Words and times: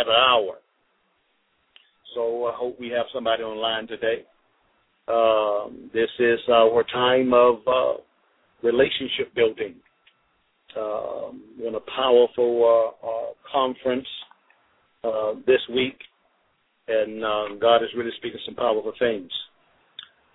An 0.00 0.12
hour. 0.12 0.58
So 2.14 2.46
I 2.46 2.52
hope 2.54 2.78
we 2.78 2.88
have 2.90 3.06
somebody 3.12 3.42
online 3.42 3.86
today. 3.86 4.24
Um, 5.08 5.90
this 5.92 6.08
is 6.18 6.40
our 6.52 6.82
time 6.92 7.32
of 7.32 7.56
uh, 7.66 8.00
relationship 8.62 9.34
building 9.34 9.74
um, 10.76 11.42
in 11.64 11.74
a 11.74 11.80
powerful 11.94 12.94
uh, 13.02 13.06
uh, 13.06 13.32
conference 13.52 14.06
uh, 15.04 15.34
this 15.46 15.60
week, 15.74 15.98
and 16.88 17.24
um, 17.24 17.58
God 17.60 17.76
is 17.82 17.88
really 17.96 18.10
speaking 18.18 18.40
some 18.44 18.54
powerful 18.54 18.92
things. 18.98 19.30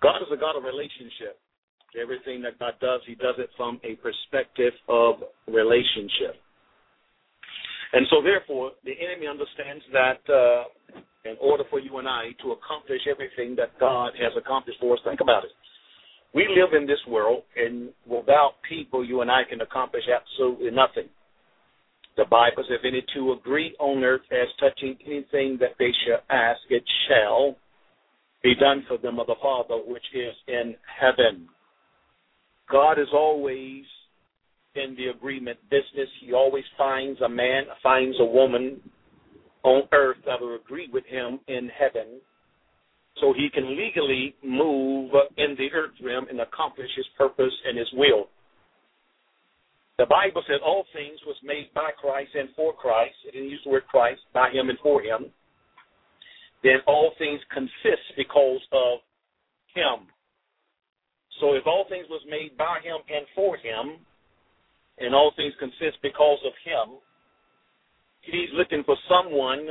God 0.02 0.18
is 0.18 0.28
a 0.32 0.36
God 0.36 0.56
of 0.56 0.64
relationship. 0.64 1.38
Everything 2.00 2.42
that 2.42 2.58
God 2.58 2.74
does, 2.80 3.00
He 3.06 3.14
does 3.14 3.34
it 3.38 3.50
from 3.56 3.80
a 3.84 3.94
perspective 3.96 4.72
of 4.88 5.16
relationship. 5.46 6.41
And 7.92 8.06
so, 8.08 8.22
therefore, 8.22 8.72
the 8.84 8.96
enemy 8.96 9.26
understands 9.28 9.84
that 9.92 10.22
uh, 10.32 10.64
in 11.28 11.36
order 11.40 11.64
for 11.68 11.78
you 11.78 11.98
and 11.98 12.08
I 12.08 12.32
to 12.42 12.52
accomplish 12.52 13.02
everything 13.10 13.54
that 13.56 13.78
God 13.78 14.12
has 14.18 14.32
accomplished 14.36 14.80
for 14.80 14.94
us, 14.94 15.00
think 15.04 15.20
about 15.20 15.44
it 15.44 15.52
we 16.34 16.48
live 16.48 16.72
in 16.74 16.86
this 16.86 17.00
world, 17.06 17.42
and 17.56 17.90
without 18.06 18.54
people, 18.68 19.04
you 19.04 19.20
and 19.20 19.30
I 19.30 19.42
can 19.48 19.60
accomplish 19.60 20.04
absolutely 20.08 20.70
nothing. 20.70 21.08
The 22.16 22.24
Bible 22.24 22.64
says, 22.68 22.78
if 22.82 22.84
any 22.86 23.04
two 23.14 23.32
agree 23.32 23.74
on 23.78 24.02
earth 24.02 24.22
as 24.30 24.48
touching 24.58 24.96
anything 25.06 25.58
that 25.60 25.76
they 25.78 25.90
shall 26.06 26.20
ask, 26.30 26.60
it 26.70 26.84
shall 27.08 27.56
be 28.42 28.54
done 28.54 28.84
for 28.88 28.98
them 28.98 29.18
of 29.18 29.26
the 29.26 29.36
Father 29.42 29.76
which 29.86 30.04
is 30.14 30.34
in 30.48 30.74
heaven. 31.00 31.48
God 32.70 32.98
is 32.98 33.08
always 33.12 33.84
in 34.74 34.96
the 34.96 35.08
agreement 35.08 35.58
business. 35.70 36.08
He 36.24 36.32
always 36.32 36.64
finds 36.76 37.20
a 37.20 37.28
man, 37.28 37.64
finds 37.82 38.16
a 38.20 38.24
woman 38.24 38.80
on 39.62 39.82
earth 39.92 40.18
that 40.26 40.40
will 40.40 40.56
agree 40.56 40.88
with 40.92 41.04
him 41.06 41.40
in 41.48 41.68
heaven 41.68 42.20
so 43.20 43.32
he 43.36 43.48
can 43.52 43.76
legally 43.76 44.34
move 44.42 45.10
in 45.36 45.54
the 45.58 45.70
earth 45.74 45.92
realm 46.02 46.26
and 46.30 46.40
accomplish 46.40 46.88
his 46.96 47.06
purpose 47.16 47.52
and 47.66 47.78
his 47.78 47.88
will. 47.94 48.28
The 49.98 50.06
Bible 50.06 50.42
says 50.48 50.60
all 50.64 50.84
things 50.92 51.20
was 51.26 51.36
made 51.44 51.70
by 51.74 51.90
Christ 52.00 52.30
and 52.34 52.48
for 52.56 52.72
Christ. 52.72 53.14
It 53.26 53.32
didn't 53.32 53.50
use 53.50 53.60
the 53.64 53.70
word 53.70 53.86
Christ, 53.86 54.20
by 54.32 54.50
him 54.50 54.70
and 54.70 54.78
for 54.82 55.02
him. 55.02 55.26
Then 56.64 56.78
all 56.86 57.12
things 57.18 57.40
consist 57.52 58.16
because 58.16 58.60
of 58.72 58.98
him. 59.74 60.08
So 61.40 61.54
if 61.54 61.66
all 61.66 61.84
things 61.88 62.06
was 62.08 62.22
made 62.28 62.56
by 62.56 62.78
him 62.82 62.98
and 63.08 63.26
for 63.34 63.56
him, 63.56 64.00
and 64.98 65.14
all 65.14 65.32
things 65.36 65.54
consist 65.58 65.98
because 66.02 66.38
of 66.44 66.52
him, 66.64 66.98
he's 68.22 68.50
looking 68.54 68.84
for 68.84 68.96
someone 69.08 69.66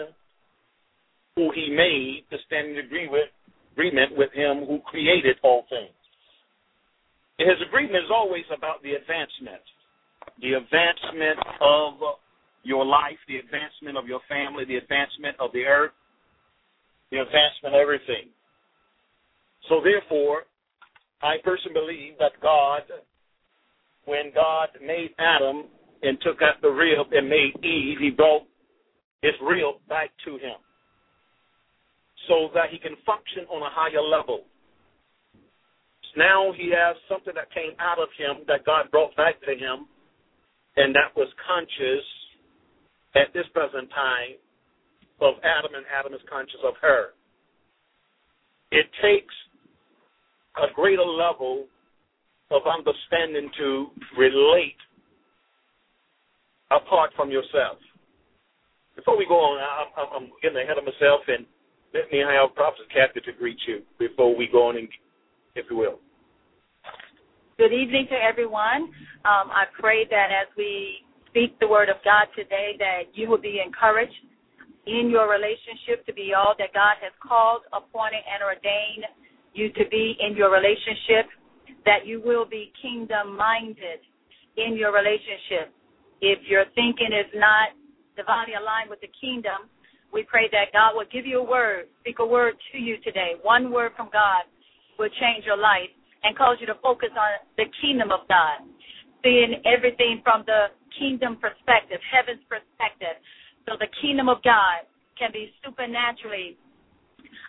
who 1.35 1.51
he 1.55 1.69
made 1.69 2.25
to 2.29 2.37
stand 2.45 2.71
in 2.71 2.77
agreement 2.79 4.17
with 4.17 4.31
him 4.33 4.65
who 4.67 4.79
created 4.85 5.37
all 5.43 5.65
things. 5.69 5.95
And 7.39 7.49
his 7.49 7.61
agreement 7.65 8.03
is 8.03 8.11
always 8.13 8.43
about 8.55 8.83
the 8.83 8.93
advancement, 8.93 9.63
the 10.41 10.53
advancement 10.53 11.39
of 11.61 11.93
your 12.63 12.85
life, 12.85 13.17
the 13.27 13.37
advancement 13.37 13.97
of 13.97 14.05
your 14.05 14.19
family, 14.27 14.65
the 14.65 14.77
advancement 14.77 15.39
of 15.39 15.51
the 15.53 15.63
earth, 15.63 15.95
the 17.09 17.17
advancement 17.17 17.73
of 17.73 17.79
everything. 17.79 18.29
So 19.69 19.81
therefore, 19.81 20.43
I 21.23 21.37
personally 21.43 21.73
believe 21.73 22.13
that 22.19 22.33
God, 22.41 22.83
when 24.05 24.31
God 24.33 24.69
made 24.81 25.11
Adam 25.19 25.65
and 26.01 26.17
took 26.21 26.41
out 26.41 26.61
the 26.61 26.69
rib 26.69 27.07
and 27.11 27.29
made 27.29 27.53
Eve, 27.63 27.97
he 27.99 28.09
brought 28.09 28.43
his 29.21 29.33
rib 29.41 29.75
back 29.87 30.09
to 30.25 30.33
him 30.33 30.57
so 32.27 32.49
that 32.53 32.69
he 32.71 32.77
can 32.77 32.95
function 33.05 33.45
on 33.49 33.61
a 33.61 33.69
higher 33.69 34.01
level. 34.01 34.45
Now 36.17 36.51
he 36.51 36.71
has 36.75 36.97
something 37.07 37.33
that 37.35 37.53
came 37.53 37.71
out 37.79 37.99
of 37.99 38.09
him 38.17 38.43
that 38.47 38.65
God 38.65 38.91
brought 38.91 39.15
back 39.15 39.39
to 39.41 39.51
him, 39.51 39.87
and 40.75 40.93
that 40.95 41.15
was 41.15 41.27
conscious 41.47 42.05
at 43.15 43.31
this 43.33 43.45
present 43.53 43.89
time 43.91 44.35
of 45.21 45.35
Adam, 45.43 45.75
and 45.75 45.85
Adam 45.87 46.13
is 46.13 46.21
conscious 46.27 46.59
of 46.65 46.73
her. 46.81 47.13
It 48.71 48.87
takes 49.01 49.33
a 50.57 50.73
greater 50.73 51.05
level 51.05 51.67
of 52.51 52.63
understanding 52.67 53.49
to 53.57 53.87
relate 54.17 54.77
apart 56.69 57.11
from 57.15 57.31
yourself. 57.31 57.79
Before 58.95 59.17
we 59.17 59.25
go 59.25 59.35
on, 59.39 59.57
I'm, 59.97 60.23
I'm 60.23 60.29
getting 60.41 60.57
ahead 60.57 60.77
of 60.77 60.83
myself, 60.83 61.21
and 61.27 61.45
let 61.93 62.11
me 62.11 62.19
have 62.19 62.53
Prophet 62.55 62.85
Kathy 62.93 63.21
to 63.21 63.31
greet 63.31 63.57
you 63.67 63.81
before 63.97 64.35
we 64.35 64.47
go 64.51 64.67
on, 64.67 64.77
and, 64.77 64.87
if 65.55 65.65
you 65.69 65.77
will. 65.77 65.99
Good 67.57 67.73
evening 67.73 68.07
to 68.09 68.15
everyone. 68.15 68.91
Um, 69.23 69.47
I 69.51 69.65
pray 69.79 70.05
that 70.09 70.27
as 70.31 70.47
we 70.57 71.05
speak 71.27 71.57
the 71.59 71.67
word 71.67 71.89
of 71.89 71.97
God 72.03 72.27
today, 72.35 72.75
that 72.79 73.13
you 73.13 73.29
will 73.29 73.41
be 73.41 73.61
encouraged 73.63 74.11
in 74.87 75.09
your 75.09 75.29
relationship 75.29 76.05
to 76.05 76.13
be 76.13 76.33
all 76.35 76.55
that 76.57 76.73
God 76.73 76.97
has 77.01 77.13
called, 77.21 77.61
appointed, 77.71 78.23
and 78.27 78.43
ordained 78.43 79.05
you 79.53 79.71
to 79.73 79.83
be 79.89 80.17
in 80.19 80.35
your 80.35 80.51
relationship, 80.51 81.29
that 81.85 82.05
you 82.05 82.21
will 82.23 82.45
be 82.45 82.71
kingdom 82.81 83.35
minded 83.35 83.99
in 84.57 84.75
your 84.75 84.93
relationship. 84.93 85.73
If 86.21 86.39
your 86.47 86.65
thinking 86.75 87.09
is 87.11 87.29
not 87.35 87.73
divinely 88.15 88.53
aligned 88.53 88.89
with 88.89 89.01
the 89.01 89.09
kingdom, 89.19 89.69
we 90.13 90.23
pray 90.23 90.49
that 90.51 90.73
God 90.73 90.93
will 90.93 91.07
give 91.11 91.25
you 91.25 91.39
a 91.39 91.43
word, 91.43 91.87
speak 92.01 92.19
a 92.19 92.25
word 92.25 92.53
to 92.73 92.77
you 92.77 92.97
today. 93.01 93.39
One 93.41 93.71
word 93.71 93.93
from 93.95 94.09
God 94.11 94.43
will 94.99 95.09
change 95.19 95.45
your 95.45 95.57
life 95.57 95.89
and 96.23 96.37
cause 96.37 96.57
you 96.59 96.67
to 96.67 96.75
focus 96.83 97.09
on 97.15 97.41
the 97.57 97.65
kingdom 97.81 98.11
of 98.11 98.27
God, 98.27 98.67
seeing 99.23 99.63
everything 99.65 100.21
from 100.23 100.43
the 100.45 100.69
kingdom 100.99 101.39
perspective, 101.39 101.97
heaven's 102.05 102.43
perspective. 102.45 103.17
So 103.65 103.79
the 103.79 103.87
kingdom 104.03 104.29
of 104.29 104.43
God 104.43 104.85
can 105.17 105.31
be 105.31 105.53
supernaturally 105.63 106.57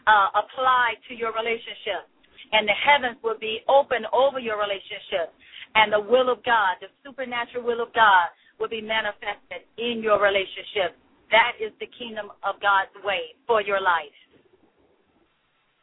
uh, 0.06 0.28
applied 0.38 1.03
to 1.09 1.14
your 1.14 1.32
relationship, 1.34 2.09
and 2.53 2.69
the 2.69 2.77
heavens 2.77 3.17
will 3.25 3.39
be 3.41 3.65
open 3.69 4.05
over 4.13 4.39
your 4.39 4.61
relationship, 4.61 5.33
and 5.75 5.93
the 5.93 6.01
will 6.01 6.29
of 6.29 6.45
God, 6.45 6.77
the 6.81 6.93
supernatural 7.01 7.65
will 7.65 7.81
of 7.81 7.93
God, 7.97 8.29
will 8.61 8.69
be 8.69 8.85
manifested 8.85 9.65
in 9.81 10.05
your 10.05 10.21
relationship. 10.21 10.97
That 11.32 11.56
is 11.56 11.73
the 11.81 11.88
kingdom 11.97 12.29
of 12.44 12.61
God's 12.61 12.93
way 13.03 13.32
for 13.49 13.65
your 13.65 13.81
life. 13.81 14.12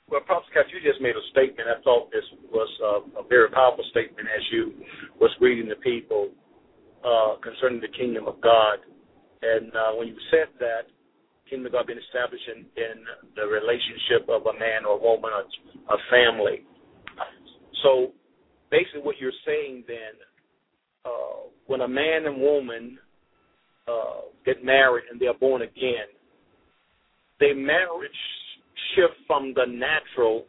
Well, 0.10 0.22
Prophet 0.26 0.50
Scott, 0.50 0.66
you 0.74 0.82
just 0.82 1.02
made 1.02 1.14
a 1.14 1.26
statement. 1.30 1.70
I 1.70 1.82
thought 1.82 2.10
this 2.10 2.26
was 2.50 2.70
a, 2.82 3.22
a 3.22 3.24
very 3.30 3.50
powerful 3.50 3.86
statement 3.94 4.26
as 4.26 4.42
you 4.50 4.74
was 5.22 5.30
greeting 5.38 5.70
the 5.70 5.78
people 5.82 6.30
uh, 7.06 7.38
concerning 7.42 7.82
the 7.82 7.94
kingdom 7.94 8.26
of 8.26 8.42
God. 8.42 8.82
And 9.42 9.70
uh, 9.70 9.94
when 9.98 10.10
you 10.10 10.18
said 10.30 10.50
that, 10.60 10.90
kingdom 11.50 11.68
of 11.68 11.74
God 11.74 11.88
being 11.90 12.02
established 12.02 12.46
in, 12.46 12.66
in 12.78 12.98
the 13.34 13.46
relationship 13.50 14.30
of 14.30 14.46
a 14.46 14.56
man 14.58 14.86
or 14.86 14.98
a 14.98 15.02
woman, 15.02 15.34
a, 15.34 15.46
a 15.94 15.98
family. 16.10 16.66
So 17.84 18.12
basically, 18.72 19.02
what 19.02 19.16
you're 19.20 19.32
saying 19.46 19.84
then, 19.88 20.16
uh, 21.06 21.50
when 21.68 21.82
a 21.82 21.88
man 21.88 22.26
and 22.26 22.42
woman 22.42 22.98
uh, 23.88 24.22
get 24.46 24.64
married 24.64 25.06
and 25.12 25.20
they're 25.20 25.34
born 25.34 25.62
again, 25.62 26.08
their 27.40 27.56
marriage 27.56 28.12
shift 28.96 29.14
from 29.28 29.54
the 29.56 29.66
natural 29.66 30.46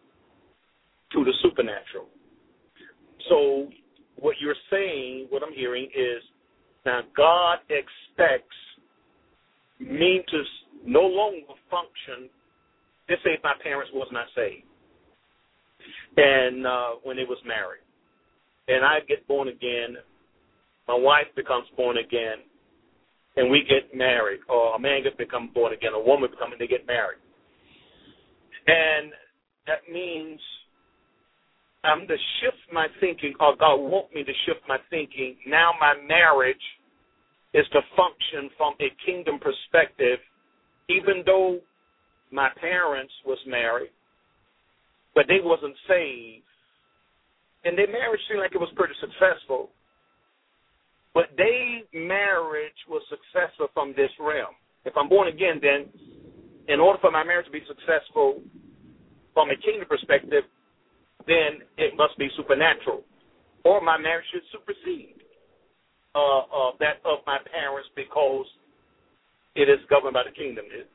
to 1.12 1.24
the 1.24 1.32
supernatural. 1.42 2.06
So 3.28 3.68
what 4.16 4.36
you're 4.40 4.54
saying, 4.70 5.26
what 5.30 5.42
I'm 5.42 5.52
hearing 5.52 5.84
is 5.94 6.22
now 6.84 7.00
God 7.16 7.58
expects 7.68 8.56
mean 9.78 10.22
to 10.28 10.42
no 10.84 11.02
longer 11.02 11.54
function. 11.70 12.28
Let's 13.08 13.22
say 13.24 13.30
if 13.30 13.42
my 13.42 13.54
parents 13.62 13.90
was 13.94 14.08
not 14.12 14.26
saved, 14.34 14.64
and 16.16 16.66
uh, 16.66 16.90
when 17.02 17.16
they 17.16 17.24
was 17.24 17.38
married, 17.46 17.82
and 18.68 18.84
I 18.84 19.00
get 19.08 19.26
born 19.26 19.48
again, 19.48 19.96
my 20.88 20.94
wife 20.94 21.26
becomes 21.36 21.66
born 21.76 21.96
again, 21.98 22.38
and 23.36 23.50
we 23.50 23.62
get 23.68 23.96
married, 23.96 24.40
or 24.48 24.74
a 24.74 24.78
man 24.78 25.02
gets 25.02 25.16
become 25.16 25.50
born 25.54 25.72
again, 25.72 25.92
a 25.94 26.00
woman 26.00 26.30
become, 26.30 26.52
and 26.52 26.60
they 26.60 26.66
get 26.66 26.86
married, 26.86 27.18
and 28.66 29.12
that 29.66 29.80
means 29.92 30.40
I'm 31.82 32.06
to 32.06 32.16
shift 32.40 32.60
my 32.72 32.88
thinking, 33.00 33.34
or 33.40 33.56
God 33.56 33.76
want 33.76 34.14
me 34.14 34.22
to 34.22 34.32
shift 34.46 34.60
my 34.68 34.76
thinking. 34.90 35.36
Now 35.46 35.72
my 35.80 35.94
marriage 36.06 36.60
is 37.54 37.64
to 37.72 37.80
function 37.96 38.50
from 38.56 38.74
a 38.80 38.92
kingdom 39.04 39.38
perspective, 39.38 40.18
even 40.88 41.22
though 41.24 41.60
my 42.30 42.48
parents 42.60 43.12
was 43.24 43.38
married, 43.46 43.90
but 45.20 45.28
they 45.28 45.44
wasn't 45.44 45.76
saved. 45.84 46.48
And 47.68 47.76
their 47.76 47.92
marriage 47.92 48.24
seemed 48.24 48.40
like 48.40 48.56
it 48.56 48.64
was 48.64 48.72
pretty 48.72 48.96
successful. 49.04 49.68
But 51.12 51.28
their 51.36 51.84
marriage 51.92 52.80
was 52.88 53.04
successful 53.12 53.68
from 53.76 53.92
this 54.00 54.08
realm. 54.16 54.56
If 54.88 54.96
I'm 54.96 55.12
born 55.12 55.28
again, 55.28 55.60
then 55.60 55.92
in 56.72 56.80
order 56.80 56.96
for 57.04 57.10
my 57.10 57.22
marriage 57.22 57.44
to 57.44 57.52
be 57.52 57.60
successful 57.68 58.40
from 59.36 59.52
a 59.52 59.60
kingdom 59.60 59.84
perspective, 59.92 60.48
then 61.28 61.68
it 61.76 61.92
must 62.00 62.16
be 62.16 62.32
supernatural. 62.34 63.04
Or 63.68 63.84
my 63.84 64.00
marriage 64.00 64.24
should 64.32 64.48
supersede 64.48 65.20
uh, 66.16 66.48
uh, 66.48 66.70
that 66.80 67.04
of 67.04 67.20
my 67.28 67.36
parents 67.52 67.92
because 67.92 68.48
it 69.52 69.68
is 69.68 69.84
governed 69.92 70.16
by 70.16 70.24
the 70.24 70.32
kingdom. 70.32 70.64
It, 70.72 70.88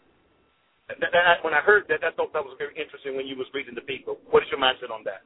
that, 0.88 1.02
that, 1.02 1.42
when 1.42 1.54
I 1.54 1.62
heard 1.66 1.90
that, 1.90 2.06
I 2.06 2.14
thought 2.14 2.34
that 2.34 2.46
was 2.46 2.54
very 2.62 2.78
interesting 2.78 3.18
when 3.18 3.26
you 3.26 3.34
was 3.36 3.50
reading 3.54 3.74
the 3.74 3.86
people. 3.86 4.22
What 4.30 4.46
is 4.46 4.50
your 4.54 4.62
mindset 4.62 4.94
on 4.94 5.02
that? 5.10 5.26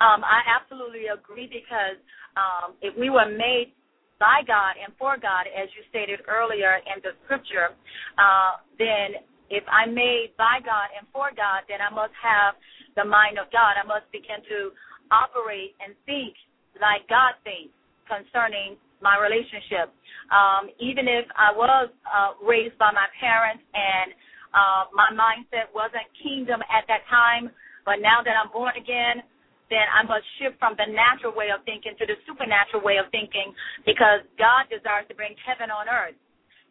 Um, 0.00 0.24
I 0.24 0.40
absolutely 0.44 1.12
agree 1.12 1.48
because 1.48 2.00
um, 2.36 2.76
if 2.80 2.96
we 2.96 3.08
were 3.08 3.28
made 3.28 3.72
by 4.20 4.44
God 4.44 4.76
and 4.76 4.92
for 5.00 5.16
God, 5.16 5.48
as 5.48 5.72
you 5.72 5.84
stated 5.88 6.20
earlier 6.28 6.80
in 6.84 7.00
the 7.00 7.16
scripture, 7.24 7.72
uh, 8.20 8.60
then 8.76 9.24
if 9.48 9.64
I'm 9.68 9.96
made 9.96 10.36
by 10.36 10.60
God 10.60 10.92
and 10.92 11.08
for 11.12 11.32
God, 11.32 11.64
then 11.68 11.80
I 11.80 11.88
must 11.88 12.12
have 12.20 12.56
the 12.96 13.04
mind 13.04 13.40
of 13.40 13.48
God. 13.48 13.80
I 13.80 13.84
must 13.84 14.08
begin 14.12 14.44
to 14.52 14.76
operate 15.08 15.72
and 15.80 15.96
think 16.04 16.36
like 16.78 17.08
God 17.08 17.36
thinks 17.42 17.72
concerning 18.04 18.76
my 19.02 19.18
relationship. 19.18 19.92
Um, 20.30 20.70
even 20.78 21.08
if 21.08 21.26
I 21.34 21.50
was 21.50 21.90
uh, 22.06 22.38
raised 22.44 22.78
by 22.78 22.92
my 22.94 23.08
parents 23.18 23.64
and 23.74 24.14
uh, 24.54 24.82
my 24.94 25.10
mindset 25.10 25.72
wasn't 25.74 26.06
kingdom 26.22 26.62
at 26.70 26.86
that 26.86 27.02
time, 27.10 27.50
but 27.84 27.98
now 27.98 28.22
that 28.22 28.36
I'm 28.36 28.52
born 28.52 28.76
again, 28.76 29.24
then 29.70 29.86
I 29.86 30.02
must 30.02 30.26
shift 30.38 30.58
from 30.58 30.74
the 30.74 30.90
natural 30.90 31.30
way 31.30 31.54
of 31.54 31.62
thinking 31.62 31.94
to 31.98 32.04
the 32.04 32.18
supernatural 32.26 32.82
way 32.82 32.98
of 32.98 33.06
thinking 33.14 33.54
because 33.86 34.26
God 34.34 34.66
desires 34.66 35.06
to 35.08 35.14
bring 35.14 35.38
heaven 35.46 35.70
on 35.70 35.86
earth. 35.86 36.18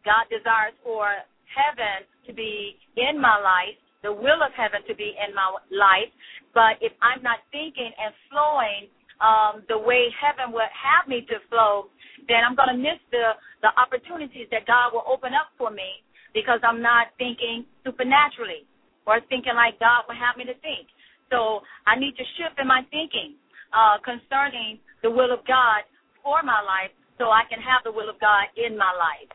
God 0.04 0.28
desires 0.28 0.76
for 0.84 1.08
heaven 1.48 2.04
to 2.28 2.32
be 2.36 2.76
in 3.00 3.16
my 3.16 3.40
life, 3.40 3.76
the 4.04 4.12
will 4.12 4.44
of 4.44 4.52
heaven 4.52 4.84
to 4.84 4.94
be 4.94 5.16
in 5.16 5.32
my 5.32 5.48
life. 5.72 6.12
But 6.52 6.76
if 6.84 6.92
I'm 7.00 7.24
not 7.24 7.40
thinking 7.52 7.88
and 7.88 8.12
flowing 8.28 8.92
um, 9.20 9.64
the 9.68 9.80
way 9.80 10.08
heaven 10.16 10.52
would 10.52 10.70
have 10.72 11.08
me 11.08 11.24
to 11.28 11.36
flow, 11.48 11.92
then 12.30 12.46
I'm 12.46 12.54
going 12.54 12.70
to 12.70 12.78
miss 12.78 13.02
the, 13.10 13.34
the 13.66 13.74
opportunities 13.74 14.46
that 14.54 14.62
God 14.70 14.94
will 14.94 15.02
open 15.10 15.34
up 15.34 15.50
for 15.58 15.74
me 15.74 16.06
because 16.30 16.62
I'm 16.62 16.78
not 16.78 17.10
thinking 17.18 17.66
supernaturally 17.82 18.62
or 19.02 19.18
thinking 19.26 19.58
like 19.58 19.82
God 19.82 20.06
would 20.06 20.14
have 20.14 20.38
me 20.38 20.46
to 20.46 20.54
think. 20.62 20.86
So 21.34 21.66
I 21.90 21.98
need 21.98 22.14
to 22.14 22.26
shift 22.38 22.54
in 22.62 22.70
my 22.70 22.86
thinking 22.94 23.34
uh, 23.74 23.98
concerning 24.06 24.78
the 25.02 25.10
will 25.10 25.34
of 25.34 25.42
God 25.50 25.82
for 26.22 26.42
my 26.46 26.62
life 26.62 26.94
so 27.18 27.34
I 27.34 27.42
can 27.50 27.58
have 27.58 27.82
the 27.82 27.90
will 27.90 28.06
of 28.06 28.18
God 28.22 28.46
in 28.54 28.78
my 28.78 28.94
life. 28.94 29.30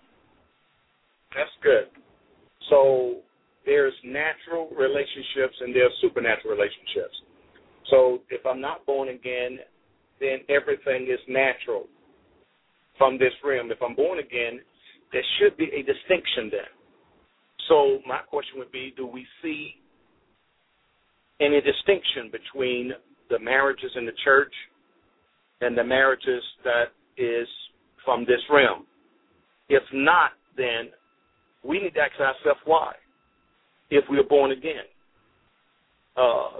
That's 1.35 1.51
good. 1.59 1.91
So 2.71 3.19
there's 3.65 3.93
natural 4.03 4.71
relationships 4.71 5.59
and 5.59 5.75
there's 5.75 5.91
supernatural 5.99 6.55
relationships. 6.55 7.15
So 7.91 8.23
if 8.31 8.45
I'm 8.45 8.61
not 8.61 8.85
born 8.85 9.09
again, 9.09 9.59
then 10.19 10.47
everything 10.47 11.11
is 11.11 11.19
natural 11.27 11.91
from 12.97 13.17
this 13.17 13.33
realm. 13.43 13.71
If 13.71 13.77
I'm 13.81 13.95
born 13.95 14.19
again, 14.19 14.59
there 15.11 15.23
should 15.39 15.57
be 15.57 15.65
a 15.65 15.83
distinction 15.83 16.49
there. 16.51 16.73
So 17.67 17.99
my 18.07 18.19
question 18.29 18.59
would 18.59 18.71
be, 18.71 18.93
do 18.95 19.07
we 19.07 19.25
see 19.41 19.75
any 21.41 21.61
distinction 21.61 22.31
between 22.31 22.91
the 23.29 23.39
marriages 23.39 23.91
in 23.95 24.05
the 24.05 24.11
church 24.23 24.53
and 25.61 25.77
the 25.77 25.83
marriages 25.83 26.43
that 26.63 26.93
is 27.17 27.47
from 28.03 28.21
this 28.21 28.41
realm? 28.51 28.85
If 29.69 29.83
not, 29.93 30.31
then 30.57 30.89
we 31.63 31.79
need 31.79 31.95
to 31.95 32.01
ask 32.01 32.19
ourselves 32.19 32.59
why, 32.65 32.93
if 33.89 34.03
we 34.09 34.19
are 34.19 34.23
born 34.23 34.51
again. 34.51 34.85
Uh, 36.15 36.59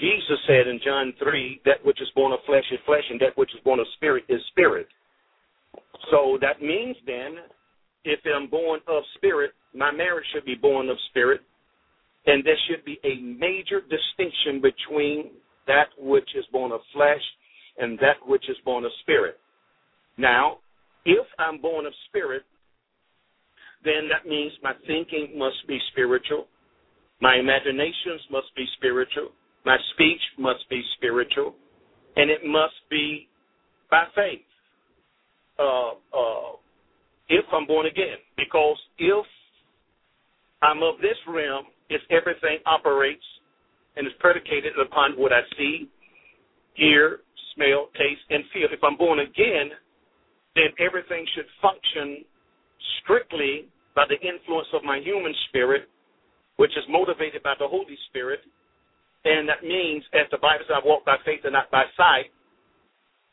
Jesus 0.00 0.38
said 0.46 0.66
in 0.66 0.80
John 0.84 1.12
3, 1.22 1.60
that 1.64 1.84
which 1.84 2.00
is 2.00 2.08
born 2.14 2.32
of 2.32 2.40
flesh 2.46 2.64
is 2.72 2.78
flesh, 2.84 3.04
and 3.10 3.20
that 3.20 3.36
which 3.36 3.50
is 3.54 3.60
born 3.64 3.78
of 3.78 3.86
spirit 3.96 4.24
is 4.28 4.40
spirit. 4.48 4.88
So 6.10 6.38
that 6.40 6.60
means 6.60 6.96
then, 7.06 7.36
if 8.04 8.20
I'm 8.26 8.48
born 8.48 8.80
of 8.88 9.02
spirit, 9.16 9.52
my 9.74 9.90
marriage 9.90 10.26
should 10.34 10.44
be 10.44 10.54
born 10.54 10.88
of 10.88 10.96
spirit, 11.10 11.40
and 12.26 12.44
there 12.44 12.58
should 12.68 12.84
be 12.84 12.98
a 13.04 13.20
major 13.20 13.80
distinction 13.80 14.60
between 14.60 15.30
that 15.66 15.88
which 15.98 16.28
is 16.36 16.44
born 16.52 16.72
of 16.72 16.80
flesh 16.92 17.22
and 17.78 17.98
that 18.00 18.16
which 18.26 18.44
is 18.48 18.56
born 18.64 18.84
of 18.84 18.90
spirit. 19.02 19.38
Now, 20.18 20.58
if 21.04 21.26
I'm 21.38 21.60
born 21.60 21.86
of 21.86 21.92
spirit, 22.08 22.42
then 23.84 24.08
that 24.10 24.28
means 24.28 24.52
my 24.62 24.72
thinking 24.86 25.36
must 25.36 25.66
be 25.66 25.78
spiritual, 25.92 26.46
my 27.20 27.36
imaginations 27.36 28.20
must 28.30 28.54
be 28.56 28.64
spiritual, 28.76 29.30
my 29.64 29.76
speech 29.94 30.20
must 30.38 30.68
be 30.68 30.82
spiritual, 30.96 31.54
and 32.16 32.30
it 32.30 32.44
must 32.44 32.74
be 32.90 33.28
by 33.90 34.04
faith. 34.14 34.42
Uh, 35.58 35.90
uh, 36.16 36.52
if 37.28 37.44
I'm 37.52 37.66
born 37.66 37.86
again, 37.86 38.18
because 38.36 38.78
if 38.98 39.26
I'm 40.62 40.82
of 40.82 40.98
this 41.00 41.16
realm, 41.28 41.66
if 41.88 42.02
everything 42.10 42.58
operates 42.66 43.24
and 43.96 44.06
is 44.06 44.12
predicated 44.18 44.72
upon 44.80 45.12
what 45.12 45.32
I 45.32 45.40
see, 45.56 45.88
hear, 46.74 47.20
smell, 47.54 47.88
taste, 47.94 48.24
and 48.30 48.44
feel. 48.52 48.68
If 48.70 48.82
I'm 48.82 48.96
born 48.96 49.20
again, 49.20 49.70
then 50.54 50.72
everything 50.78 51.26
should 51.34 51.46
function 51.60 52.24
strictly 53.02 53.68
by 53.94 54.04
the 54.08 54.16
influence 54.26 54.68
of 54.72 54.84
my 54.84 55.00
human 55.04 55.34
spirit, 55.48 55.88
which 56.56 56.72
is 56.72 56.84
motivated 56.88 57.42
by 57.42 57.54
the 57.58 57.68
Holy 57.68 57.96
Spirit, 58.08 58.40
and 59.24 59.48
that 59.48 59.62
means, 59.62 60.02
as 60.14 60.26
the 60.30 60.38
Bible 60.38 60.64
says, 60.66 60.82
I 60.82 60.86
walk 60.86 61.04
by 61.04 61.16
faith 61.24 61.40
and 61.44 61.52
not 61.52 61.70
by 61.70 61.84
sight, 61.96 62.32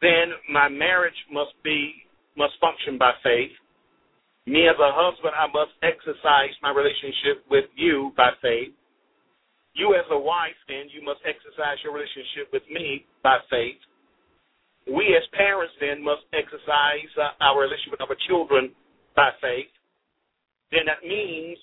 then 0.01 0.31
my 0.51 0.69
marriage 0.69 1.17
must 1.31 1.51
be 1.63 2.05
must 2.39 2.55
function 2.63 2.95
by 2.95 3.11
faith. 3.19 3.51
Me 4.47 4.65
as 4.71 4.79
a 4.79 4.91
husband, 4.95 5.35
I 5.35 5.51
must 5.51 5.75
exercise 5.83 6.55
my 6.63 6.71
relationship 6.71 7.43
with 7.51 7.67
you 7.75 8.15
by 8.15 8.31
faith. 8.41 8.71
You 9.75 9.93
as 9.93 10.07
a 10.09 10.17
wife, 10.17 10.57
then 10.71 10.87
you 10.89 11.03
must 11.03 11.19
exercise 11.27 11.77
your 11.83 11.91
relationship 11.91 12.47
with 12.55 12.63
me 12.71 13.05
by 13.21 13.43
faith. 13.51 13.77
We 14.87 15.13
as 15.13 15.27
parents 15.35 15.75
then 15.83 16.01
must 16.01 16.25
exercise 16.33 17.11
uh, 17.19 17.35
our 17.43 17.61
relationship 17.61 17.99
with 17.99 18.07
our 18.07 18.17
children 18.25 18.71
by 19.13 19.35
faith. 19.43 19.69
Then 20.71 20.87
that 20.87 21.05
means, 21.05 21.59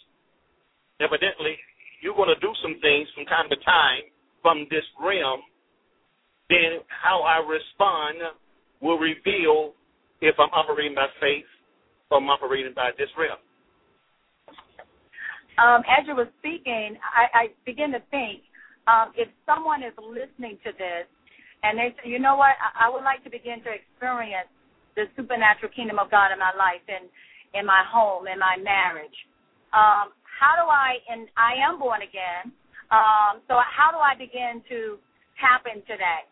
evidently, 1.01 1.57
you're 2.05 2.15
going 2.15 2.31
to 2.31 2.39
do 2.45 2.53
some 2.63 2.77
things 2.85 3.09
from 3.17 3.25
time 3.27 3.49
to 3.49 3.59
time 3.65 4.13
from 4.45 4.69
this 4.71 4.85
realm, 5.01 5.41
then 6.53 6.85
how 6.87 7.27
I 7.27 7.43
respond 7.43 8.23
will 8.79 9.01
reveal 9.01 9.75
if 10.21 10.35
I'm 10.39 10.51
operating 10.53 10.95
by 10.95 11.07
faith 11.21 11.45
or 12.11 12.19
I'm 12.19 12.29
operating 12.31 12.73
by 12.75 12.91
this 12.97 13.09
realm. 13.19 13.39
Um, 15.59 15.81
as 15.89 16.05
you 16.07 16.15
were 16.15 16.29
speaking, 16.39 16.97
I, 17.01 17.25
I 17.33 17.45
begin 17.65 17.93
to 17.93 18.03
think 18.11 18.45
um, 18.87 19.13
if 19.17 19.29
someone 19.49 19.83
is 19.83 19.97
listening 19.97 20.61
to 20.65 20.71
this 20.77 21.09
and 21.65 21.79
they 21.79 21.97
say, 21.97 22.11
you 22.11 22.21
know 22.21 22.37
what, 22.37 22.55
I, 22.61 22.87
I 22.87 22.93
would 22.93 23.03
like 23.03 23.25
to 23.25 23.31
begin 23.33 23.65
to 23.65 23.71
experience 23.73 24.53
the 24.97 25.09
supernatural 25.17 25.73
kingdom 25.73 25.99
of 25.99 26.11
God 26.11 26.33
in 26.33 26.39
my 26.39 26.53
life 26.57 26.85
and 26.89 27.09
in 27.57 27.65
my 27.65 27.83
home, 27.89 28.29
in 28.29 28.39
my 28.39 28.57
marriage. 28.61 29.17
Um, 29.73 30.13
how 30.25 30.61
do 30.61 30.69
I, 30.69 31.01
and 31.09 31.29
I 31.41 31.57
am 31.57 31.81
born 31.81 32.05
again, 32.05 32.53
um, 32.93 33.41
so 33.49 33.57
how 33.65 33.91
do 33.91 33.99
I 33.99 34.15
begin 34.15 34.63
to 34.69 35.01
tap 35.41 35.65
into 35.65 35.97
that? 35.97 36.29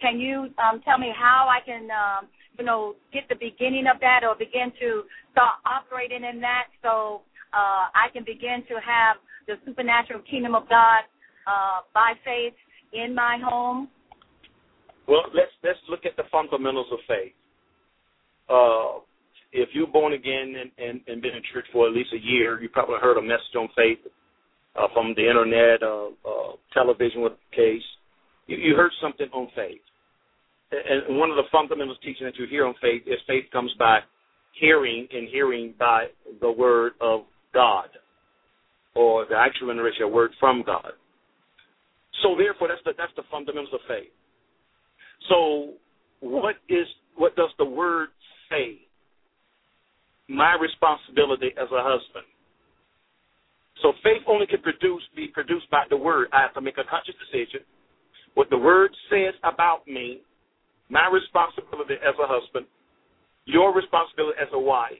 Can 0.00 0.20
you 0.20 0.52
um, 0.60 0.84
tell 0.84 1.00
me 1.00 1.10
how 1.16 1.48
I 1.48 1.64
can 1.64 1.88
um, 1.88 2.28
you 2.58 2.64
know, 2.64 2.94
get 3.12 3.28
the 3.28 3.36
beginning 3.36 3.86
of 3.92 4.00
that 4.00 4.20
or 4.24 4.34
begin 4.34 4.72
to 4.80 5.04
start 5.32 5.60
operating 5.64 6.24
in 6.24 6.40
that 6.40 6.68
so 6.82 7.22
uh, 7.52 7.88
I 7.94 8.08
can 8.12 8.24
begin 8.24 8.64
to 8.68 8.74
have 8.80 9.16
the 9.46 9.54
supernatural 9.64 10.20
kingdom 10.28 10.54
of 10.54 10.68
God 10.68 11.02
uh, 11.46 11.80
by 11.94 12.14
faith 12.24 12.54
in 12.92 13.14
my 13.14 13.38
home? 13.42 13.88
Well, 15.08 15.22
let's 15.34 15.52
let's 15.62 15.78
look 15.88 16.04
at 16.04 16.16
the 16.16 16.24
fundamentals 16.30 16.88
of 16.92 16.98
faith. 17.06 17.32
Uh, 18.48 19.00
if 19.52 19.70
you're 19.72 19.86
born 19.86 20.12
again 20.12 20.54
and, 20.60 20.70
and, 20.78 21.00
and 21.06 21.22
been 21.22 21.34
in 21.34 21.42
church 21.52 21.64
for 21.72 21.86
at 21.86 21.94
least 21.94 22.10
a 22.12 22.18
year, 22.18 22.60
you 22.60 22.68
probably 22.68 22.96
heard 23.00 23.16
a 23.16 23.22
message 23.22 23.54
on 23.56 23.68
faith 23.76 23.98
uh, 24.76 24.86
from 24.92 25.14
the 25.16 25.26
internet, 25.26 25.82
uh, 25.82 26.08
uh, 26.28 26.52
television 26.74 27.22
with 27.22 27.32
the 27.32 27.56
case. 27.56 27.82
You, 28.46 28.56
you 28.56 28.74
heard 28.74 28.92
something 29.00 29.28
on 29.32 29.48
faith. 29.54 29.80
And 30.72 31.18
one 31.18 31.30
of 31.30 31.36
the 31.36 31.44
fundamentals 31.52 31.98
teaching 32.02 32.26
that 32.26 32.36
you 32.36 32.46
hear 32.46 32.66
on 32.66 32.74
faith 32.82 33.02
is 33.06 33.20
faith 33.26 33.44
comes 33.52 33.72
by 33.78 34.00
hearing 34.58 35.06
and 35.12 35.28
hearing 35.28 35.74
by 35.78 36.06
the 36.40 36.50
word 36.50 36.92
of 37.00 37.20
God, 37.54 37.88
or 38.94 39.26
the 39.28 39.36
actual 39.36 39.68
generation, 39.68 40.02
a 40.02 40.08
word 40.08 40.32
from 40.40 40.62
God. 40.66 40.92
So 42.22 42.34
therefore, 42.36 42.68
that's 42.68 42.82
the 42.84 42.92
that's 42.98 43.12
the 43.16 43.22
fundamentals 43.30 43.72
of 43.72 43.80
faith. 43.86 44.10
So 45.28 45.74
what 46.20 46.56
is 46.68 46.86
what 47.16 47.36
does 47.36 47.50
the 47.58 47.64
word 47.64 48.08
say? 48.50 48.78
My 50.28 50.56
responsibility 50.60 51.50
as 51.56 51.68
a 51.70 51.82
husband. 51.82 52.26
So 53.82 53.92
faith 54.02 54.22
only 54.26 54.46
can 54.46 54.62
produce 54.62 55.02
be 55.14 55.28
produced 55.28 55.70
by 55.70 55.84
the 55.90 55.96
word. 55.96 56.28
I 56.32 56.40
have 56.42 56.54
to 56.54 56.60
make 56.60 56.78
a 56.78 56.84
conscious 56.88 57.14
decision. 57.20 57.60
What 58.34 58.50
the 58.50 58.58
word 58.58 58.90
says 59.10 59.34
about 59.44 59.86
me, 59.86 60.20
my 60.88 61.08
responsibility 61.10 61.94
as 61.94 62.14
a 62.22 62.26
husband, 62.26 62.66
your 63.44 63.74
responsibility 63.74 64.38
as 64.40 64.48
a 64.52 64.58
wife. 64.58 64.92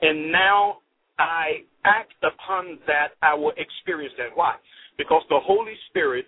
And 0.00 0.30
now 0.30 0.78
I 1.18 1.64
act 1.84 2.14
upon 2.22 2.78
that, 2.86 3.16
I 3.22 3.34
will 3.34 3.52
experience 3.56 4.14
that. 4.18 4.28
Why? 4.34 4.56
Because 4.98 5.22
the 5.28 5.40
Holy 5.42 5.74
Spirit, 5.88 6.26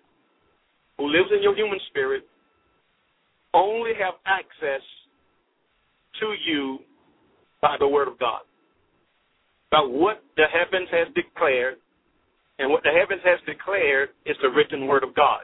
who 0.96 1.08
lives 1.08 1.28
in 1.34 1.42
your 1.42 1.54
human 1.54 1.78
spirit, 1.90 2.24
only 3.54 3.92
have 3.98 4.14
access 4.26 4.82
to 6.20 6.34
you 6.46 6.78
by 7.60 7.76
the 7.78 7.88
word 7.88 8.08
of 8.08 8.18
God. 8.18 8.40
By 9.70 9.80
what 9.80 10.22
the 10.36 10.44
heavens 10.52 10.88
has 10.90 11.08
declared, 11.14 11.76
and 12.58 12.70
what 12.70 12.82
the 12.82 12.90
heavens 12.90 13.20
has 13.24 13.38
declared 13.46 14.10
is 14.26 14.36
the 14.42 14.48
written 14.48 14.86
word 14.86 15.04
of 15.04 15.14
God. 15.14 15.42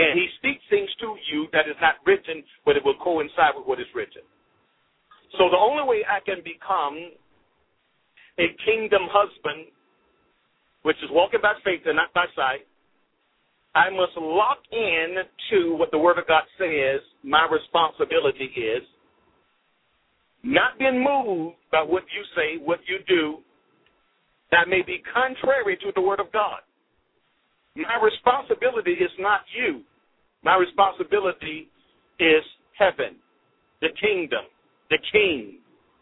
And 0.00 0.18
he 0.18 0.28
speaks 0.38 0.64
things 0.70 0.88
to 1.00 1.14
you 1.30 1.46
that 1.52 1.68
is 1.68 1.76
not 1.80 1.96
written, 2.06 2.42
but 2.64 2.76
it 2.76 2.84
will 2.84 2.96
coincide 3.04 3.52
with 3.54 3.66
what 3.66 3.80
is 3.80 3.86
written. 3.94 4.22
So 5.36 5.50
the 5.50 5.60
only 5.60 5.84
way 5.84 6.00
I 6.08 6.24
can 6.24 6.40
become 6.42 6.96
a 8.38 8.48
kingdom 8.64 9.02
husband, 9.12 9.68
which 10.82 10.96
is 11.04 11.10
walking 11.12 11.40
by 11.42 11.52
faith 11.64 11.82
and 11.84 11.96
not 11.96 12.14
by 12.14 12.24
sight, 12.34 12.64
I 13.74 13.90
must 13.90 14.16
lock 14.16 14.58
in 14.72 15.16
to 15.50 15.76
what 15.76 15.90
the 15.90 15.98
Word 15.98 16.18
of 16.18 16.26
God 16.26 16.42
says 16.58 17.00
my 17.22 17.46
responsibility 17.50 18.50
is, 18.56 18.82
not 20.42 20.78
being 20.78 21.04
moved 21.04 21.56
by 21.70 21.82
what 21.82 22.04
you 22.16 22.24
say, 22.34 22.56
what 22.64 22.80
you 22.88 22.98
do, 23.06 23.38
that 24.50 24.66
may 24.66 24.80
be 24.80 25.02
contrary 25.12 25.76
to 25.76 25.92
the 25.94 26.00
Word 26.00 26.20
of 26.20 26.32
God. 26.32 26.60
My 27.76 28.00
responsibility 28.02 28.92
is 28.92 29.10
not 29.18 29.42
you. 29.54 29.82
My 30.42 30.56
responsibility 30.56 31.68
is 32.18 32.44
heaven, 32.78 33.16
the 33.80 33.88
kingdom, 34.00 34.44
the 34.88 34.98
king, 35.12 35.58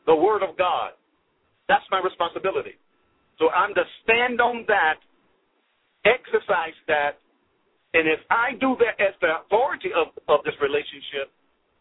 the 0.07 0.14
Word 0.14 0.42
of 0.42 0.57
God. 0.57 0.92
That's 1.68 1.85
my 1.90 2.00
responsibility. 2.00 2.78
So 3.38 3.50
I'm 3.50 3.75
to 3.75 3.85
stand 4.02 4.40
on 4.40 4.64
that, 4.68 4.99
exercise 6.04 6.75
that, 6.87 7.18
and 7.95 8.07
if 8.07 8.21
I 8.30 8.52
do 8.61 8.76
that 8.78 9.00
as 9.02 9.14
the 9.21 9.45
authority 9.45 9.90
of, 9.95 10.09
of 10.28 10.45
this 10.45 10.54
relationship, 10.61 11.33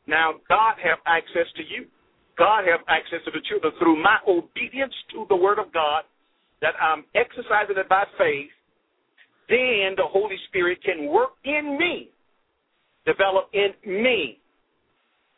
now 0.08 0.40
God 0.48 0.76
have 0.82 1.00
access 1.06 1.46
to 1.58 1.64
you. 1.64 1.86
God 2.38 2.64
have 2.70 2.82
access 2.88 3.20
to 3.26 3.32
the 3.32 3.42
children 3.50 3.74
through 3.80 4.02
my 4.02 4.18
obedience 4.28 4.94
to 5.12 5.26
the 5.28 5.36
word 5.36 5.60
of 5.60 5.74
God, 5.74 6.04
that 6.62 6.74
I'm 6.82 7.04
exercising 7.14 7.78
it 7.78 7.90
by 7.90 8.06
faith, 8.18 8.54
then 9.50 9.96
the 9.98 10.06
Holy 10.06 10.38
Spirit 10.48 10.80
can 10.84 11.08
work 11.08 11.32
in 11.44 11.78
me, 11.78 12.10
develop 13.08 13.50
in 13.54 13.72
me 13.88 14.40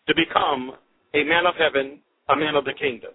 to 0.07 0.13
become 0.17 0.73
a 1.13 1.23
man 1.23 1.45
of 1.45 1.53
heaven, 1.53 2.01
a 2.29 2.35
man 2.35 2.55
of 2.55 2.65
the 2.65 2.73
kingdom. 2.73 3.13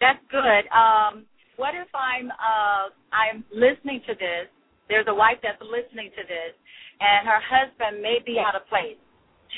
That's 0.00 0.18
good. 0.32 0.64
Um, 0.72 1.28
what 1.60 1.74
if 1.76 1.90
I'm 1.92 2.30
uh, 2.32 2.88
I'm 3.12 3.44
listening 3.52 4.00
to 4.08 4.14
this? 4.14 4.48
There's 4.88 5.06
a 5.08 5.14
wife 5.14 5.36
that's 5.42 5.60
listening 5.60 6.08
to 6.16 6.22
this, 6.24 6.56
and 7.00 7.28
her 7.28 7.42
husband 7.44 8.00
may 8.00 8.24
be 8.24 8.40
out 8.40 8.56
of 8.56 8.64
place 8.72 8.96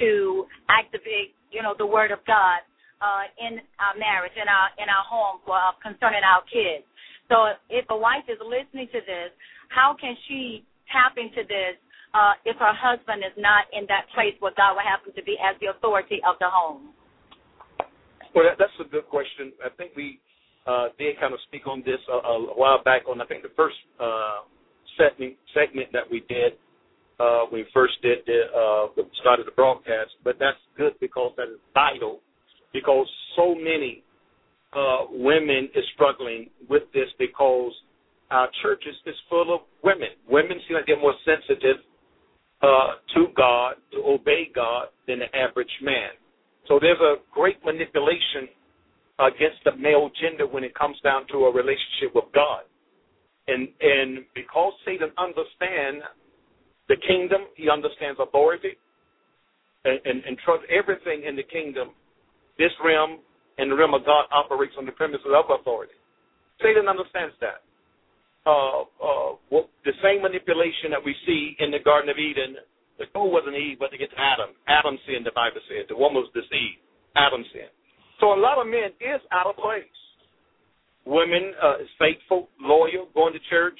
to 0.00 0.46
activate, 0.68 1.38
you 1.52 1.62
know, 1.62 1.74
the 1.78 1.86
word 1.86 2.10
of 2.10 2.18
God 2.26 2.64
uh, 3.04 3.30
in 3.38 3.60
our 3.78 3.94
marriage, 3.94 4.34
in 4.34 4.48
our 4.48 4.68
in 4.80 4.88
our 4.88 5.04
home, 5.06 5.38
for, 5.44 5.54
uh, 5.54 5.76
concerning 5.78 6.24
our 6.24 6.42
kids. 6.50 6.82
So 7.28 7.54
if 7.68 7.86
a 7.90 7.96
wife 7.96 8.26
is 8.26 8.40
listening 8.42 8.88
to 8.90 9.00
this, 9.06 9.30
how 9.68 9.94
can 9.94 10.16
she 10.26 10.64
tap 10.90 11.14
into 11.14 11.46
this 11.46 11.78
uh, 12.14 12.34
if 12.44 12.56
her 12.58 12.74
husband 12.74 13.22
is 13.22 13.36
not 13.38 13.70
in 13.72 13.86
that 13.86 14.10
place 14.14 14.34
where 14.40 14.52
God 14.56 14.74
have 14.82 15.06
him 15.06 15.14
to 15.14 15.22
be 15.22 15.36
as 15.38 15.54
the 15.60 15.70
authority 15.70 16.20
of 16.26 16.36
the 16.40 16.50
home? 16.50 16.90
Well, 18.34 18.44
that, 18.46 18.58
that's 18.58 18.74
a 18.80 18.88
good 18.88 19.06
question. 19.06 19.52
I 19.64 19.70
think 19.74 19.92
we 19.96 20.20
uh, 20.66 20.88
did 20.98 21.18
kind 21.18 21.34
of 21.34 21.40
speak 21.46 21.66
on 21.66 21.82
this 21.86 21.98
a, 22.10 22.14
a 22.14 22.54
while 22.54 22.82
back 22.82 23.02
on 23.08 23.20
I 23.20 23.26
think 23.26 23.42
the 23.42 23.54
first 23.56 23.76
uh, 23.98 24.46
segment 24.98 25.34
segment 25.54 25.92
that 25.92 26.06
we 26.10 26.20
did. 26.28 26.54
Uh, 27.20 27.44
we 27.52 27.66
first 27.74 28.00
did 28.00 28.18
the, 28.24 28.48
uh, 28.48 29.02
started 29.20 29.46
the 29.46 29.52
broadcast, 29.52 30.08
but 30.24 30.36
that's 30.40 30.56
good 30.78 30.94
because 31.00 31.32
that 31.36 31.52
is 31.52 31.60
vital 31.74 32.20
because 32.72 33.06
so 33.36 33.54
many 33.54 34.02
uh, 34.72 35.04
women 35.10 35.68
is 35.74 35.84
struggling 35.94 36.48
with 36.68 36.84
this 36.94 37.08
because 37.18 37.72
our 38.30 38.48
churches 38.62 38.94
is 39.06 39.14
full 39.28 39.54
of 39.54 39.60
women. 39.82 40.08
Women 40.30 40.58
seem 40.66 40.76
like 40.76 40.86
they're 40.86 41.00
more 41.00 41.18
sensitive 41.26 41.82
uh, 42.62 43.00
to 43.14 43.26
God, 43.36 43.74
to 43.92 43.98
obey 44.04 44.50
God, 44.54 44.88
than 45.06 45.20
the 45.20 45.36
average 45.36 45.70
man. 45.82 46.10
So 46.68 46.78
there's 46.80 47.00
a 47.00 47.16
great 47.32 47.56
manipulation 47.64 48.48
against 49.18 49.64
the 49.64 49.76
male 49.76 50.10
gender 50.20 50.46
when 50.46 50.64
it 50.64 50.74
comes 50.74 50.96
down 51.02 51.26
to 51.28 51.44
a 51.44 51.52
relationship 51.52 52.14
with 52.14 52.24
God. 52.34 52.62
And 53.48 53.68
and 53.80 54.24
because 54.34 54.72
Satan 54.84 55.10
understands 55.18 56.04
the 56.88 56.96
kingdom, 57.06 57.46
he 57.56 57.68
understands 57.70 58.18
authority 58.20 58.76
and, 59.84 59.98
and, 60.04 60.24
and 60.24 60.36
trust 60.44 60.62
everything 60.70 61.24
in 61.26 61.36
the 61.36 61.42
kingdom. 61.42 61.90
This 62.58 62.72
realm 62.84 63.18
and 63.58 63.70
the 63.70 63.76
realm 63.76 63.94
of 63.94 64.04
God 64.04 64.26
operates 64.32 64.74
on 64.78 64.86
the 64.86 64.92
premises 64.92 65.26
of 65.26 65.44
authority. 65.48 65.94
Satan 66.62 66.88
understands 66.88 67.34
that. 67.40 67.64
Uh, 68.46 68.80
uh, 68.80 69.32
the 69.84 69.92
same 70.02 70.22
manipulation 70.22 70.90
that 70.90 71.04
we 71.04 71.14
see 71.26 71.56
in 71.58 71.70
the 71.70 71.78
Garden 71.78 72.08
of 72.08 72.16
Eden. 72.16 72.56
The 72.98 73.06
goal 73.14 73.32
wasn't 73.32 73.56
Eve, 73.56 73.78
but 73.78 73.90
to 73.90 73.98
get 73.98 74.10
to 74.10 74.20
Adam. 74.20 74.56
Adam 74.68 74.98
sinned, 75.06 75.24
the 75.24 75.32
Bible 75.34 75.60
said. 75.68 75.86
The 75.88 75.96
woman 75.96 76.22
was 76.22 76.30
deceived. 76.32 76.80
Adam 77.16 77.44
sinned. 77.52 77.72
So 78.20 78.32
a 78.32 78.40
lot 78.40 78.60
of 78.60 78.66
men 78.66 78.92
is 79.00 79.20
out 79.32 79.46
of 79.46 79.56
place. 79.56 79.84
Women 81.06 81.52
uh, 81.62 81.80
is 81.80 81.88
faithful, 81.98 82.48
loyal, 82.60 83.08
going 83.14 83.32
to 83.32 83.40
church, 83.48 83.78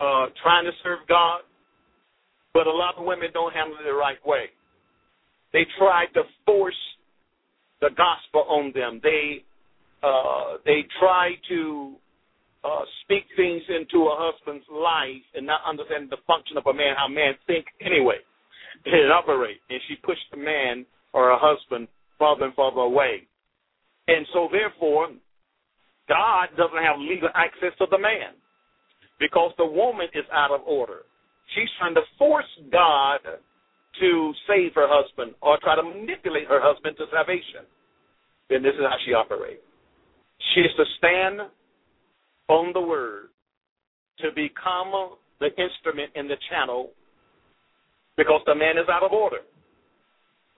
uh, 0.00 0.26
trying 0.42 0.64
to 0.64 0.72
serve 0.82 0.98
God, 1.08 1.42
but 2.52 2.66
a 2.66 2.70
lot 2.70 2.98
of 2.98 3.04
women 3.06 3.30
don't 3.32 3.54
handle 3.54 3.78
it 3.78 3.84
the 3.86 3.94
right 3.94 4.18
way. 4.26 4.50
They 5.52 5.64
try 5.78 6.06
to 6.14 6.22
force 6.44 6.74
the 7.80 7.90
gospel 7.90 8.44
on 8.48 8.72
them. 8.74 9.00
They 9.02 9.44
uh, 10.02 10.58
they 10.66 10.82
try 10.98 11.34
to 11.48 11.94
uh, 12.64 12.82
speak 13.02 13.24
things 13.36 13.62
into 13.68 14.06
a 14.06 14.14
husband's 14.14 14.66
life 14.70 15.24
and 15.34 15.46
not 15.46 15.60
understand 15.66 16.10
the 16.10 16.22
function 16.26 16.56
of 16.56 16.66
a 16.66 16.74
man, 16.74 16.94
how 16.96 17.08
man 17.08 17.34
think 17.46 17.66
anyway, 17.80 18.22
and 18.86 19.12
operate. 19.12 19.58
And 19.70 19.80
she 19.88 19.96
pushed 19.96 20.26
the 20.30 20.38
man 20.38 20.86
or 21.12 21.30
a 21.30 21.38
husband 21.38 21.88
farther 22.18 22.46
and 22.46 22.54
farther 22.54 22.80
away. 22.80 23.26
And 24.08 24.26
so, 24.32 24.48
therefore, 24.50 25.08
God 26.08 26.48
doesn't 26.56 26.82
have 26.82 26.98
legal 26.98 27.30
access 27.34 27.74
to 27.78 27.86
the 27.90 27.98
man 27.98 28.34
because 29.18 29.52
the 29.58 29.66
woman 29.66 30.06
is 30.14 30.24
out 30.32 30.50
of 30.50 30.60
order. 30.66 31.06
She's 31.54 31.70
trying 31.78 31.94
to 31.94 32.02
force 32.18 32.48
God 32.70 33.20
to 34.00 34.32
save 34.48 34.74
her 34.74 34.88
husband 34.88 35.34
or 35.42 35.58
try 35.62 35.76
to 35.76 35.82
manipulate 35.82 36.48
her 36.48 36.60
husband 36.62 36.96
to 36.98 37.04
salvation. 37.12 37.66
Then 38.48 38.62
this 38.62 38.74
is 38.74 38.82
how 38.82 38.96
she 39.06 39.12
operates. 39.12 39.62
She 40.54 40.60
is 40.62 40.74
to 40.76 40.84
stand 40.98 41.48
on 42.52 42.72
the 42.74 42.80
word 42.80 43.32
to 44.20 44.28
become 44.36 45.16
the 45.40 45.48
instrument 45.56 46.12
in 46.14 46.28
the 46.28 46.36
channel 46.52 46.90
because 48.16 48.42
the 48.44 48.54
man 48.54 48.76
is 48.76 48.84
out 48.92 49.02
of 49.02 49.12
order. 49.12 49.40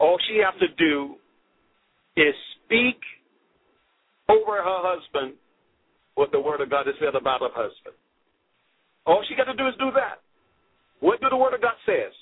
all 0.00 0.18
she 0.26 0.42
has 0.42 0.54
to 0.58 0.66
do 0.74 1.14
is 2.16 2.34
speak 2.58 2.98
over 4.28 4.58
her 4.58 4.80
husband 4.82 5.38
what 6.18 6.30
the 6.32 6.40
word 6.40 6.60
of 6.60 6.70
God 6.70 6.86
has 6.86 6.96
said 6.98 7.14
about 7.14 7.40
her 7.40 7.54
husband. 7.54 7.94
All 9.06 9.22
she 9.28 9.34
got 9.38 9.50
to 9.50 9.54
do 9.54 9.66
is 9.66 9.74
do 9.78 9.90
that. 9.94 10.18
What 10.98 11.20
do 11.20 11.28
the 11.30 11.36
word 11.36 11.54
of 11.54 11.62
God 11.62 11.78
says? 11.86 12.14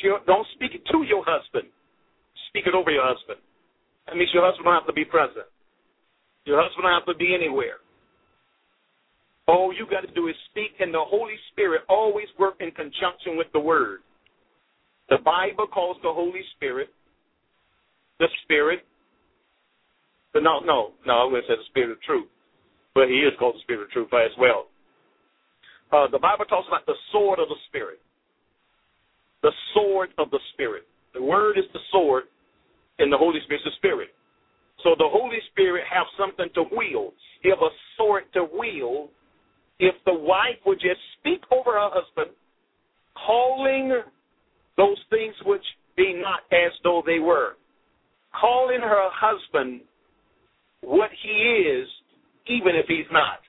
She 0.00 0.10
don't 0.26 0.46
speak 0.54 0.74
it 0.74 0.82
to 0.90 1.02
your 1.02 1.22
husband. 1.26 1.70
Speak 2.50 2.66
it 2.66 2.74
over 2.74 2.90
your 2.90 3.06
husband. 3.06 3.38
That 4.06 4.16
means 4.16 4.30
your 4.32 4.46
husband 4.46 4.64
don't 4.64 4.74
have 4.74 4.86
to 4.86 4.96
be 4.96 5.04
present. 5.04 5.46
Your 6.46 6.62
husband 6.62 6.82
don't 6.82 6.94
have 6.94 7.10
to 7.10 7.18
be 7.18 7.34
anywhere. 7.34 7.82
All 9.48 9.72
you 9.72 9.86
got 9.90 10.02
to 10.06 10.14
do 10.14 10.28
is 10.28 10.34
speak, 10.50 10.72
and 10.78 10.92
the 10.92 11.00
Holy 11.00 11.34
Spirit 11.52 11.82
always 11.88 12.26
work 12.38 12.56
in 12.60 12.70
conjunction 12.70 13.36
with 13.36 13.48
the 13.52 13.60
Word. 13.60 14.00
The 15.08 15.18
Bible 15.24 15.66
calls 15.66 15.96
the 16.02 16.12
Holy 16.12 16.42
Spirit 16.56 16.90
the 18.18 18.28
Spirit. 18.44 18.84
But 20.32 20.42
no, 20.42 20.60
no, 20.60 20.92
no, 21.06 21.12
I 21.12 21.24
would 21.24 21.42
say 21.48 21.56
the 21.56 21.64
Spirit 21.70 21.92
of 21.92 22.02
Truth. 22.02 22.28
But 22.94 23.08
he 23.08 23.24
is 23.24 23.32
called 23.38 23.54
the 23.54 23.60
Spirit 23.60 23.84
of 23.84 23.90
Truth 23.90 24.12
as 24.12 24.36
well. 24.38 24.66
Uh, 25.92 26.06
the 26.10 26.18
Bible 26.18 26.44
talks 26.44 26.68
about 26.68 26.84
the 26.84 26.98
sword 27.12 27.38
of 27.38 27.48
the 27.48 27.56
Spirit. 27.68 28.00
The 29.42 29.52
sword 29.72 30.10
of 30.18 30.30
the 30.30 30.40
Spirit. 30.52 30.82
The 31.14 31.22
Word 31.22 31.56
is 31.56 31.64
the 31.72 31.80
sword, 31.90 32.24
and 32.98 33.10
the 33.10 33.16
Holy 33.16 33.40
Spirit 33.44 33.62
is 33.64 33.72
the 33.72 33.76
Spirit. 33.78 34.10
So 34.84 34.94
the 34.98 35.08
Holy 35.08 35.38
Spirit 35.52 35.84
have 35.90 36.06
something 36.18 36.48
to 36.54 36.64
wield. 36.76 37.14
He 37.42 37.48
have 37.48 37.62
a 37.62 37.72
sword 37.96 38.24
to 38.34 38.44
wield 38.44 39.08
if 39.78 39.94
the 40.04 40.14
wife 40.14 40.58
would 40.78 40.88
just 40.88 41.00
speak 41.20 41.42
over 41.50 41.72
her 41.72 41.90
husband, 41.90 42.34
calling 43.26 44.02
those 44.76 44.98
things 45.10 45.34
which 45.44 45.64
be 45.96 46.14
not 46.14 46.40
as 46.52 46.72
though 46.84 47.02
they 47.04 47.18
were, 47.18 47.56
calling 48.38 48.80
her 48.80 49.08
husband 49.10 49.80
what 50.82 51.10
he 51.22 51.28
is, 51.28 51.88
even 52.46 52.76
if 52.76 52.86
he's 52.86 53.10
not. 53.10 53.40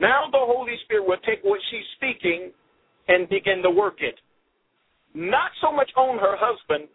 Now 0.00 0.26
the 0.30 0.38
Holy 0.38 0.74
Spirit 0.84 1.06
will 1.06 1.22
take 1.24 1.40
what 1.42 1.60
she's 1.70 1.86
speaking 1.96 2.52
and 3.08 3.28
begin 3.28 3.62
to 3.62 3.70
work 3.70 3.96
it. 4.00 4.16
Not 5.14 5.50
so 5.60 5.72
much 5.72 5.90
on 5.96 6.18
her 6.18 6.36
husband, 6.36 6.88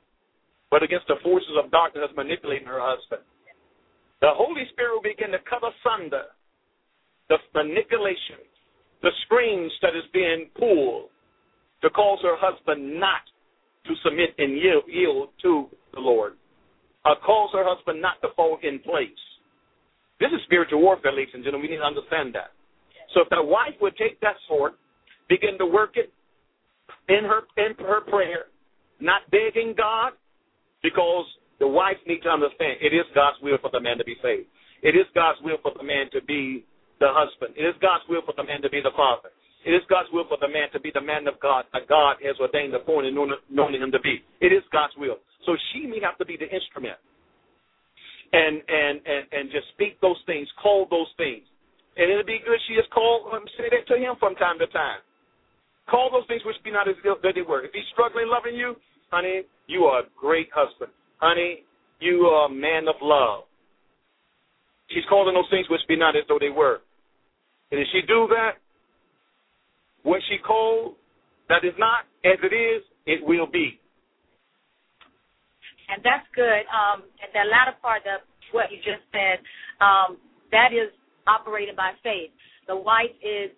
but 0.70 0.84
against 0.84 1.08
the 1.08 1.16
forces 1.24 1.56
of 1.64 1.72
darkness 1.72 2.04
that's 2.06 2.18
manipulating 2.18 2.68
her 2.68 2.82
husband. 2.82 3.22
The 4.22 4.34
Holy 4.34 4.64
Spirit 4.74 4.94
will 4.94 5.06
begin 5.06 5.32
to 5.32 5.40
cut 5.50 5.62
asunder 5.62 6.26
the 7.30 7.38
manipulation, 7.54 8.42
the 9.02 9.12
screens 9.26 9.72
that 9.82 9.96
is 9.96 10.04
being 10.14 10.50
pulled 10.58 11.10
to 11.82 11.90
cause 11.92 12.20
her 12.24 12.37
husband 12.52 13.00
not 13.00 13.22
to 13.86 13.94
submit 14.04 14.36
and 14.38 14.58
yield, 14.58 14.84
yield 14.88 15.30
to 15.44 15.68
the 15.94 16.00
Lord, 16.00 16.34
uh, 17.06 17.16
cause 17.26 17.50
her 17.54 17.64
husband 17.64 18.02
not 18.02 18.22
to 18.22 18.30
fall 18.36 18.58
in 18.64 18.80
place. 18.80 19.22
This 20.20 20.30
is 20.34 20.42
spiritual 20.46 20.82
warfare, 20.82 21.14
ladies 21.14 21.34
and 21.34 21.44
gentlemen. 21.44 21.70
We 21.70 21.76
need 21.76 21.82
to 21.82 21.88
understand 21.88 22.34
that. 22.36 22.52
So 23.14 23.22
if 23.22 23.30
the 23.30 23.42
wife 23.42 23.78
would 23.82 23.96
take 23.98 24.20
that 24.22 24.36
sword, 24.48 24.74
begin 25.30 25.58
to 25.60 25.66
work 25.66 25.96
it 25.96 26.12
in 27.08 27.24
her 27.24 27.48
in 27.56 27.76
her 27.80 28.02
prayer, 28.02 28.52
not 29.00 29.22
begging 29.32 29.74
God, 29.78 30.14
because 30.84 31.26
the 31.60 31.68
wife 31.68 31.98
needs 32.06 32.24
to 32.24 32.30
understand 32.30 32.78
it 32.82 32.94
is 32.94 33.06
God's 33.16 33.38
will 33.42 33.58
for 33.62 33.72
the 33.72 33.80
man 33.80 33.98
to 33.98 34.04
be 34.04 34.16
saved. 34.22 34.48
It 34.84 34.96
is 34.96 35.06
God's 35.16 35.40
will 35.42 35.58
for 35.62 35.72
the 35.78 35.84
man 35.84 36.10
to 36.14 36.22
be 36.22 36.66
the 37.00 37.10
husband. 37.10 37.56
It 37.58 37.66
is 37.66 37.76
God's 37.82 38.04
will 38.10 38.22
for 38.26 38.34
the 38.38 38.44
man 38.44 38.62
to 38.62 38.70
be 38.70 38.82
the 38.82 38.94
father. 38.96 39.30
It 39.68 39.76
is 39.76 39.84
God's 39.92 40.08
will 40.16 40.24
for 40.32 40.40
the 40.40 40.48
man 40.48 40.72
to 40.72 40.80
be 40.80 40.96
the 40.96 41.04
man 41.04 41.28
of 41.28 41.36
God 41.44 41.68
that 41.76 41.92
God 41.92 42.24
has 42.24 42.40
ordained, 42.40 42.72
appointed, 42.72 43.12
known, 43.12 43.36
known 43.52 43.76
him 43.76 43.92
to 43.92 44.00
be. 44.00 44.24
It 44.40 44.56
is 44.56 44.64
God's 44.72 44.96
will. 44.96 45.20
So 45.44 45.60
she 45.72 45.84
may 45.84 46.00
have 46.00 46.18
to 46.24 46.26
be 46.26 46.40
the 46.40 46.48
instrument 46.48 46.96
and 48.32 48.64
and 48.64 49.04
and 49.04 49.24
and 49.32 49.44
just 49.52 49.68
speak 49.76 50.00
those 50.00 50.20
things, 50.26 50.48
call 50.64 50.88
those 50.88 51.12
things, 51.20 51.44
and 52.00 52.08
it'll 52.08 52.24
be 52.24 52.40
good. 52.48 52.60
She 52.68 52.76
just 52.76 52.92
call, 52.92 53.28
um, 53.36 53.44
say 53.60 53.68
that 53.72 53.88
to 53.92 54.00
him 54.00 54.16
from 54.20 54.36
time 54.36 54.60
to 54.60 54.68
time. 54.68 55.04
Call 55.90 56.12
those 56.12 56.28
things 56.28 56.44
which 56.44 56.56
be 56.64 56.72
not 56.72 56.88
as 56.88 56.96
good 57.04 57.20
they 57.24 57.44
were. 57.44 57.64
If 57.64 57.72
he's 57.72 57.88
struggling 57.92 58.28
loving 58.28 58.56
you, 58.56 58.76
honey, 59.12 59.44
you 59.68 59.84
are 59.88 60.04
a 60.04 60.08
great 60.20 60.50
husband. 60.54 60.92
Honey, 61.20 61.64
you 62.00 62.28
are 62.28 62.48
a 62.48 62.54
man 62.54 62.88
of 62.88 62.96
love. 63.02 63.48
She's 64.92 65.08
calling 65.10 65.34
those 65.34 65.50
things 65.50 65.68
which 65.70 65.82
be 65.88 65.96
not 65.96 66.16
as 66.16 66.24
though 66.28 66.40
they 66.40 66.52
were. 66.52 66.80
And 67.72 67.80
if 67.80 67.88
she 67.92 68.02
do 68.08 68.28
that, 68.32 68.60
what 70.08 70.24
she 70.32 70.40
called 70.40 70.96
that 71.52 71.68
is 71.68 71.76
not 71.76 72.08
as 72.24 72.40
it 72.40 72.56
is, 72.56 72.80
it 73.04 73.20
will 73.20 73.48
be. 73.48 73.76
And 75.92 76.00
that's 76.04 76.24
good. 76.32 76.64
Um, 76.72 77.04
and 77.20 77.28
the 77.36 77.44
latter 77.52 77.76
part 77.84 78.08
of 78.08 78.24
what 78.56 78.72
you 78.72 78.80
just 78.80 79.04
said, 79.12 79.44
um, 79.84 80.16
that 80.56 80.72
is 80.72 80.92
operated 81.28 81.76
by 81.76 81.92
faith. 82.04 82.32
The 82.72 82.76
wife 82.76 83.12
is 83.20 83.52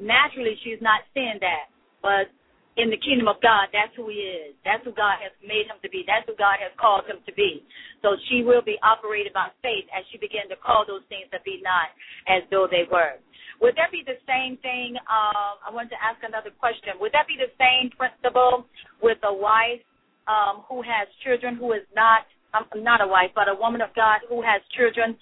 naturally 0.00 0.56
she's 0.64 0.80
not 0.80 1.04
seeing 1.12 1.40
that, 1.40 1.72
but 2.00 2.28
in 2.76 2.88
the 2.88 3.00
kingdom 3.00 3.28
of 3.28 3.40
God, 3.40 3.68
that's 3.72 3.92
who 3.96 4.08
he 4.08 4.20
is. 4.24 4.52
That's 4.64 4.84
who 4.84 4.92
God 4.92 5.20
has 5.24 5.32
made 5.40 5.68
him 5.68 5.80
to 5.80 5.88
be. 5.88 6.04
That's 6.04 6.24
who 6.28 6.36
God 6.36 6.60
has 6.60 6.72
called 6.80 7.08
him 7.08 7.20
to 7.24 7.32
be. 7.32 7.64
So 8.04 8.16
she 8.28 8.44
will 8.44 8.64
be 8.64 8.76
operated 8.84 9.32
by 9.32 9.52
faith 9.64 9.88
as 9.92 10.04
she 10.12 10.20
begin 10.20 10.48
to 10.52 10.56
call 10.60 10.84
those 10.84 11.04
things 11.08 11.28
that 11.32 11.44
be 11.44 11.64
not 11.64 11.92
as 12.28 12.44
though 12.48 12.68
they 12.68 12.84
were. 12.88 13.20
Would 13.60 13.76
that 13.76 13.90
be 13.92 14.02
the 14.04 14.18
same 14.26 14.56
thing? 14.58 14.96
Um, 15.06 15.62
I 15.62 15.70
wanted 15.70 15.90
to 15.94 16.00
ask 16.02 16.18
another 16.26 16.50
question. 16.50 16.98
Would 17.00 17.12
that 17.12 17.26
be 17.28 17.38
the 17.38 17.52
same 17.58 17.90
principle 17.94 18.66
with 19.02 19.18
a 19.22 19.32
wife 19.32 19.82
um, 20.26 20.64
who 20.68 20.82
has 20.82 21.06
children 21.22 21.56
who 21.56 21.72
is 21.72 21.86
not 21.94 22.26
um, 22.54 22.66
not 22.82 23.02
a 23.02 23.06
wife, 23.06 23.30
but 23.34 23.48
a 23.48 23.54
woman 23.54 23.80
of 23.80 23.90
God 23.94 24.22
who 24.28 24.42
has 24.42 24.62
children, 24.78 25.16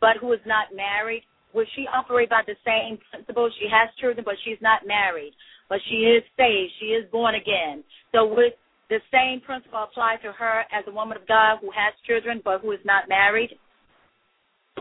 but 0.00 0.16
who 0.20 0.32
is 0.32 0.40
not 0.46 0.72
married? 0.74 1.24
Would 1.52 1.66
she 1.76 1.84
operate 1.92 2.30
by 2.30 2.42
the 2.46 2.56
same 2.64 2.98
principle? 3.10 3.50
She 3.60 3.68
has 3.68 3.88
children, 4.00 4.24
but 4.24 4.36
she's 4.44 4.60
not 4.62 4.86
married, 4.86 5.32
but 5.68 5.78
she 5.88 6.08
is 6.08 6.22
saved. 6.36 6.72
She 6.80 6.96
is 6.96 7.04
born 7.10 7.34
again. 7.34 7.84
So 8.12 8.26
would 8.32 8.54
the 8.88 9.00
same 9.12 9.40
principle 9.40 9.84
apply 9.84 10.16
to 10.22 10.32
her 10.32 10.64
as 10.72 10.84
a 10.86 10.92
woman 10.92 11.16
of 11.16 11.26
God 11.28 11.58
who 11.60 11.70
has 11.70 11.92
children, 12.06 12.40
but 12.44 12.60
who 12.62 12.72
is 12.72 12.80
not 12.84 13.08
married? 13.08 13.50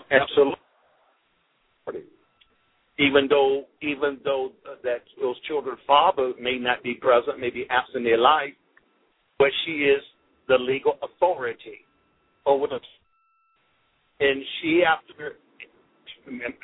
Absolutely 0.10 0.56
even 3.00 3.28
though 3.30 3.64
even 3.82 4.20
though 4.24 4.52
that 4.84 5.02
those 5.20 5.40
children's 5.48 5.80
father 5.88 6.34
may 6.40 6.60
not 6.60 6.84
be 6.84 6.94
present, 6.94 7.40
may 7.40 7.50
be 7.50 7.66
absent 7.70 7.98
in 7.98 8.04
their 8.04 8.18
life, 8.20 8.54
but 9.40 9.48
she 9.66 9.88
is 9.88 10.04
the 10.48 10.56
legal 10.60 11.00
authority 11.02 11.88
over 12.46 12.68
the 12.68 12.80
and 14.20 14.44
she 14.62 14.84
after 14.84 15.38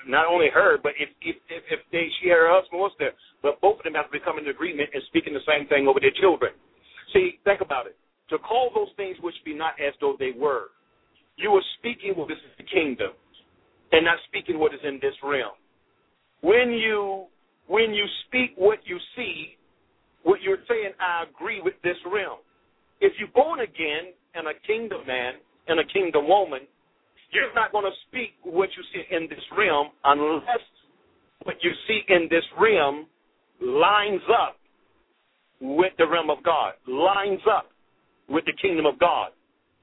not 0.07 0.27
only 0.27 0.47
her, 0.53 0.77
but 0.83 0.91
if 0.99 1.09
if 1.21 1.37
if, 1.49 1.79
they 1.91 2.07
she 2.21 2.29
her 2.29 2.51
husband 2.51 2.81
was 2.81 2.91
there, 2.99 3.13
but 3.41 3.61
both 3.61 3.79
of 3.79 3.83
them 3.83 3.93
have 3.93 4.11
to 4.11 4.19
become 4.19 4.37
in 4.37 4.47
agreement 4.47 4.89
and 4.93 5.01
speaking 5.07 5.33
the 5.33 5.47
same 5.47 5.67
thing 5.67 5.87
over 5.87 6.01
their 6.01 6.13
children. 6.19 6.51
See, 7.13 7.39
think 7.45 7.61
about 7.61 7.87
it. 7.87 7.95
To 8.29 8.37
call 8.39 8.71
those 8.75 8.91
things 8.97 9.15
which 9.21 9.35
be 9.45 9.53
not 9.53 9.79
as 9.79 9.93
though 10.01 10.17
they 10.19 10.31
were, 10.35 10.75
you 11.37 11.51
are 11.51 11.63
speaking 11.79 12.11
what 12.17 12.29
is 12.29 12.37
the 12.57 12.65
kingdom, 12.65 13.11
and 13.93 14.03
not 14.03 14.17
speaking 14.27 14.59
what 14.59 14.73
is 14.73 14.81
in 14.83 14.99
this 15.01 15.15
realm 15.23 15.55
when 16.41 16.71
you 16.71 17.25
when 17.67 17.93
you 17.93 18.05
speak 18.27 18.51
what 18.57 18.79
you 18.85 18.97
see, 19.15 19.57
what 20.23 20.41
you're 20.41 20.61
saying, 20.67 20.91
I 20.99 21.25
agree 21.29 21.61
with 21.61 21.73
this 21.83 21.97
realm. 22.05 22.39
If 23.01 23.13
you're 23.17 23.33
born 23.33 23.61
again 23.61 24.13
and 24.35 24.47
a 24.47 24.53
kingdom 24.67 25.01
man 25.07 25.33
and 25.67 25.79
a 25.79 25.85
kingdom 25.85 26.27
woman, 26.27 26.61
you're 27.31 27.53
not 27.55 27.71
going 27.71 27.85
to 27.85 27.97
speak 28.07 28.33
what 28.43 28.69
you 28.77 28.83
see 28.93 29.15
in 29.15 29.27
this 29.29 29.43
realm 29.57 29.87
unless 30.03 30.61
what 31.43 31.55
you 31.61 31.71
see 31.87 32.01
in 32.07 32.27
this 32.29 32.43
realm 32.59 33.07
lines 33.61 34.21
up 34.29 34.57
with 35.59 35.93
the 35.97 36.07
realm 36.07 36.29
of 36.29 36.43
God, 36.43 36.73
lines 36.87 37.41
up 37.51 37.69
with 38.29 38.45
the 38.45 38.53
kingdom 38.61 38.85
of 38.85 38.99
God. 38.99 39.29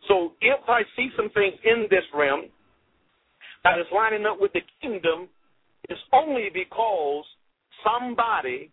So 0.08 0.32
if 0.40 0.60
I 0.68 0.82
see 0.96 1.10
some 1.16 1.30
things 1.30 1.54
in 1.64 1.86
this 1.90 2.04
realm 2.14 2.42
that 3.64 3.78
is 3.78 3.86
lining 3.94 4.26
up 4.26 4.40
with 4.40 4.52
the 4.52 4.60
kingdom, 4.80 5.28
it's 5.88 6.00
only 6.12 6.48
because 6.52 7.24
somebody 7.84 8.70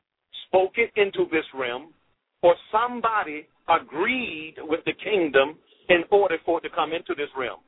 spoke 0.48 0.74
it 0.78 0.92
into 0.96 1.26
this 1.32 1.46
realm 1.54 1.94
or 2.42 2.56
somebody 2.72 3.48
agreed 3.68 4.56
with 4.60 4.82
the 4.86 4.94
kingdom 5.04 5.58
in 5.90 6.04
order 6.12 6.38
for 6.46 6.60
it 6.60 6.62
to 6.62 6.70
come 6.70 6.94
into 6.94 7.14
this 7.16 7.30
realm. 7.38 7.60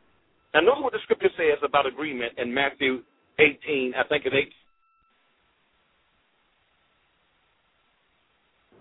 Now, 0.54 0.62
notice 0.62 0.84
what 0.84 0.94
the 0.94 1.00
scripture 1.04 1.30
says 1.38 1.60
about 1.64 1.86
agreement 1.86 2.34
in 2.38 2.54
Matthew 2.54 3.02
18, 3.40 3.94
I 3.98 4.08
think 4.08 4.26
it's 4.26 4.36
8. 4.36 4.54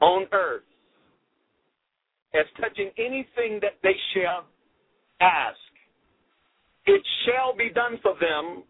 On 0.03 0.27
earth, 0.33 0.62
as 2.35 2.46
touching 2.61 2.90
anything 2.96 3.61
that 3.61 3.77
they 3.83 3.94
shall 4.14 4.46
ask, 5.20 5.59
it 6.87 7.03
shall 7.27 7.55
be 7.57 7.70
done 7.70 7.99
for 8.03 8.14
them 8.20 8.64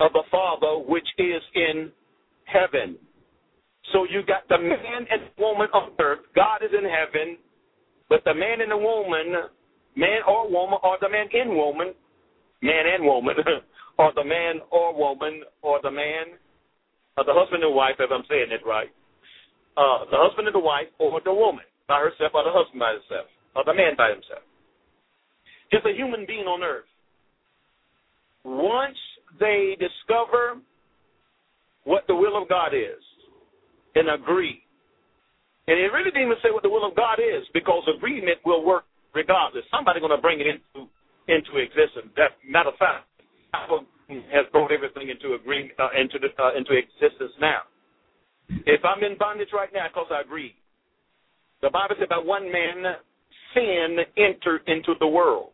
of 0.00 0.12
the 0.12 0.24
Father 0.30 0.82
which 0.88 1.06
is 1.18 1.42
in 1.54 1.92
heaven. 2.44 2.96
So 3.92 4.04
you 4.04 4.22
got 4.26 4.48
the 4.48 4.58
man 4.58 5.06
and 5.10 5.22
woman 5.38 5.68
on 5.72 5.92
earth. 6.00 6.20
God 6.34 6.62
is 6.62 6.70
in 6.76 6.84
heaven, 6.84 7.38
but 8.08 8.22
the 8.24 8.34
man 8.34 8.60
and 8.60 8.70
the 8.70 8.76
woman 8.76 9.50
man 9.96 10.22
or 10.26 10.50
woman, 10.50 10.78
or 10.82 10.98
the 11.00 11.08
man 11.08 11.26
in 11.32 11.56
woman, 11.56 11.94
man 12.62 12.84
and 12.94 13.04
woman, 13.04 13.34
or 13.98 14.12
the 14.14 14.24
man 14.24 14.60
or 14.70 14.94
woman, 14.94 15.42
or 15.62 15.80
the 15.82 15.90
man, 15.90 16.38
or 17.16 17.24
the 17.24 17.34
husband 17.34 17.64
and 17.64 17.74
wife, 17.74 17.96
if 17.98 18.10
I'm 18.10 18.24
saying 18.28 18.50
it 18.50 18.66
right, 18.66 18.90
uh, 19.76 20.04
the 20.10 20.18
husband 20.18 20.46
and 20.46 20.54
the 20.54 20.62
wife, 20.62 20.88
or 20.98 21.20
the 21.24 21.34
woman 21.34 21.64
by 21.88 22.00
herself, 22.00 22.32
or 22.34 22.44
the 22.44 22.54
husband 22.54 22.80
by 22.80 22.92
himself, 22.92 23.26
or 23.56 23.64
the 23.64 23.74
man 23.74 23.94
by 23.96 24.10
himself. 24.10 24.44
Just 25.72 25.86
a 25.86 25.94
human 25.94 26.26
being 26.26 26.46
on 26.46 26.62
earth. 26.62 26.88
Once 28.44 28.98
they 29.38 29.76
discover 29.78 30.58
what 31.84 32.04
the 32.08 32.14
will 32.14 32.40
of 32.40 32.48
God 32.48 32.74
is 32.74 33.02
and 33.94 34.10
agree, 34.10 34.62
and 35.66 35.78
it 35.78 35.92
really 35.92 36.10
didn't 36.10 36.26
even 36.26 36.42
say 36.42 36.50
what 36.50 36.62
the 36.62 36.70
will 36.70 36.86
of 36.86 36.96
God 36.96 37.18
is 37.18 37.46
because 37.54 37.82
agreement 37.96 38.38
will 38.44 38.64
work 38.64 38.84
regardless. 39.14 39.64
Somebody's 39.70 40.00
going 40.00 40.14
to 40.14 40.22
bring 40.22 40.40
it 40.40 40.46
into 40.46 40.88
into 41.28 41.62
existence. 41.62 42.10
That 42.16 42.34
matter 42.42 42.70
of 42.70 42.78
fact, 42.78 43.06
Apple 43.54 43.86
has 44.34 44.46
brought 44.50 44.72
everything 44.72 45.10
into 45.10 45.34
agreement 45.34 45.78
uh, 45.78 45.94
into 45.94 46.18
the, 46.18 46.30
uh, 46.42 46.56
into 46.58 46.74
existence 46.74 47.32
now. 47.40 47.62
If 48.66 48.82
I'm 48.84 49.04
in 49.04 49.16
bondage 49.16 49.54
right 49.54 49.70
now 49.72 49.86
because 49.86 50.10
I 50.10 50.22
agree, 50.22 50.54
the 51.62 51.70
Bible 51.70 51.94
says 51.98 52.08
that 52.10 52.24
one 52.24 52.50
man 52.50 52.98
sin 53.54 53.98
entered 54.18 54.62
into 54.66 54.94
the 54.98 55.06
world. 55.06 55.50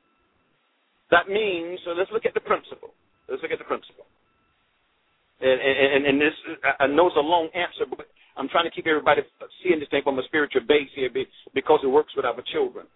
That 1.11 1.29
means, 1.29 1.79
so 1.85 1.93
let's 1.93 2.11
look 2.11 2.27
at 2.27 2.35
the 2.35 2.41
principle. 2.41 2.95
Let's 3.29 3.43
look 3.43 3.53
at 3.53 3.59
the 3.59 3.65
principle. 3.65 4.07
And, 5.41 5.61
and, 5.61 6.07
and 6.07 6.21
this, 6.21 6.33
I 6.81 6.87
know 6.87 7.09
it's 7.09 7.17
a 7.17 7.21
long 7.21 7.49
answer, 7.55 7.85
but 7.89 8.07
I'm 8.37 8.49
trying 8.49 8.65
to 8.65 8.71
keep 8.71 8.87
everybody 8.87 9.23
seeing 9.63 9.81
this 9.81 9.89
thing 9.91 10.03
from 10.03 10.19
a 10.19 10.23
spiritual 10.25 10.63
base 10.67 10.89
here 10.95 11.11
because 11.55 11.81
it 11.83 11.89
works 11.89 12.13
with 12.17 12.25
our 12.25 12.37
children. 12.53 12.87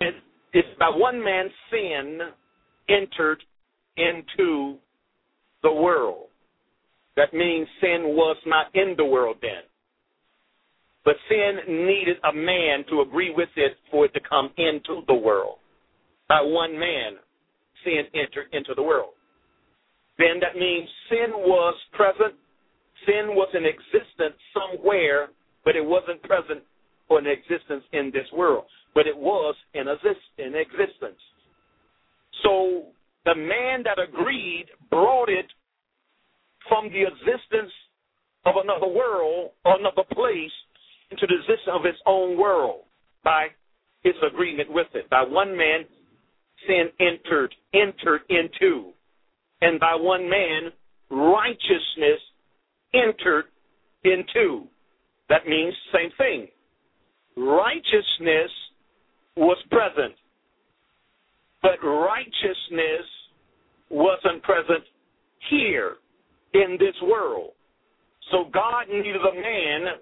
It, 0.00 0.14
it's 0.52 0.68
by 0.78 0.90
one 0.92 1.22
man's 1.22 1.52
sin 1.70 2.18
entered 2.88 3.42
into 3.96 4.76
the 5.62 5.72
world. 5.72 6.26
That 7.16 7.34
means 7.34 7.66
sin 7.80 8.14
was 8.16 8.36
not 8.46 8.66
in 8.74 8.94
the 8.96 9.04
world 9.04 9.36
then. 9.42 9.62
But 11.04 11.16
sin 11.28 11.86
needed 11.86 12.16
a 12.28 12.32
man 12.32 12.84
to 12.90 13.00
agree 13.00 13.32
with 13.34 13.48
it 13.56 13.72
for 13.90 14.04
it 14.04 14.14
to 14.14 14.20
come 14.28 14.50
into 14.56 15.02
the 15.06 15.14
world. 15.14 15.56
By 16.28 16.40
one 16.42 16.78
man, 16.78 17.14
sin 17.84 18.04
entered 18.14 18.46
into 18.52 18.74
the 18.74 18.82
world. 18.82 19.14
Then 20.18 20.40
that 20.40 20.56
means 20.58 20.88
sin 21.08 21.32
was 21.32 21.74
present, 21.92 22.34
sin 23.06 23.34
was 23.34 23.48
in 23.54 23.64
existence 23.64 24.36
somewhere, 24.52 25.28
but 25.64 25.76
it 25.76 25.84
wasn't 25.84 26.22
present 26.22 26.62
for 27.08 27.18
an 27.18 27.26
existence 27.26 27.84
in 27.92 28.10
this 28.12 28.26
world. 28.32 28.64
But 28.94 29.06
it 29.06 29.16
was 29.16 29.54
in, 29.74 29.88
exist- 29.88 30.34
in 30.38 30.54
existence. 30.54 31.20
So 32.42 32.86
the 33.24 33.34
man 33.34 33.82
that 33.84 33.98
agreed 33.98 34.66
brought 34.90 35.28
it 35.28 35.46
from 36.68 36.90
the 36.90 37.02
existence 37.02 37.72
of 38.46 38.54
another 38.62 38.86
world 38.86 39.50
or 39.64 39.78
another 39.78 40.04
place 40.12 40.52
into 41.10 41.26
the 41.26 41.34
existence 41.34 41.72
of 41.72 41.84
his 41.84 41.96
own 42.06 42.38
world 42.38 42.82
by 43.24 43.48
his 44.02 44.14
agreement 44.26 44.70
with 44.72 44.86
it. 44.94 45.08
By 45.10 45.24
one 45.24 45.56
man, 45.56 45.84
sin 46.66 46.88
entered, 47.00 47.54
entered 47.74 48.22
into. 48.28 48.92
And 49.60 49.78
by 49.78 49.94
one 49.94 50.28
man, 50.28 50.70
righteousness 51.10 52.20
entered 52.94 53.46
into. 54.04 54.64
That 55.28 55.46
means 55.46 55.74
same 55.92 56.10
thing. 56.18 56.48
Righteousness 57.36 58.50
was 59.36 59.58
present, 59.70 60.14
but 61.62 61.82
righteousness 61.84 63.06
wasn't 63.90 64.42
present 64.42 64.84
here 65.48 65.96
in 66.54 66.76
this 66.78 66.94
world. 67.02 67.52
So 68.30 68.44
God 68.52 68.88
needed 68.88 69.16
a 69.16 69.34
man 69.34 69.94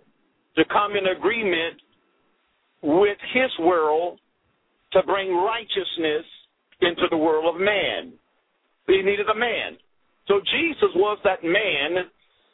to 0.56 0.64
come 0.66 0.92
in 0.96 1.16
agreement 1.16 1.80
with 2.82 3.18
his 3.34 3.50
world 3.60 4.18
to 4.92 5.02
bring 5.04 5.34
righteousness 5.34 6.24
into 6.80 7.02
the 7.10 7.16
world 7.16 7.54
of 7.54 7.60
man. 7.60 8.12
He 8.86 9.02
needed 9.02 9.28
a 9.28 9.38
man. 9.38 9.76
So 10.26 10.40
Jesus 10.40 10.90
was 10.94 11.18
that 11.24 11.42
man 11.42 12.04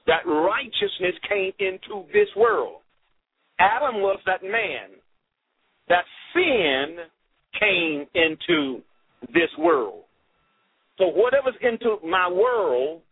that 0.06 0.26
righteousness 0.26 1.14
came 1.28 1.52
into 1.58 2.06
this 2.12 2.28
world. 2.37 2.80
Adam 3.58 4.00
was 4.00 4.18
that 4.26 4.42
man 4.42 4.98
that 5.88 6.04
sin 6.32 6.96
came 7.58 8.06
into 8.14 8.82
this 9.32 9.50
world. 9.58 10.02
So 10.98 11.06
whatever's 11.06 11.54
into 11.62 11.96
my 12.06 12.28
world, 12.28 13.02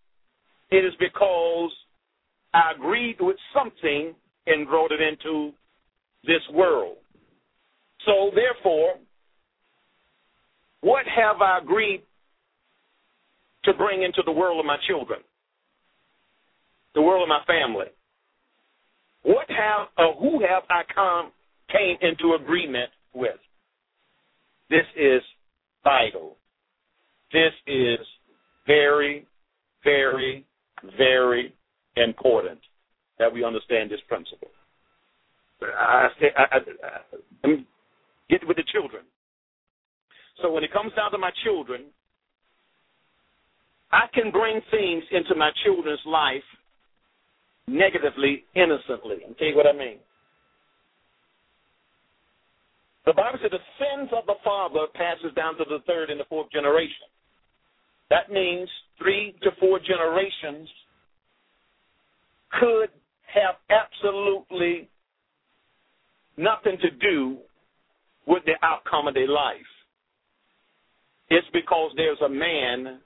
it 0.71 0.85
is 0.85 0.93
because 0.99 1.71
I 2.55 2.73
agreed 2.77 3.17
with 3.21 3.37
something 3.55 4.15
and 4.47 4.69
brought 4.69 4.93
it 4.93 5.01
into 5.01 5.53
this 6.25 6.43
world. 6.53 6.97
So 8.07 8.31
therefore, 8.35 8.95
what 10.83 11.07
have 11.07 11.41
I 11.41 11.59
agreed 11.59 12.03
to 13.65 13.73
bring 13.73 14.03
into 14.03 14.23
the 14.25 14.33
world 14.33 14.61
of 14.61 14.67
my 14.67 14.77
children? 14.87 15.21
The 16.95 17.03
world 17.03 17.23
of 17.23 17.29
my 17.29 17.43
family? 17.47 17.87
What 19.23 19.47
have 19.49 19.89
or 19.97 20.15
who 20.17 20.41
have 20.41 20.65
I 20.69 20.83
come 20.93 21.33
came 21.71 21.97
into 22.03 22.35
agreement 22.35 22.91
with? 23.15 23.39
This 24.69 24.85
is 24.97 25.23
vital. 25.85 26.37
This 27.33 27.53
is 27.67 27.99
very, 28.67 29.27
very, 29.85 30.45
very 30.99 31.55
important 31.97 32.59
that 33.19 33.33
we 33.33 33.45
understand 33.45 33.91
this 33.91 34.01
principle. 34.09 34.49
I, 35.63 36.09
I, 36.37 36.43
I, 36.43 36.59
I 37.45 37.65
get 38.29 38.47
with 38.47 38.57
the 38.57 38.65
children. 38.73 39.05
So 40.43 40.51
when 40.51 40.65
it 40.65 40.73
comes 40.73 40.93
down 40.95 41.13
to 41.13 41.19
my 41.19 41.31
children, 41.45 41.85
I 43.93 44.07
can 44.13 44.31
bring 44.33 44.61
things 44.71 45.05
into 45.13 45.35
my 45.37 45.51
children's 45.65 46.01
life 46.05 46.43
negatively, 47.69 48.45
innocently. 48.55 49.19
I'll 49.27 49.35
tell 49.35 49.49
you 49.49 49.57
what 49.57 49.67
I 49.67 49.73
mean. 49.73 49.99
The 53.07 53.13
Bible 53.13 53.39
says 53.43 53.51
the 53.51 53.59
sins 53.79 54.11
of 54.17 54.27
the 54.27 54.35
father 54.45 54.87
passes 54.95 55.35
down 55.35 55.57
to 55.59 55.65
the 55.69 55.79
third 55.87 56.11
and 56.11 56.19
the 56.19 56.25
fourth 56.29 56.51
generation. 56.51 57.11
That 58.11 58.31
means 58.31 58.69
three 58.99 59.35
to 59.43 59.51
four 59.59 59.79
generations 59.79 60.69
could 62.61 62.91
have 63.33 63.57
absolutely 63.71 64.89
nothing 66.37 66.77
to 66.81 66.91
do 66.91 67.39
with 68.27 68.45
the 68.45 68.55
outcome 68.63 69.09
of 69.09 69.15
their 69.15 69.29
life. 69.29 69.57
It's 71.29 71.47
because 71.53 71.93
there's 71.97 72.21
a 72.25 72.29
man 72.29 73.01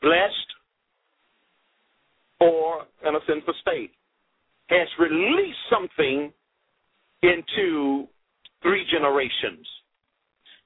blessed 0.00 0.50
or 2.40 2.84
in 3.06 3.14
a 3.14 3.20
sinful 3.26 3.54
state 3.60 3.92
has 4.68 4.88
released 4.98 5.58
something 5.70 6.32
into 7.22 8.06
three 8.62 8.84
generations. 8.90 9.66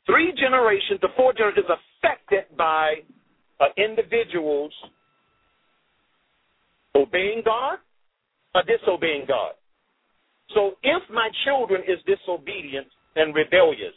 Three 0.07 0.33
generations, 0.37 1.01
the 1.03 1.09
four 1.17 1.33
generations 1.33 1.67
affected 1.69 2.57
by 2.57 2.95
uh, 3.61 3.67
individuals 3.77 4.73
obeying 6.97 7.43
God 7.45 7.79
or 8.55 8.63
disobeying 8.63 9.27
God. 9.29 9.53
So 10.55 10.73
if 10.83 11.03
my 11.11 11.29
children 11.45 11.83
is 11.87 11.99
disobedient 12.07 12.89
and 13.17 13.35
rebellious, 13.35 13.95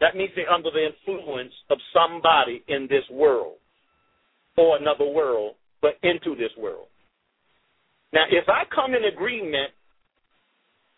that 0.00 0.14
means 0.16 0.30
they're 0.36 0.50
under 0.50 0.70
the 0.70 0.86
influence 0.86 1.52
of 1.70 1.78
somebody 1.92 2.62
in 2.68 2.86
this 2.88 3.04
world 3.10 3.54
or 4.56 4.76
another 4.76 5.06
world, 5.06 5.54
but 5.80 5.94
into 6.02 6.34
this 6.36 6.50
world. 6.58 6.88
Now, 8.12 8.24
if 8.30 8.48
I 8.48 8.62
come 8.74 8.94
in 8.94 9.04
agreement 9.04 9.72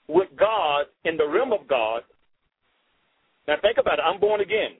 with 0.08 0.28
God 0.38 0.86
in 1.04 1.16
the 1.16 1.26
realm 1.26 1.52
of 1.52 1.66
God, 1.68 2.02
now 3.46 3.54
think 3.62 3.78
about 3.78 3.98
it. 3.98 4.04
I'm 4.04 4.20
born 4.20 4.40
again. 4.40 4.76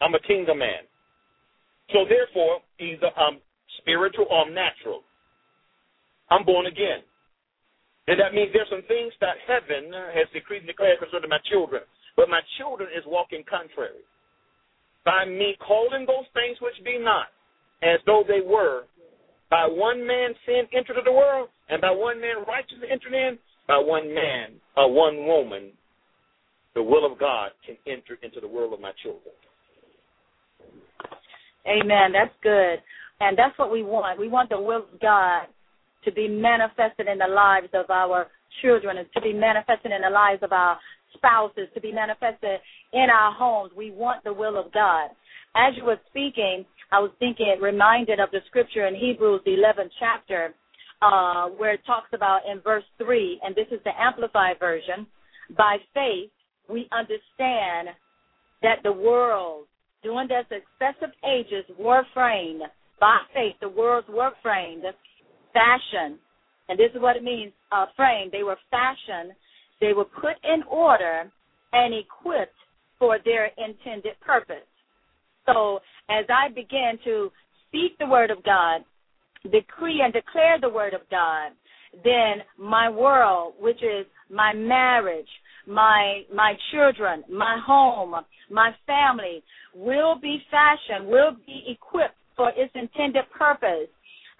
I'm 0.00 0.14
a 0.14 0.20
kingdom 0.26 0.58
man. 0.58 0.84
So 1.92 2.04
therefore, 2.08 2.58
either 2.80 3.10
I'm 3.16 3.38
spiritual 3.78 4.26
or 4.30 4.46
I'm 4.46 4.54
natural. 4.54 5.02
I'm 6.30 6.44
born 6.44 6.66
again. 6.66 7.02
And 8.08 8.18
that 8.20 8.34
means 8.34 8.50
there's 8.52 8.70
some 8.70 8.86
things 8.86 9.12
that 9.20 9.36
heaven 9.46 9.92
has 10.14 10.26
decreed 10.32 10.62
and 10.62 10.66
declared 10.66 10.98
concerning 10.98 11.30
my 11.30 11.42
children. 11.50 11.82
But 12.16 12.28
my 12.28 12.40
children 12.58 12.88
is 12.96 13.04
walking 13.06 13.44
contrary. 13.48 14.02
By 15.04 15.24
me 15.24 15.56
calling 15.60 16.06
those 16.06 16.26
things 16.34 16.58
which 16.60 16.74
be 16.84 16.98
not, 16.98 17.28
as 17.82 18.00
though 18.06 18.24
they 18.26 18.40
were, 18.40 18.84
by 19.50 19.68
one 19.68 20.04
man 20.04 20.34
sin 20.44 20.66
entered 20.74 20.98
into 20.98 21.04
the 21.04 21.12
world, 21.12 21.48
and 21.68 21.80
by 21.80 21.90
one 21.90 22.20
man 22.20 22.42
righteousness 22.48 22.90
entered 22.90 23.14
in, 23.14 23.38
by 23.68 23.78
one 23.78 24.12
man 24.12 24.58
or 24.76 24.92
one 24.92 25.26
woman 25.26 25.70
the 26.74 26.82
will 26.82 27.10
of 27.10 27.18
God 27.18 27.50
can 27.64 27.76
enter 27.86 28.18
into 28.22 28.40
the 28.40 28.48
world 28.48 28.72
of 28.72 28.80
my 28.80 28.92
children. 29.02 29.34
Amen. 31.66 32.12
That's 32.12 32.34
good. 32.42 32.78
And 33.20 33.36
that's 33.36 33.58
what 33.58 33.72
we 33.72 33.82
want. 33.82 34.20
We 34.20 34.28
want 34.28 34.50
the 34.50 34.60
will 34.60 34.84
of 34.92 35.00
God 35.00 35.46
to 36.04 36.12
be 36.12 36.28
manifested 36.28 37.08
in 37.08 37.18
the 37.18 37.26
lives 37.26 37.68
of 37.72 37.90
our 37.90 38.26
children 38.62 38.98
and 38.98 39.08
to 39.14 39.20
be 39.20 39.32
manifested 39.32 39.90
in 39.90 40.02
the 40.02 40.10
lives 40.10 40.42
of 40.42 40.52
our 40.52 40.78
spouses, 41.16 41.68
to 41.74 41.80
be 41.80 41.92
manifested 41.92 42.60
in 42.92 43.06
our 43.10 43.32
homes. 43.32 43.72
We 43.76 43.90
want 43.90 44.24
the 44.24 44.32
will 44.32 44.58
of 44.58 44.72
God. 44.72 45.10
As 45.54 45.74
you 45.76 45.84
were 45.84 46.00
speaking, 46.10 46.64
I 46.92 47.00
was 47.00 47.10
thinking, 47.18 47.56
reminded 47.60 48.20
of 48.20 48.30
the 48.30 48.40
scripture 48.48 48.86
in 48.86 48.94
Hebrews, 48.94 49.40
the 49.44 49.52
11th 49.52 49.90
chapter, 49.98 50.54
uh, 51.02 51.48
where 51.48 51.74
it 51.74 51.80
talks 51.86 52.08
about 52.12 52.40
in 52.50 52.60
verse 52.60 52.84
3, 52.98 53.40
and 53.44 53.54
this 53.54 53.66
is 53.70 53.80
the 53.84 53.92
Amplified 53.98 54.58
version 54.58 55.06
by 55.56 55.76
faith, 55.94 56.30
we 56.68 56.88
understand 56.92 57.88
that 58.62 58.82
the 58.82 58.92
world, 58.92 59.66
during 60.02 60.28
their 60.28 60.44
successive 60.44 61.14
ages, 61.24 61.64
were 61.78 62.02
framed 62.14 62.62
by 62.98 63.18
faith. 63.32 63.54
The 63.60 63.68
worlds 63.68 64.08
were 64.08 64.32
framed, 64.42 64.84
fashioned, 65.52 66.18
and 66.68 66.78
this 66.78 66.90
is 66.94 67.00
what 67.00 67.16
it 67.16 67.22
means 67.22 67.52
uh, 67.70 67.86
framed. 67.96 68.32
They 68.32 68.42
were 68.42 68.58
fashioned, 68.70 69.32
they 69.80 69.92
were 69.92 70.04
put 70.04 70.36
in 70.44 70.62
order, 70.70 71.30
and 71.72 71.94
equipped 71.94 72.54
for 72.98 73.18
their 73.24 73.50
intended 73.58 74.18
purpose. 74.20 74.66
So 75.46 75.80
as 76.08 76.24
I 76.28 76.48
began 76.48 76.98
to 77.04 77.30
speak 77.68 77.98
the 77.98 78.06
word 78.06 78.30
of 78.30 78.42
God, 78.42 78.84
decree 79.44 80.00
and 80.02 80.12
declare 80.12 80.58
the 80.60 80.68
word 80.68 80.94
of 80.94 81.02
God, 81.10 81.52
then 82.04 82.42
my 82.58 82.88
world, 82.88 83.54
which 83.58 83.82
is 83.82 84.06
my 84.30 84.52
marriage, 84.52 85.28
my 85.66 86.22
my 86.34 86.54
children, 86.72 87.24
my 87.30 87.58
home, 87.64 88.14
my 88.50 88.70
family 88.86 89.42
will 89.74 90.18
be 90.20 90.38
fashioned, 90.50 91.08
will 91.08 91.36
be 91.46 91.64
equipped 91.68 92.14
for 92.36 92.50
its 92.56 92.72
intended 92.74 93.24
purpose 93.36 93.88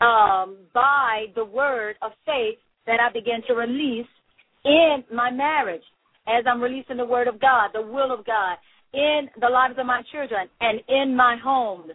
um, 0.01 0.57
by 0.75 1.27
the 1.35 1.45
word 1.45 1.97
of 2.03 2.13
faith 2.25 2.59
that 2.87 3.01
I 3.01 3.13
begin 3.13 3.43
to 3.49 3.55
release 3.55 4.07
in 4.67 5.05
my 5.15 5.31
marriage, 5.31 5.83
as 6.27 6.45
I'm 6.47 6.61
releasing 6.61 6.97
the 6.97 7.05
word 7.05 7.29
of 7.29 7.41
God, 7.41 7.71
the 7.73 7.83
will 7.83 8.13
of 8.13 8.27
God 8.27 8.57
in 8.93 9.29
the 9.41 9.49
lives 9.49 9.75
of 9.79 9.87
my 9.87 10.03
children 10.13 10.49
and 10.61 10.81
in 10.89 11.17
my 11.17 11.37
home. 11.43 11.91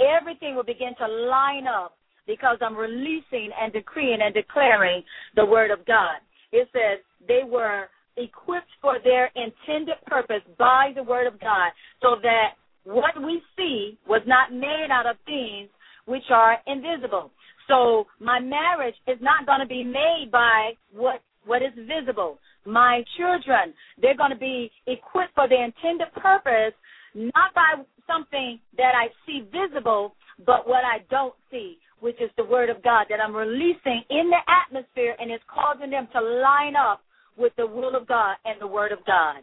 Everything 0.00 0.54
will 0.54 0.64
begin 0.64 0.94
to 0.98 1.06
line 1.06 1.66
up 1.66 1.96
because 2.26 2.58
I'm 2.60 2.76
releasing 2.76 3.50
and 3.60 3.72
decreeing 3.72 4.18
and 4.22 4.34
declaring 4.34 5.02
the 5.34 5.44
word 5.44 5.70
of 5.70 5.84
God. 5.86 6.20
It 6.52 6.68
says 6.72 7.02
they 7.26 7.42
were 7.46 7.88
equipped 8.16 8.70
for 8.82 8.98
their 9.02 9.30
intended 9.34 9.96
purpose 10.06 10.42
by 10.58 10.92
the 10.94 11.02
word 11.02 11.26
of 11.26 11.40
God, 11.40 11.72
so 12.02 12.16
that 12.22 12.54
what 12.84 13.14
we 13.22 13.40
see 13.56 13.98
was 14.06 14.22
not 14.26 14.52
made 14.52 14.88
out 14.90 15.06
of 15.06 15.16
things 15.24 15.70
which 16.06 16.24
are 16.30 16.56
invisible. 16.66 17.30
So 17.68 18.06
my 18.20 18.40
marriage 18.40 18.96
is 19.06 19.18
not 19.20 19.46
going 19.46 19.60
to 19.60 19.66
be 19.66 19.84
made 19.84 20.28
by 20.32 20.72
what 20.92 21.22
what 21.46 21.62
is 21.62 21.72
visible. 21.76 22.38
My 22.66 23.02
children, 23.16 23.74
they're 24.00 24.16
going 24.16 24.30
to 24.30 24.38
be 24.38 24.70
equipped 24.86 25.34
for 25.34 25.48
their 25.48 25.64
intended 25.64 26.12
purpose, 26.14 26.74
not 27.14 27.54
by 27.54 27.82
something 28.06 28.60
that 28.76 28.92
I 28.94 29.08
see 29.26 29.48
visible, 29.50 30.14
but 30.44 30.68
what 30.68 30.84
I 30.84 31.04
don't 31.10 31.34
see, 31.50 31.78
which 32.00 32.16
is 32.20 32.30
the 32.36 32.44
word 32.44 32.70
of 32.70 32.82
God 32.82 33.06
that 33.10 33.20
I'm 33.20 33.34
releasing 33.34 34.02
in 34.10 34.30
the 34.30 34.40
atmosphere 34.48 35.16
and 35.18 35.30
it's 35.30 35.44
causing 35.52 35.90
them 35.90 36.08
to 36.12 36.20
line 36.20 36.76
up 36.76 37.00
with 37.40 37.52
the 37.56 37.66
will 37.66 37.96
of 37.96 38.06
God 38.06 38.36
and 38.44 38.60
the 38.60 38.66
Word 38.66 38.92
of 38.92 38.98
God. 39.06 39.42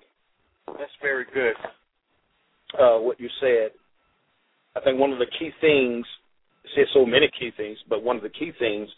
That's 0.68 0.92
very 1.02 1.26
good. 1.34 1.54
Uh, 2.80 3.00
what 3.00 3.20
you 3.20 3.30
said. 3.42 3.72
I 4.76 4.82
think 4.82 5.00
one 5.00 5.12
of 5.12 5.20
the 5.20 5.32
key 5.40 5.50
things, 5.60 6.06
said 6.76 6.86
so 6.94 7.06
many 7.06 7.30
key 7.40 7.52
things, 7.56 7.78
but 7.90 8.04
one 8.04 8.18
of 8.18 8.24
the 8.24 8.30
key 8.30 8.52
things 8.60 8.90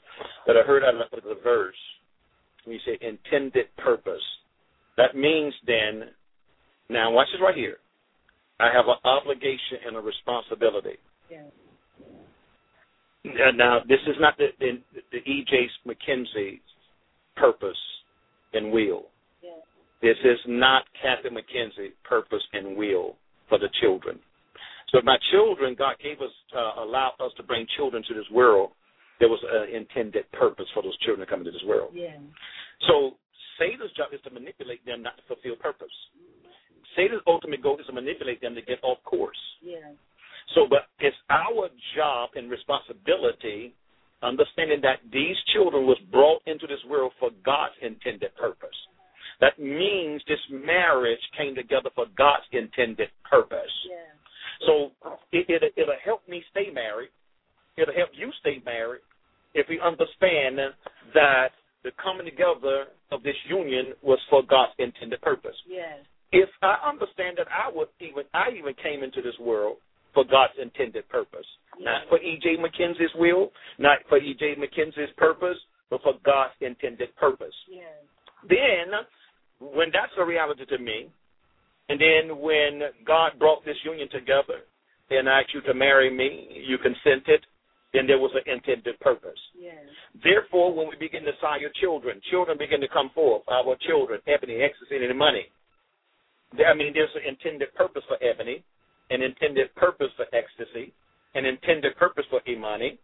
that 0.48 0.58
I 0.58 0.66
heard 0.66 0.84
out 0.84 0.96
of 0.96 1.24
the 1.24 1.38
verse, 1.44 1.76
you 2.72 2.80
say 2.86 2.98
intended 3.02 3.66
purpose, 3.78 4.22
that 4.98 5.16
means 5.16 5.54
then, 5.66 6.10
now 6.90 7.12
watch 7.12 7.28
this 7.32 7.42
right 7.42 7.56
here. 7.56 7.78
I 8.60 8.68
have 8.74 8.86
an 8.88 8.98
obligation 9.06 9.80
and 9.88 9.96
a 9.96 10.00
responsibility. 10.02 10.98
Yes. 11.30 11.46
Now, 13.56 13.80
this 13.88 14.00
is 14.08 14.16
not 14.20 14.38
the, 14.38 14.48
the, 14.60 14.82
the 15.12 15.18
E.J. 15.18 15.68
McKenzie's 15.88 16.60
purpose 17.36 17.78
and 18.54 18.72
will. 18.72 19.04
Yes. 19.42 19.60
This 20.02 20.18
is 20.24 20.40
not 20.48 20.84
Kathy 21.02 21.30
McKenzie 21.30 21.92
purpose 22.04 22.44
and 22.54 22.76
will 22.76 23.16
for 23.48 23.58
the 23.58 23.70
children. 23.82 24.20
So 24.92 25.00
my 25.04 25.18
children, 25.32 25.76
God 25.78 25.96
gave 26.02 26.20
us, 26.22 26.32
uh, 26.56 26.82
allowed 26.82 27.14
us 27.20 27.32
to 27.38 27.44
bring 27.44 27.66
children 27.78 28.04
to 28.08 28.14
this 28.14 28.30
world. 28.32 28.72
There 29.20 29.30
was 29.30 29.40
an 29.44 29.76
intended 29.76 30.32
purpose 30.32 30.66
for 30.74 30.84
those 30.84 30.98
children 31.00 31.26
to 31.26 31.30
come 31.30 31.42
into 31.42 31.52
this 31.52 31.64
world. 31.68 31.92
Yeah. 31.94 32.18
So 32.88 33.20
Satan's 33.60 33.92
job 33.98 34.10
is 34.14 34.22
to 34.24 34.32
manipulate 34.32 34.86
them 34.86 35.04
not 35.04 35.18
to 35.18 35.24
fulfill 35.28 35.56
purpose. 35.60 35.92
Satan's 36.96 37.22
ultimate 37.28 37.62
goal 37.62 37.78
is 37.80 37.86
to 37.88 37.94
manipulate 37.94 38.42
them 38.42 38.56
to 38.56 38.62
get 38.62 38.80
off 38.82 39.04
course. 39.04 39.38
Yeah. 39.62 39.92
So, 40.56 40.66
but 40.68 40.88
it's 41.00 41.16
our 41.30 41.70
job 41.96 42.32
and 42.36 42.50
responsibility 42.50 43.76
understanding 44.24 44.82
that 44.82 45.00
these 45.12 45.36
children 45.54 45.86
was 45.86 45.98
brought 46.12 46.42
into 46.48 46.68
this 46.68 46.80
world 46.90 47.12
for 47.20 47.30
God's 47.46 47.76
intended 47.82 48.36
purpose. 48.36 48.76
That 49.40 49.58
means 49.58 50.22
this 50.28 50.40
marriage 50.52 51.22
came 51.38 51.56
together 51.56 51.90
for 51.96 52.06
God's 52.18 52.44
intended 52.52 53.10
purpose. 53.30 53.72
Yeah. 53.88 54.12
So 54.68 54.92
it, 55.32 55.46
it, 55.48 55.74
it'll 55.78 55.96
help 56.04 56.28
me 56.28 56.44
stay 56.52 56.68
married. 56.74 57.10
It'll 57.78 57.96
help 57.96 58.10
you 58.14 58.32
stay 58.42 58.62
married 58.66 59.02
if 59.54 59.68
we 59.70 59.80
understand 59.80 60.60
that 61.14 61.50
the 61.84 61.92
coming 62.02 62.26
together 62.26 62.86
of 63.12 63.24
this 63.24 63.36
union 63.48 63.94
was 64.02 64.20
for 64.30 64.44
God's 64.44 64.74
intended 64.78 65.22
purpose. 65.22 65.56
Yes. 65.68 66.00
If 66.32 66.50
I 66.62 66.78
understand 66.86 67.38
that 67.38 67.48
I 67.50 67.74
would 67.74 67.88
even 68.00 68.24
I 68.34 68.50
even 68.58 68.74
came 68.84 69.04
into 69.04 69.22
this 69.22 69.38
world 69.40 69.78
for 70.14 70.24
God's 70.24 70.54
intended 70.62 71.08
purpose. 71.10 71.46
Not 71.80 72.02
for 72.10 72.20
E.J. 72.20 72.58
McKenzie's 72.58 73.14
will, 73.16 73.52
not 73.78 74.00
for 74.10 74.18
E.J. 74.18 74.56
McKenzie's 74.56 75.14
purpose, 75.18 75.58
but 75.90 76.02
for 76.02 76.14
God's 76.26 76.54
intended 76.62 77.16
purpose. 77.16 77.54
Yes. 77.70 77.86
Then, 78.48 79.72
when 79.74 79.90
that's 79.94 80.12
a 80.20 80.26
reality 80.26 80.66
to 80.66 80.78
me, 80.78 81.10
and 81.90 82.00
then 82.00 82.40
when 82.40 82.82
God 83.06 83.40
brought 83.40 83.66
this 83.66 83.78
union 83.84 84.10
together 84.12 84.62
and 85.10 85.28
asked 85.28 85.54
you 85.54 85.62
to 85.62 85.74
marry 85.74 86.12
me, 86.14 86.64
you 86.68 86.78
consented, 86.78 87.46
then 87.94 88.06
there 88.06 88.20
was 88.20 88.32
an 88.36 88.46
intended 88.46 89.00
purpose. 89.00 89.40
Yes. 89.58 89.74
Therefore, 90.24 90.74
when 90.74 90.88
we 90.88 90.96
begin 91.00 91.24
to 91.24 91.32
sire 91.42 91.72
children, 91.82 92.22
children 92.30 92.58
begin 92.58 92.82
to 92.82 92.88
come 92.88 93.10
forth. 93.16 93.44
Our 93.50 93.76
children, 93.88 94.22
Ebony, 94.28 94.62
Ecstasy, 94.62 94.96
and 94.96 95.12
Imani. 95.12 95.50
I 96.54 96.74
mean, 96.74 96.94
there's 96.94 97.10
an 97.16 97.28
intended 97.28 97.74
purpose 97.76 98.04
for 98.08 98.18
Ebony, 98.24 98.64
an 99.10 99.22
intended 99.22 99.74
purpose 99.76 100.10
for 100.18 100.26
ecstasy, 100.34 100.94
an 101.36 101.46
intended 101.46 101.96
purpose 101.98 102.26
for 102.30 102.42
Imani. 102.48 103.00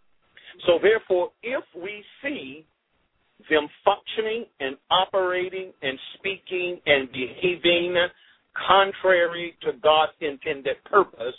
So 0.66 0.80
therefore, 0.82 1.32
if 1.44 1.64
we 1.76 2.04
see 2.24 2.66
them 3.50 3.68
functioning 3.84 4.46
and 4.60 4.78
operating 4.90 5.74
and 5.82 6.00
speaking 6.18 6.80
and 6.86 7.12
behaving 7.12 7.96
contrary 8.68 9.58
to 9.62 9.74
God's 9.84 10.14
intended 10.22 10.78
purpose, 10.86 11.36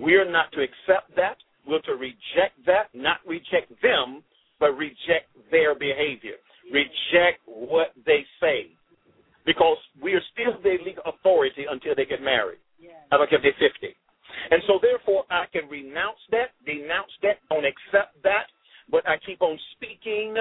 we 0.00 0.14
are 0.14 0.30
not 0.30 0.52
to 0.52 0.60
accept 0.60 1.14
that. 1.16 1.36
We're 1.66 1.80
to 1.80 1.92
reject 1.92 2.60
that, 2.66 2.88
not 2.92 3.18
reject 3.26 3.72
them, 3.82 4.22
but 4.60 4.76
reject 4.76 5.32
their 5.50 5.74
behavior. 5.74 6.36
Reject 6.72 7.40
what 7.46 7.92
they 8.06 8.24
say. 8.40 8.68
Because 9.46 9.76
we 10.02 10.12
are 10.14 10.24
still 10.32 10.60
their 10.62 10.78
legal 10.78 11.02
authority 11.04 11.66
until 11.68 11.94
they 11.94 12.06
get 12.06 12.22
married. 12.22 12.58
I 13.12 13.16
don't 13.16 13.28
care 13.28 13.38
if 13.38 13.54
they're 13.58 13.70
50. 13.70 13.96
And 14.50 14.62
so, 14.66 14.78
therefore, 14.80 15.24
I 15.30 15.44
can 15.52 15.68
renounce 15.68 16.18
that, 16.30 16.52
denounce 16.66 17.12
that, 17.22 17.40
don't 17.48 17.64
accept 17.64 18.20
that, 18.24 18.48
but 18.90 19.06
I 19.08 19.16
keep 19.24 19.40
on 19.40 19.58
speaking 19.76 20.34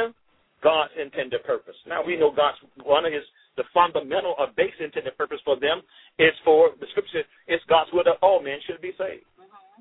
God's 0.64 0.92
intended 1.00 1.44
purpose. 1.44 1.76
Now, 1.88 2.04
we 2.04 2.18
know 2.18 2.32
God's 2.32 2.58
one 2.84 3.06
of 3.06 3.14
his, 3.14 3.24
the 3.56 3.64
fundamental 3.74 4.36
or 4.40 4.48
base 4.56 4.74
intended 4.80 5.18
purpose 5.18 5.40
for 5.46 5.60
them 5.60 5.84
is 6.18 6.34
for, 6.44 6.72
the 6.80 6.88
scripture, 6.92 7.24
it's 7.48 7.64
God's 7.70 7.92
will 7.94 8.04
that 8.06 8.18
all 8.22 8.42
men 8.42 8.58
should 8.66 8.82
be 8.82 8.92
saved. 8.98 9.28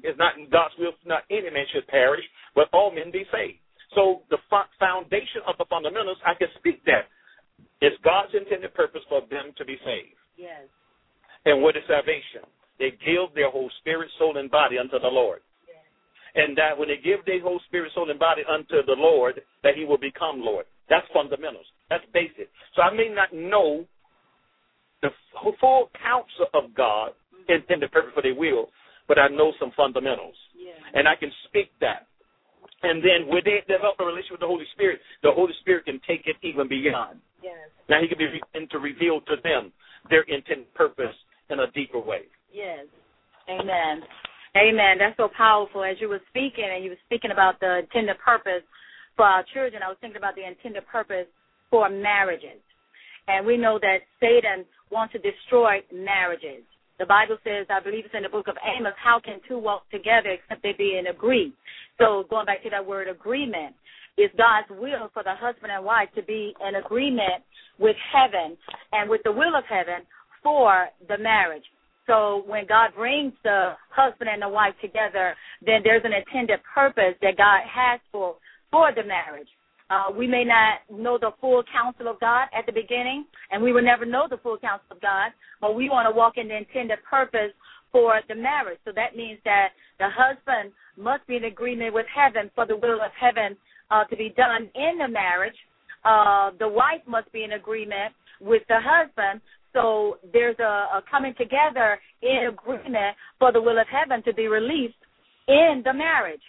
It's 0.02 0.18
not 0.18 0.38
in 0.38 0.50
God's 0.50 0.74
will, 0.78 0.92
not 1.06 1.22
any 1.30 1.50
man 1.50 1.66
should 1.72 1.86
perish, 1.86 2.24
but 2.54 2.68
all 2.72 2.90
men 2.90 3.10
be 3.10 3.24
saved. 3.32 3.58
So, 3.94 4.22
the 4.30 4.38
foundation 4.78 5.44
of 5.46 5.56
the 5.58 5.66
fundamentals, 5.68 6.16
I 6.24 6.34
can 6.34 6.48
speak 6.58 6.84
that. 6.86 7.12
It's 7.80 7.96
God's 8.02 8.32
intended 8.32 8.72
purpose 8.74 9.02
for 9.08 9.20
them 9.28 9.52
to 9.58 9.64
be 9.64 9.76
saved. 9.84 10.16
Yes. 10.36 10.64
And 11.44 11.60
what 11.62 11.76
is 11.76 11.82
salvation? 11.86 12.46
They 12.78 12.90
give 13.04 13.34
their 13.34 13.50
whole 13.50 13.70
spirit, 13.80 14.08
soul, 14.18 14.38
and 14.38 14.50
body 14.50 14.78
unto 14.78 14.98
the 14.98 15.12
Lord. 15.12 15.40
Yes. 15.68 15.84
And 16.34 16.56
that 16.56 16.78
when 16.78 16.88
they 16.88 16.98
give 17.02 17.24
their 17.26 17.42
whole 17.42 17.60
spirit, 17.68 17.92
soul, 17.94 18.10
and 18.10 18.18
body 18.18 18.42
unto 18.48 18.80
the 18.86 18.96
Lord, 18.96 19.42
that 19.62 19.74
He 19.76 19.84
will 19.84 19.98
become 19.98 20.40
Lord. 20.40 20.64
That's 20.88 21.06
fundamentals. 21.12 21.66
That's 21.90 22.04
basic. 22.14 22.48
So 22.74 22.82
I 22.82 22.94
may 22.94 23.12
not 23.12 23.34
know 23.34 23.84
the 25.02 25.10
full 25.60 25.90
counsel 26.00 26.48
of 26.54 26.74
God 26.74 27.12
mm-hmm. 27.34 27.52
intended 27.52 27.90
purpose 27.92 28.12
for 28.14 28.22
their 28.22 28.34
will, 28.34 28.70
but 29.08 29.18
I 29.18 29.28
know 29.28 29.52
some 29.58 29.72
fundamentals. 29.76 30.36
Yes. 30.56 30.76
And 30.94 31.08
I 31.08 31.16
can 31.16 31.30
speak 31.48 31.70
that. 31.80 32.06
And 32.82 33.02
then 33.02 33.30
when 33.30 33.42
they 33.44 33.62
develop 33.68 33.96
a 34.00 34.04
relationship 34.04 34.32
with 34.32 34.40
the 34.40 34.50
Holy 34.50 34.66
Spirit, 34.74 35.00
the 35.22 35.30
Holy 35.30 35.52
Spirit 35.60 35.84
can 35.84 36.00
take 36.06 36.26
it 36.26 36.36
even 36.42 36.68
beyond. 36.68 37.20
Yes. 37.42 37.70
Now 37.88 38.00
he 38.02 38.08
can 38.08 38.18
begin 38.18 38.68
to 38.70 38.78
reveal 38.78 39.20
to 39.22 39.36
them 39.42 39.72
their 40.10 40.22
intended 40.22 40.72
purpose 40.74 41.14
in 41.50 41.60
a 41.60 41.70
deeper 41.70 42.00
way. 42.00 42.26
Yes. 42.52 42.86
Amen. 43.48 44.02
Amen. 44.56 44.98
That's 44.98 45.16
so 45.16 45.28
powerful. 45.36 45.84
As 45.84 45.96
you 46.00 46.08
were 46.08 46.20
speaking 46.28 46.66
and 46.66 46.84
you 46.84 46.90
were 46.90 47.04
speaking 47.06 47.30
about 47.30 47.60
the 47.60 47.80
intended 47.80 48.18
purpose 48.18 48.62
for 49.16 49.24
our 49.24 49.44
children, 49.54 49.82
I 49.82 49.88
was 49.88 49.96
thinking 50.00 50.18
about 50.18 50.34
the 50.34 50.46
intended 50.46 50.86
purpose 50.86 51.26
for 51.70 51.88
marriages. 51.88 52.60
And 53.28 53.46
we 53.46 53.56
know 53.56 53.78
that 53.80 53.98
Satan 54.20 54.66
wants 54.90 55.12
to 55.12 55.18
destroy 55.18 55.80
marriages. 55.92 56.64
The 56.98 57.06
Bible 57.06 57.38
says, 57.42 57.66
I 57.70 57.80
believe 57.80 58.04
it's 58.04 58.14
in 58.14 58.22
the 58.22 58.28
book 58.28 58.48
of 58.48 58.56
Amos, 58.62 58.92
how 59.02 59.20
can 59.20 59.40
two 59.48 59.58
walk 59.58 59.88
together 59.90 60.30
except 60.30 60.62
they 60.62 60.72
be 60.76 60.98
in 60.98 61.08
agreement? 61.08 61.54
So 61.98 62.24
going 62.30 62.46
back 62.46 62.62
to 62.62 62.70
that 62.70 62.86
word 62.86 63.08
agreement, 63.08 63.74
it's 64.16 64.34
God's 64.36 64.68
will 64.70 65.08
for 65.12 65.22
the 65.22 65.34
husband 65.34 65.72
and 65.72 65.84
wife 65.84 66.08
to 66.14 66.22
be 66.22 66.54
in 66.66 66.76
agreement 66.76 67.42
with 67.78 67.96
heaven 68.12 68.56
and 68.92 69.08
with 69.08 69.22
the 69.24 69.32
will 69.32 69.56
of 69.56 69.64
heaven 69.68 70.06
for 70.42 70.88
the 71.08 71.18
marriage. 71.18 71.64
So 72.06 72.42
when 72.46 72.66
God 72.66 72.90
brings 72.96 73.32
the 73.44 73.72
husband 73.90 74.28
and 74.32 74.42
the 74.42 74.48
wife 74.48 74.74
together, 74.80 75.34
then 75.64 75.80
there's 75.84 76.02
an 76.04 76.12
intended 76.12 76.60
purpose 76.74 77.14
that 77.22 77.36
God 77.36 77.60
has 77.64 78.00
for 78.10 78.36
for 78.70 78.90
the 78.94 79.04
marriage. 79.04 79.48
Uh, 79.92 80.10
we 80.16 80.26
may 80.26 80.42
not 80.42 80.80
know 80.90 81.18
the 81.20 81.32
full 81.38 81.62
counsel 81.70 82.08
of 82.08 82.18
God 82.20 82.48
at 82.56 82.64
the 82.64 82.72
beginning, 82.72 83.26
and 83.50 83.62
we 83.62 83.72
will 83.72 83.82
never 83.82 84.06
know 84.06 84.26
the 84.28 84.38
full 84.38 84.56
counsel 84.56 84.86
of 84.90 85.00
God, 85.02 85.32
but 85.60 85.74
we 85.74 85.90
want 85.90 86.06
to 86.08 86.16
walk 86.16 86.34
in 86.38 86.48
the 86.48 86.56
intended 86.56 86.98
purpose 87.08 87.52
for 87.90 88.20
the 88.28 88.34
marriage. 88.34 88.78
So 88.86 88.92
that 88.96 89.16
means 89.16 89.38
that 89.44 89.68
the 89.98 90.08
husband 90.08 90.72
must 90.96 91.26
be 91.26 91.36
in 91.36 91.44
agreement 91.44 91.92
with 91.92 92.06
heaven 92.08 92.50
for 92.54 92.66
the 92.66 92.76
will 92.76 93.02
of 93.02 93.12
heaven 93.20 93.56
uh, 93.90 94.04
to 94.04 94.16
be 94.16 94.32
done 94.34 94.70
in 94.74 94.96
the 94.98 95.08
marriage. 95.08 95.56
Uh, 96.06 96.52
the 96.58 96.68
wife 96.68 97.02
must 97.06 97.30
be 97.32 97.44
in 97.44 97.52
agreement 97.52 98.14
with 98.40 98.62
the 98.68 98.78
husband 98.80 99.42
so 99.72 100.18
there's 100.32 100.58
a, 100.58 100.98
a 100.98 101.02
coming 101.10 101.34
together 101.38 101.98
in 102.22 102.48
agreement 102.52 103.16
for 103.38 103.52
the 103.52 103.60
will 103.60 103.78
of 103.78 103.86
heaven 103.88 104.22
to 104.24 104.34
be 104.34 104.46
released 104.46 104.94
in 105.48 105.82
the 105.84 105.92
marriage. 105.92 106.42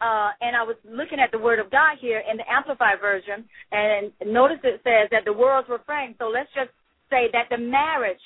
Uh, 0.00 0.30
and 0.40 0.54
I 0.54 0.62
was 0.62 0.76
looking 0.84 1.18
at 1.18 1.32
the 1.32 1.38
Word 1.38 1.58
of 1.58 1.70
God 1.70 1.98
here 2.00 2.22
in 2.30 2.36
the 2.36 2.48
Amplified 2.48 3.00
Version, 3.00 3.44
and 3.72 4.12
notice 4.26 4.58
it 4.62 4.80
says 4.84 5.08
that 5.10 5.24
the 5.24 5.32
worlds 5.32 5.68
were 5.68 5.82
framed. 5.84 6.14
So 6.18 6.26
let's 6.26 6.50
just 6.54 6.70
say 7.10 7.26
that 7.32 7.50
the 7.50 7.58
marriage 7.58 8.22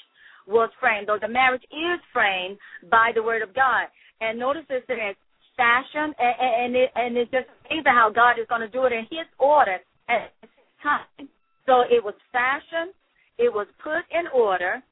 was 0.47 0.71
framed, 0.81 1.09
or 1.09 1.19
the 1.19 1.29
marriage 1.29 1.63
is 1.71 2.01
framed 2.13 2.59
by 2.91 3.13
the 3.15 3.23
Word 3.23 3.43
of 3.43 3.55
God. 3.55 3.87
And 4.21 4.39
notice 4.39 4.65
it 4.69 4.85
says 4.87 5.17
fashion, 5.57 6.13
and, 6.19 6.37
and, 6.41 6.77
it, 6.77 6.91
and 6.95 7.17
it's 7.17 7.31
just 7.31 7.49
amazing 7.71 7.85
how 7.87 8.11
God 8.15 8.39
is 8.39 8.47
going 8.49 8.61
to 8.61 8.69
do 8.69 8.85
it 8.85 8.93
in 8.93 9.07
His 9.11 9.27
order 9.39 9.79
at 10.09 10.33
His 10.41 10.51
time. 10.83 11.29
So 11.67 11.83
it 11.89 12.03
was 12.03 12.15
fashioned, 12.33 12.93
it 13.39 13.53
was 13.53 13.67
put 13.83 14.05
in 14.11 14.27
order 14.35 14.83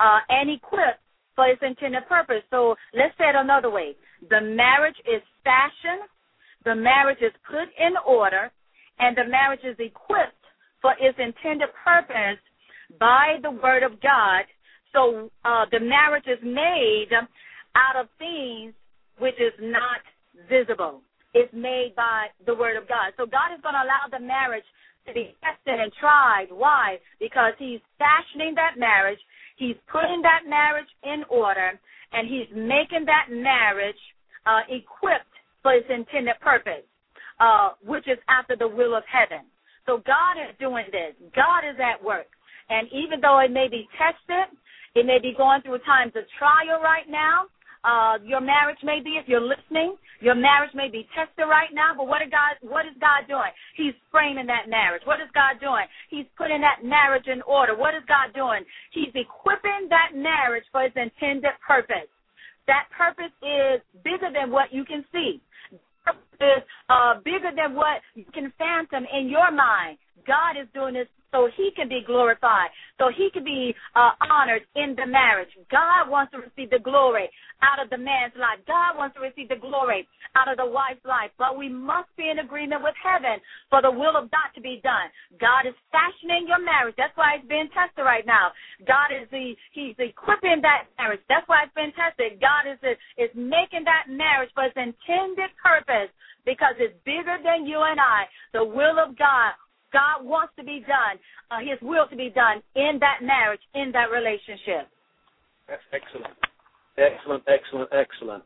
uh, 0.00 0.18
and 0.28 0.50
equipped 0.50 1.00
for 1.34 1.46
its 1.46 1.62
intended 1.62 2.08
purpose. 2.08 2.42
So 2.50 2.74
let's 2.94 3.16
say 3.18 3.28
it 3.28 3.36
another 3.36 3.70
way. 3.70 3.94
The 4.30 4.40
marriage 4.40 4.96
is 5.06 5.22
fashioned, 5.44 6.08
the 6.66 6.74
marriage 6.74 7.22
is 7.22 7.32
put 7.48 7.70
in 7.78 7.94
order, 8.04 8.50
and 8.98 9.16
the 9.16 9.24
marriage 9.30 9.62
is 9.62 9.76
equipped 9.78 10.34
for 10.82 10.92
its 10.98 11.16
intended 11.16 11.68
purpose 11.84 12.42
by 12.98 13.38
the 13.40 13.50
word 13.50 13.84
of 13.84 14.02
God. 14.02 14.44
So 14.92 15.30
uh, 15.44 15.66
the 15.70 15.78
marriage 15.78 16.26
is 16.26 16.42
made 16.42 17.14
out 17.76 17.96
of 17.96 18.08
things 18.18 18.74
which 19.18 19.38
is 19.38 19.54
not 19.60 20.02
visible. 20.50 21.02
It's 21.34 21.52
made 21.54 21.94
by 21.94 22.26
the 22.46 22.54
word 22.54 22.76
of 22.76 22.88
God. 22.88 23.14
So 23.16 23.26
God 23.26 23.54
is 23.54 23.62
going 23.62 23.78
to 23.78 23.86
allow 23.86 24.10
the 24.10 24.24
marriage 24.24 24.66
to 25.06 25.14
be 25.14 25.36
tested 25.38 25.78
and 25.78 25.92
tried. 26.00 26.48
Why? 26.50 26.98
Because 27.20 27.52
he's 27.58 27.80
fashioning 27.94 28.54
that 28.56 28.74
marriage, 28.76 29.20
he's 29.56 29.76
putting 29.86 30.20
that 30.22 30.48
marriage 30.48 30.90
in 31.04 31.22
order, 31.30 31.78
and 32.12 32.26
he's 32.26 32.50
making 32.50 33.06
that 33.06 33.30
marriage 33.30 34.02
uh, 34.46 34.66
equipped 34.68 35.35
for 35.66 35.74
its 35.74 35.90
intended 35.90 36.38
purpose, 36.38 36.86
uh, 37.42 37.74
which 37.82 38.06
is 38.06 38.22
after 38.30 38.54
the 38.54 38.70
will 38.70 38.94
of 38.94 39.02
heaven. 39.10 39.42
So 39.82 39.98
God 40.06 40.38
is 40.38 40.54
doing 40.62 40.86
this. 40.94 41.18
God 41.34 41.66
is 41.66 41.74
at 41.82 41.98
work. 41.98 42.30
And 42.70 42.86
even 42.94 43.18
though 43.18 43.42
it 43.42 43.50
may 43.50 43.66
be 43.66 43.90
tested, 43.98 44.54
it 44.94 45.02
may 45.06 45.18
be 45.18 45.34
going 45.34 45.62
through 45.66 45.82
times 45.82 46.14
of 46.14 46.22
trial 46.38 46.78
right 46.78 47.10
now, 47.10 47.50
uh, 47.82 48.22
your 48.22 48.40
marriage 48.40 48.78
may 48.86 49.02
be, 49.02 49.18
if 49.18 49.26
you're 49.26 49.42
listening, 49.42 49.98
your 50.22 50.38
marriage 50.38 50.70
may 50.74 50.86
be 50.86 51.02
tested 51.18 51.50
right 51.50 51.74
now, 51.74 51.98
but 51.98 52.06
what 52.06 52.22
God 52.30 52.54
what 52.62 52.86
is 52.86 52.94
God 53.02 53.26
doing? 53.26 53.50
He's 53.74 53.94
framing 54.10 54.46
that 54.46 54.70
marriage. 54.70 55.02
What 55.04 55.18
is 55.18 55.30
God 55.34 55.58
doing? 55.58 55.86
He's 56.10 56.26
putting 56.38 56.62
that 56.62 56.86
marriage 56.86 57.26
in 57.26 57.42
order. 57.42 57.74
What 57.74 57.94
is 57.94 58.06
God 58.06 58.30
doing? 58.34 58.62
He's 58.94 59.14
equipping 59.14 59.90
that 59.90 60.14
marriage 60.14 60.64
for 60.70 60.86
its 60.86 60.94
intended 60.94 61.58
purpose. 61.66 62.10
That 62.66 62.86
purpose 62.96 63.32
is 63.42 63.80
bigger 64.04 64.30
than 64.32 64.50
what 64.50 64.72
you 64.72 64.84
can 64.84 65.04
see. 65.12 65.40
Is 66.40 66.62
uh, 66.88 67.14
bigger 67.24 67.50
than 67.56 67.74
what 67.74 68.02
you 68.14 68.24
can 68.32 68.52
fathom 68.58 69.06
in 69.12 69.28
your 69.28 69.50
mind. 69.50 69.98
God 70.26 70.60
is 70.60 70.68
doing 70.74 70.94
this 70.94 71.08
so 71.32 71.48
he 71.56 71.70
can 71.74 71.88
be 71.88 72.02
glorified, 72.06 72.70
so 72.98 73.10
he 73.12 73.28
can 73.32 73.44
be 73.44 73.74
uh, 73.94 74.16
honored 74.24 74.62
in 74.74 74.94
the 74.96 75.06
marriage. 75.06 75.50
God 75.70 76.08
wants 76.08 76.32
to 76.32 76.38
receive 76.38 76.70
the 76.70 76.80
glory 76.80 77.28
out 77.60 77.82
of 77.82 77.90
the 77.90 77.98
man's 77.98 78.32
life. 78.40 78.62
God 78.66 78.96
wants 78.96 79.16
to 79.16 79.20
receive 79.20 79.48
the 79.48 79.60
glory 79.60 80.08
out 80.32 80.48
of 80.48 80.56
the 80.56 80.64
wife's 80.64 81.04
life. 81.04 81.30
But 81.36 81.58
we 81.58 81.68
must 81.68 82.08
be 82.16 82.30
in 82.30 82.40
agreement 82.40 82.82
with 82.82 82.94
heaven 82.96 83.42
for 83.68 83.82
the 83.82 83.90
will 83.90 84.16
of 84.16 84.30
God 84.30 84.48
to 84.54 84.60
be 84.60 84.80
done. 84.80 85.12
God 85.36 85.68
is 85.68 85.76
fashioning 85.92 86.48
your 86.48 86.62
marriage. 86.62 86.94
That's 86.96 87.16
why 87.16 87.36
it's 87.36 87.48
being 87.48 87.68
tested 87.74 88.04
right 88.04 88.24
now. 88.24 88.52
God 88.86 89.12
is 89.12 89.28
the 89.28 89.54
He's 89.72 89.96
equipping 89.98 90.62
that 90.62 90.88
marriage. 90.96 91.20
That's 91.28 91.46
why 91.48 91.68
it's 91.68 91.76
been 91.76 91.92
tested. 91.92 92.40
God 92.40 92.64
is 92.64 92.80
is 93.20 93.32
making 93.36 93.84
that 93.84 94.08
marriage 94.08 94.50
for 94.54 94.64
its 94.64 94.76
intended 94.76 95.52
purpose 95.60 96.08
because 96.46 96.78
it's 96.78 96.94
bigger 97.04 97.36
than 97.42 97.66
you 97.66 97.82
and 97.82 98.00
I. 98.00 98.24
The 98.54 98.64
will 98.64 98.96
of 99.02 99.18
God 99.18 99.52
God 99.92 100.24
wants 100.24 100.52
to 100.58 100.64
be 100.64 100.80
done, 100.80 101.16
uh, 101.50 101.58
His 101.60 101.78
will 101.82 102.06
to 102.08 102.16
be 102.16 102.30
done 102.30 102.62
in 102.74 102.98
that 103.00 103.20
marriage, 103.22 103.60
in 103.74 103.92
that 103.92 104.10
relationship. 104.10 104.88
That's 105.68 105.82
excellent. 105.92 106.34
Excellent, 106.98 107.42
excellent, 107.48 107.90
excellent. 107.92 108.44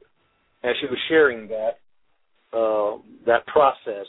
As 0.62 0.72
she 0.80 0.86
was 0.86 0.98
sharing 1.08 1.48
that, 1.48 1.80
uh, 2.52 2.98
that 3.26 3.46
process, 3.46 4.06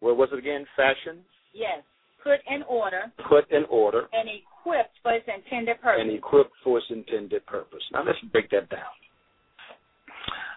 where 0.00 0.14
was 0.14 0.28
it 0.32 0.38
again? 0.38 0.66
Fashion? 0.76 1.22
Yes. 1.54 1.82
Put 2.22 2.40
in 2.48 2.62
order. 2.64 3.12
Put 3.28 3.50
in 3.50 3.64
order. 3.68 4.06
And 4.12 4.28
equipped 4.28 4.94
for 5.02 5.12
its 5.12 5.26
intended 5.26 5.80
purpose. 5.80 6.02
And 6.02 6.12
equipped 6.12 6.52
for 6.62 6.78
its 6.78 6.86
intended 6.90 7.44
purpose. 7.46 7.82
Now 7.92 8.04
let's 8.04 8.18
break 8.32 8.50
that 8.50 8.68
down. 8.70 8.80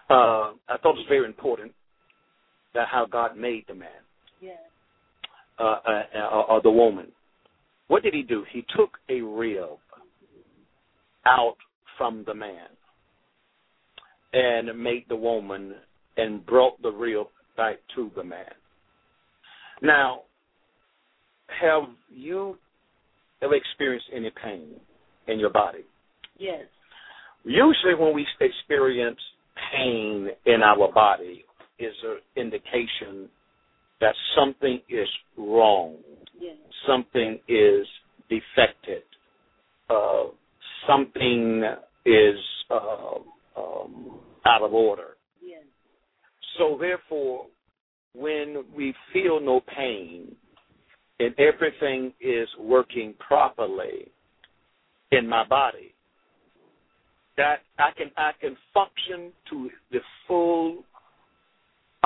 Uh, 0.08 0.54
I 0.68 0.78
thought 0.78 0.94
it 0.94 1.02
was 1.02 1.06
very 1.08 1.26
important 1.26 1.72
that 2.76 2.86
how 2.90 3.06
God 3.10 3.36
made 3.36 3.64
the 3.66 3.74
man. 3.74 3.88
Yes 4.40 4.58
uh, 5.58 5.76
uh, 5.86 6.02
uh, 6.14 6.42
or 6.48 6.62
the 6.62 6.70
woman. 6.70 7.06
What 7.88 8.02
did 8.02 8.14
he 8.14 8.22
do? 8.22 8.44
He 8.52 8.64
took 8.76 8.98
a 9.08 9.20
rib 9.20 9.78
out 11.26 11.56
from 11.96 12.24
the 12.26 12.34
man 12.34 12.68
and 14.32 14.82
made 14.82 15.04
the 15.08 15.16
woman 15.16 15.74
and 16.16 16.44
brought 16.44 16.80
the 16.82 16.90
rib 16.90 17.26
back 17.56 17.76
to 17.94 18.10
the 18.16 18.24
man. 18.24 18.44
Now, 19.82 20.22
have 21.60 21.84
you 22.10 22.56
ever 23.42 23.54
experienced 23.54 24.06
any 24.14 24.30
pain 24.42 24.72
in 25.28 25.38
your 25.38 25.50
body? 25.50 25.84
Yes. 26.38 26.64
Usually, 27.44 27.94
when 27.98 28.14
we 28.14 28.26
experience 28.40 29.20
pain 29.72 30.28
in 30.44 30.62
our 30.62 30.92
body, 30.92 31.45
is 31.78 31.94
an 32.04 32.18
indication 32.36 33.28
that 34.00 34.14
something 34.36 34.80
is 34.88 35.08
wrong, 35.36 35.96
something 36.86 37.38
is 37.48 37.86
defected, 38.28 39.02
uh, 39.88 40.24
something 40.86 41.64
is 42.04 42.36
uh, 42.70 43.14
um, 43.56 44.18
out 44.44 44.62
of 44.62 44.72
order. 44.72 45.16
Yes. 45.42 45.62
So 46.58 46.76
therefore, 46.80 47.46
when 48.14 48.64
we 48.74 48.94
feel 49.12 49.40
no 49.40 49.60
pain 49.74 50.34
and 51.18 51.34
everything 51.38 52.12
is 52.20 52.48
working 52.58 53.14
properly 53.26 54.10
in 55.12 55.26
my 55.28 55.46
body, 55.46 55.94
that 57.36 57.60
I 57.78 57.90
can 57.96 58.10
I 58.16 58.32
can 58.40 58.56
function 58.72 59.32
to 59.50 59.70
the 59.92 59.98
full 60.26 60.84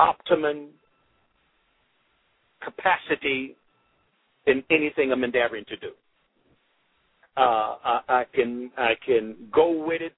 optimum 0.01 0.69
capacity 2.63 3.55
in 4.47 4.63
anything 4.71 5.11
I'm 5.11 5.23
endeavoring 5.23 5.65
to 5.69 5.77
do. 5.77 5.91
Uh, 7.37 7.75
I, 7.83 7.99
I 8.09 8.23
can 8.33 8.71
I 8.77 8.93
can 9.05 9.35
go 9.53 9.85
with 9.85 10.01
it. 10.01 10.13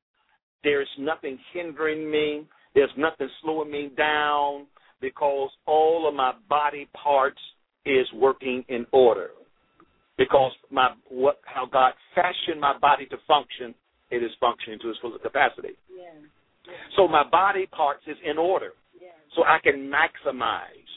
There's 0.63 0.87
nothing 0.97 1.37
hindering 1.53 2.09
me. 2.09 2.47
There's 2.73 2.89
nothing 2.97 3.27
slowing 3.41 3.69
me 3.69 3.91
down 3.95 4.65
because 5.01 5.49
all 5.67 6.07
of 6.07 6.15
my 6.15 6.33
body 6.49 6.87
parts 6.93 7.39
is 7.85 8.07
working 8.15 8.63
in 8.69 8.87
order. 8.91 9.29
Because 10.17 10.53
my 10.71 10.91
what 11.09 11.39
how 11.43 11.65
God 11.65 11.93
fashioned 12.15 12.59
my 12.59 12.77
body 12.79 13.05
to 13.07 13.17
function, 13.27 13.75
it 14.09 14.23
is 14.23 14.31
functioning 14.39 14.79
to 14.81 14.89
its 14.89 14.99
full 14.99 15.17
capacity. 15.21 15.75
Yes. 15.93 16.15
So 16.95 17.07
my 17.07 17.23
body 17.29 17.67
parts 17.67 18.03
is 18.07 18.17
in 18.25 18.37
order. 18.37 18.71
So 19.35 19.43
I 19.43 19.57
can 19.63 19.89
maximize. 19.91 20.89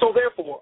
So 0.00 0.12
therefore, 0.14 0.60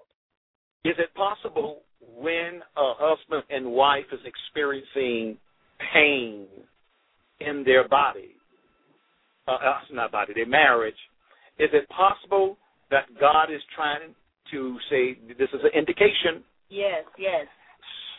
is 0.85 0.93
it 0.97 1.13
possible 1.15 1.81
when 2.17 2.61
a 2.77 2.93
husband 2.97 3.43
and 3.49 3.65
wife 3.71 4.05
is 4.11 4.19
experiencing 4.25 5.37
pain 5.93 6.45
in 7.39 7.63
their 7.63 7.87
body, 7.87 8.35
uh, 9.47 9.51
uh, 9.53 9.79
not 9.91 10.11
body, 10.11 10.33
their 10.33 10.45
marriage, 10.45 10.95
is 11.59 11.69
it 11.73 11.87
possible 11.89 12.57
that 12.91 13.05
God 13.19 13.51
is 13.51 13.61
trying 13.75 14.13
to 14.51 14.77
say 14.89 15.17
this 15.37 15.49
is 15.53 15.61
an 15.63 15.71
indication 15.77 16.43
Yes. 16.69 17.03
Yes. 17.17 17.45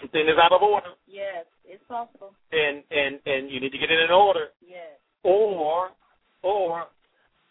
something 0.00 0.22
is 0.22 0.34
out 0.40 0.52
of 0.52 0.62
order, 0.62 0.90
Yes. 1.06 1.44
It's 1.64 1.82
possible. 1.88 2.34
and 2.52 2.82
and 2.90 3.20
and 3.26 3.50
you 3.50 3.60
need 3.60 3.72
to 3.72 3.78
get 3.78 3.90
it 3.90 4.00
in 4.00 4.10
order, 4.10 4.48
Yes. 4.66 4.98
or 5.22 5.90
or 6.42 6.86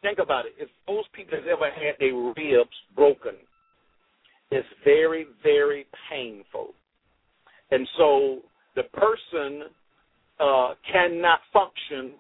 think 0.04 0.20
about 0.20 0.46
it. 0.46 0.54
If 0.60 0.70
those 0.88 1.06
people 1.14 1.40
have 1.40 1.48
ever 1.48 1.72
had 1.72 1.96
their 2.00 2.14
ribs 2.14 2.78
broken, 2.96 3.34
it's 4.52 4.68
very 4.84 5.26
very 5.42 5.88
painful, 6.12 6.76
and 7.72 7.88
so 7.98 8.40
the 8.76 8.84
person 8.94 9.64
uh, 10.40 10.74
cannot 10.92 11.40
function 11.52 12.14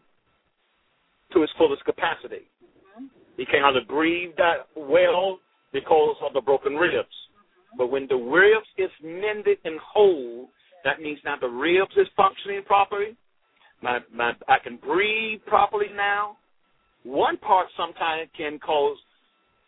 to 1.34 1.42
his 1.42 1.50
fullest 1.58 1.84
capacity. 1.86 2.48
Mhm. 2.98 3.10
He 3.38 3.46
can 3.46 3.62
hardly 3.62 3.82
breathe 3.82 4.36
that 4.38 4.68
well 4.76 5.40
because 5.72 6.16
of 6.22 6.34
the 6.34 6.42
broken 6.42 6.76
ribs. 6.78 7.16
But 7.78 7.88
when 7.88 8.08
the 8.08 8.16
ribs 8.16 8.68
is 8.78 8.92
mended 9.02 9.58
and 9.66 9.80
whole, 9.80 10.50
that 10.84 11.02
means 11.02 11.20
now 11.26 11.38
the 11.38 11.50
ribs 11.50 11.96
is 11.98 12.08
functioning 12.16 12.64
properly. 12.64 13.16
My 13.82 14.00
my 14.12 14.36
I 14.48 14.60
can 14.60 14.78
breathe 14.78 15.42
properly 15.48 15.90
now. 15.96 16.38
One 17.04 17.38
part 17.38 17.68
sometimes 17.78 18.30
can 18.36 18.60
cause 18.60 18.98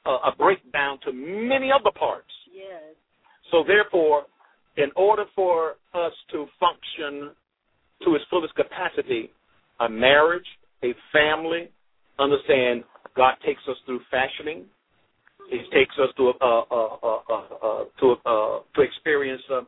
a, 0.05 0.09
a 0.09 0.36
breakdown 0.38 0.99
to 1.05 1.11
many 1.13 1.71
other 1.71 1.91
parts. 1.97 2.31
Yes. 2.53 2.95
So 3.51 3.63
therefore, 3.67 4.23
in 4.77 4.89
order 4.95 5.25
for 5.36 5.75
us 5.93 6.13
to 6.31 6.47
function 6.59 7.31
to 8.03 8.15
its 8.15 8.25
fullest 8.29 8.55
capacity, 8.55 9.31
a 9.79 9.89
marriage, 9.89 10.45
a 10.83 10.93
family, 11.11 11.69
understand 12.19 12.83
God 13.15 13.36
takes 13.45 13.61
us 13.69 13.77
through 13.86 14.01
fashioning. 14.11 14.65
He 15.49 15.59
takes 15.73 15.95
us 16.01 16.09
to 16.17 16.29
a, 16.29 16.45
a, 16.45 16.65
a, 16.71 17.21
a, 17.29 17.33
a, 17.33 17.86
to 17.99 18.15
a, 18.25 18.59
to 18.75 18.81
experience 18.81 19.41
uh, 19.51 19.61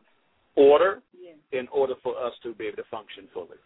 order 0.56 1.00
Yes. 1.20 1.36
in 1.52 1.68
order 1.68 1.94
for 2.02 2.16
us 2.16 2.32
to 2.42 2.54
be 2.54 2.66
able 2.66 2.78
to 2.78 2.88
function 2.90 3.28
fully. 3.32 3.58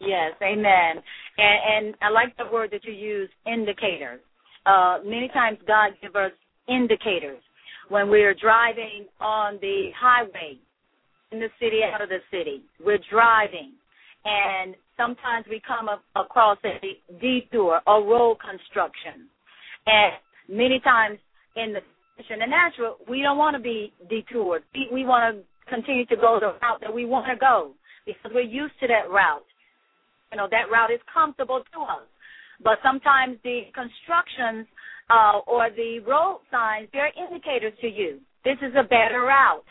Yes, 0.00 0.32
amen. 0.42 1.02
And, 1.38 1.86
and 1.86 1.94
I 2.02 2.10
like 2.10 2.36
the 2.36 2.52
word 2.52 2.70
that 2.72 2.84
you 2.84 2.92
use, 2.92 3.28
indicators. 3.46 4.20
Uh, 4.66 4.98
many 5.04 5.28
times 5.28 5.58
God 5.66 5.92
gives 6.00 6.14
us 6.14 6.32
indicators 6.68 7.42
when 7.88 8.08
we're 8.08 8.34
driving 8.34 9.06
on 9.20 9.58
the 9.60 9.88
highway 9.98 10.58
in 11.32 11.40
the 11.40 11.48
city, 11.60 11.80
out 11.82 12.02
of 12.02 12.08
the 12.08 12.18
city. 12.30 12.62
We're 12.84 13.00
driving, 13.10 13.72
and 14.24 14.74
sometimes 14.96 15.46
we 15.48 15.60
come 15.66 15.88
up 15.88 16.02
across 16.16 16.58
a 16.64 16.78
detour 17.20 17.80
or 17.86 18.04
road 18.04 18.36
construction. 18.40 19.28
And 19.86 20.12
many 20.48 20.80
times 20.80 21.18
in 21.56 21.72
the 21.72 21.80
in 22.30 22.40
the 22.40 22.46
natural, 22.46 22.96
we 23.08 23.22
don't 23.22 23.38
want 23.38 23.54
to 23.54 23.62
be 23.62 23.92
detoured. 24.10 24.62
We, 24.74 24.88
we 24.92 25.04
want 25.04 25.36
to 25.36 25.72
continue 25.72 26.04
to 26.06 26.16
go 26.16 26.38
the 26.40 26.58
route 26.60 26.80
that 26.80 26.92
we 26.92 27.04
want 27.04 27.26
to 27.26 27.36
go 27.36 27.74
because 28.06 28.32
we're 28.34 28.40
used 28.40 28.74
to 28.80 28.88
that 28.88 29.08
route. 29.08 29.47
You 30.32 30.38
know, 30.38 30.48
that 30.50 30.70
route 30.70 30.90
is 30.90 31.00
comfortable 31.12 31.62
to 31.74 31.80
us. 31.82 32.06
But 32.62 32.78
sometimes 32.82 33.38
the 33.44 33.70
constructions 33.72 34.66
uh, 35.10 35.40
or 35.46 35.70
the 35.70 36.00
road 36.00 36.40
signs, 36.50 36.88
they're 36.92 37.12
indicators 37.16 37.72
to 37.80 37.88
you. 37.88 38.18
This 38.44 38.58
is 38.62 38.74
a 38.76 38.82
better 38.82 39.22
route. 39.22 39.64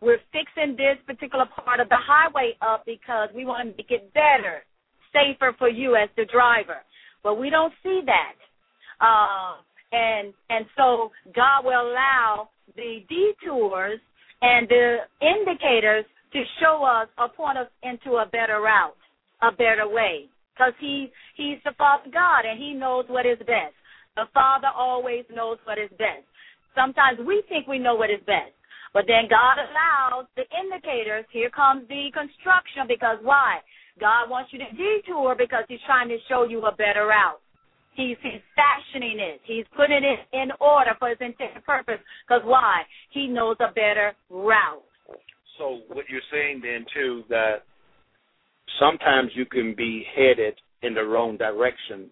We're 0.00 0.20
fixing 0.32 0.76
this 0.76 0.96
particular 1.06 1.44
part 1.64 1.80
of 1.80 1.88
the 1.88 2.00
highway 2.00 2.56
up 2.62 2.84
because 2.86 3.28
we 3.34 3.44
want 3.44 3.68
to 3.68 3.76
make 3.76 3.90
it 3.90 4.12
better, 4.14 4.64
safer 5.12 5.54
for 5.58 5.68
you 5.68 5.94
as 5.94 6.08
the 6.16 6.24
driver. 6.32 6.80
But 7.22 7.34
we 7.38 7.50
don't 7.50 7.72
see 7.82 8.00
that. 8.06 8.36
Uh, 9.00 9.60
and 9.92 10.32
and 10.48 10.66
so 10.76 11.10
God 11.34 11.64
will 11.64 11.90
allow 11.90 12.48
the 12.76 13.00
detours 13.08 14.00
and 14.42 14.68
the 14.68 14.96
indicators 15.20 16.04
to 16.32 16.42
show 16.60 16.84
us 16.84 17.08
or 17.18 17.28
point 17.28 17.58
us 17.58 17.66
into 17.82 18.16
a 18.16 18.26
better 18.26 18.60
route, 18.60 18.96
a 19.42 19.50
better 19.52 19.88
way. 19.88 20.26
Because 20.54 20.74
he, 20.80 21.10
he's 21.36 21.58
the 21.64 21.72
Father 21.78 22.10
God 22.12 22.44
and 22.44 22.58
he 22.58 22.74
knows 22.74 23.06
what 23.08 23.24
is 23.26 23.38
best. 23.38 23.74
The 24.16 24.26
Father 24.34 24.68
always 24.74 25.24
knows 25.32 25.58
what 25.64 25.78
is 25.78 25.90
best. 25.96 26.26
Sometimes 26.74 27.18
we 27.26 27.42
think 27.48 27.66
we 27.66 27.78
know 27.78 27.94
what 27.94 28.10
is 28.10 28.20
best. 28.26 28.52
But 28.92 29.04
then 29.06 29.30
God 29.30 29.56
allows 29.56 30.26
the 30.36 30.44
indicators. 30.50 31.24
Here 31.32 31.50
comes 31.50 31.86
the 31.88 32.10
construction 32.12 32.84
because 32.88 33.18
why? 33.22 33.60
God 33.98 34.28
wants 34.28 34.52
you 34.52 34.58
to 34.58 34.70
detour 34.74 35.34
because 35.38 35.64
he's 35.68 35.82
trying 35.86 36.08
to 36.08 36.18
show 36.28 36.44
you 36.44 36.60
a 36.66 36.74
better 36.74 37.06
route. 37.06 37.40
He's, 37.94 38.16
he's 38.22 38.42
fashioning 38.56 39.18
it. 39.20 39.40
He's 39.44 39.64
putting 39.76 40.02
it 40.02 40.20
in 40.32 40.50
order 40.60 40.92
for 40.98 41.08
his 41.10 41.18
intended 41.20 41.64
purpose. 41.64 42.00
Because 42.26 42.42
why? 42.44 42.82
He 43.12 43.26
knows 43.26 43.56
a 43.60 43.72
better 43.72 44.12
route. 44.28 44.82
So 45.58 45.80
what 45.88 46.08
you're 46.08 46.24
saying 46.32 46.62
then 46.62 46.86
too 46.94 47.22
that 47.28 47.62
sometimes 48.78 49.30
you 49.34 49.46
can 49.46 49.74
be 49.76 50.04
headed 50.16 50.54
in 50.82 50.94
the 50.94 51.02
wrong 51.02 51.36
direction, 51.36 52.08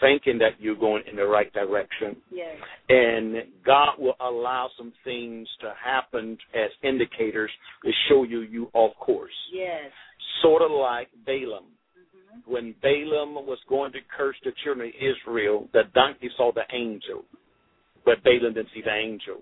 thinking 0.00 0.38
that 0.38 0.52
you're 0.58 0.76
going 0.76 1.02
in 1.10 1.16
the 1.16 1.24
right 1.26 1.52
direction, 1.52 2.16
Yes. 2.30 2.56
and 2.88 3.44
God 3.64 3.90
will 3.98 4.16
allow 4.20 4.68
some 4.76 4.92
things 5.04 5.48
to 5.60 5.72
happen 5.82 6.36
as 6.54 6.70
indicators 6.82 7.50
to 7.84 7.90
show 8.08 8.24
you 8.24 8.40
you 8.40 8.70
off 8.74 8.94
course. 8.96 9.32
Yes. 9.52 9.90
Sort 10.42 10.62
of 10.62 10.70
like 10.70 11.08
Balaam. 11.24 11.64
When 12.46 12.74
Balaam 12.82 13.34
was 13.46 13.58
going 13.68 13.92
to 13.92 13.98
curse 14.14 14.36
the 14.44 14.52
children 14.64 14.88
of 14.88 14.94
Israel, 15.00 15.68
the 15.72 15.84
donkey 15.94 16.28
saw 16.36 16.52
the 16.52 16.64
angel, 16.74 17.24
but 18.04 18.22
Balaam 18.24 18.52
didn't 18.54 18.68
see 18.74 18.82
the 18.82 18.92
angel. 18.92 19.38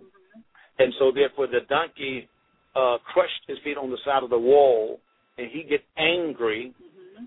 And 0.78 0.92
so 0.98 1.10
therefore 1.12 1.46
the 1.46 1.60
donkey 1.68 2.28
uh, 2.76 2.98
crushed 3.12 3.42
his 3.48 3.58
feet 3.64 3.76
on 3.76 3.90
the 3.90 3.98
side 4.04 4.22
of 4.22 4.30
the 4.30 4.38
wall, 4.38 5.00
and 5.38 5.48
he 5.50 5.62
gets 5.62 5.84
angry 5.96 6.74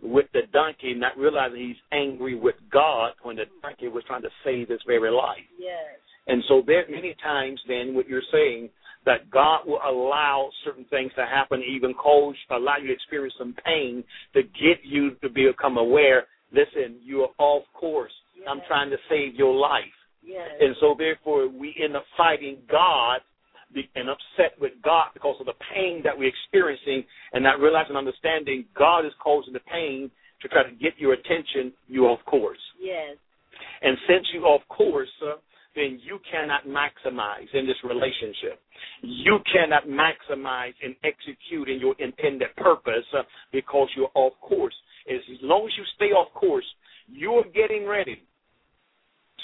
with 0.01 0.25
the 0.33 0.41
donkey, 0.53 0.93
not 0.93 1.17
realizing 1.17 1.59
he's 1.59 1.75
angry 1.91 2.35
with 2.35 2.55
God 2.71 3.13
when 3.23 3.35
the 3.35 3.45
donkey 3.61 3.87
was 3.87 4.03
trying 4.07 4.21
to 4.23 4.29
save 4.43 4.69
his 4.69 4.81
very 4.85 5.11
life. 5.11 5.37
Yes. 5.59 5.99
And 6.27 6.43
so 6.47 6.63
there 6.65 6.85
many 6.89 7.15
times 7.23 7.59
then 7.67 7.93
what 7.93 8.07
you're 8.07 8.21
saying 8.31 8.69
that 9.05 9.29
God 9.29 9.67
will 9.67 9.79
allow 9.85 10.49
certain 10.63 10.85
things 10.89 11.11
to 11.15 11.25
happen, 11.25 11.61
even 11.67 11.93
cause 11.93 12.35
allow 12.49 12.77
you 12.77 12.87
to 12.87 12.93
experience 12.93 13.35
some 13.37 13.55
pain 13.63 14.03
to 14.33 14.41
get 14.41 14.79
you 14.83 15.11
to 15.21 15.29
become 15.29 15.77
aware, 15.77 16.25
listen, 16.51 16.97
you're 17.03 17.29
off 17.37 17.63
course. 17.73 18.11
I'm 18.49 18.61
trying 18.67 18.89
to 18.89 18.97
save 19.09 19.35
your 19.35 19.55
life. 19.55 19.83
Yes. 20.23 20.49
And 20.59 20.75
so 20.79 20.95
therefore 20.97 21.47
we 21.47 21.75
end 21.83 21.95
up 21.95 22.05
fighting 22.17 22.57
God 22.69 23.19
and 23.95 24.09
upset 24.09 24.59
with 24.59 24.73
God 24.83 25.07
because 25.13 25.35
of 25.39 25.45
the 25.45 25.57
pain 25.73 26.01
that 26.03 26.17
we're 26.17 26.29
experiencing 26.29 27.03
and 27.33 27.43
not 27.43 27.59
realizing 27.59 27.95
understanding 27.95 28.65
God 28.77 29.05
is 29.05 29.11
causing 29.21 29.53
the 29.53 29.59
pain 29.71 30.09
to 30.41 30.47
try 30.47 30.63
to 30.63 30.75
get 30.75 30.93
your 30.97 31.13
attention, 31.13 31.73
you're 31.87 32.09
off 32.09 32.23
course. 32.25 32.59
Yes. 32.79 33.17
And 33.81 33.97
since 34.07 34.27
you're 34.33 34.45
off 34.45 34.61
course, 34.69 35.09
uh, 35.25 35.35
then 35.75 35.99
you 36.03 36.19
cannot 36.31 36.65
maximize 36.67 37.51
in 37.53 37.65
this 37.65 37.75
relationship. 37.83 38.59
You 39.01 39.39
cannot 39.51 39.87
maximize 39.87 40.73
and 40.81 40.95
execute 41.03 41.69
in 41.69 41.79
your 41.79 41.95
intended 41.99 42.55
purpose 42.57 43.05
uh, 43.17 43.23
because 43.51 43.89
you're 43.95 44.11
off 44.13 44.33
course. 44.41 44.73
As 45.09 45.21
long 45.41 45.65
as 45.65 45.73
you 45.77 45.83
stay 45.95 46.13
off 46.13 46.33
course, 46.33 46.65
you're 47.07 47.43
getting 47.53 47.87
ready 47.87 48.23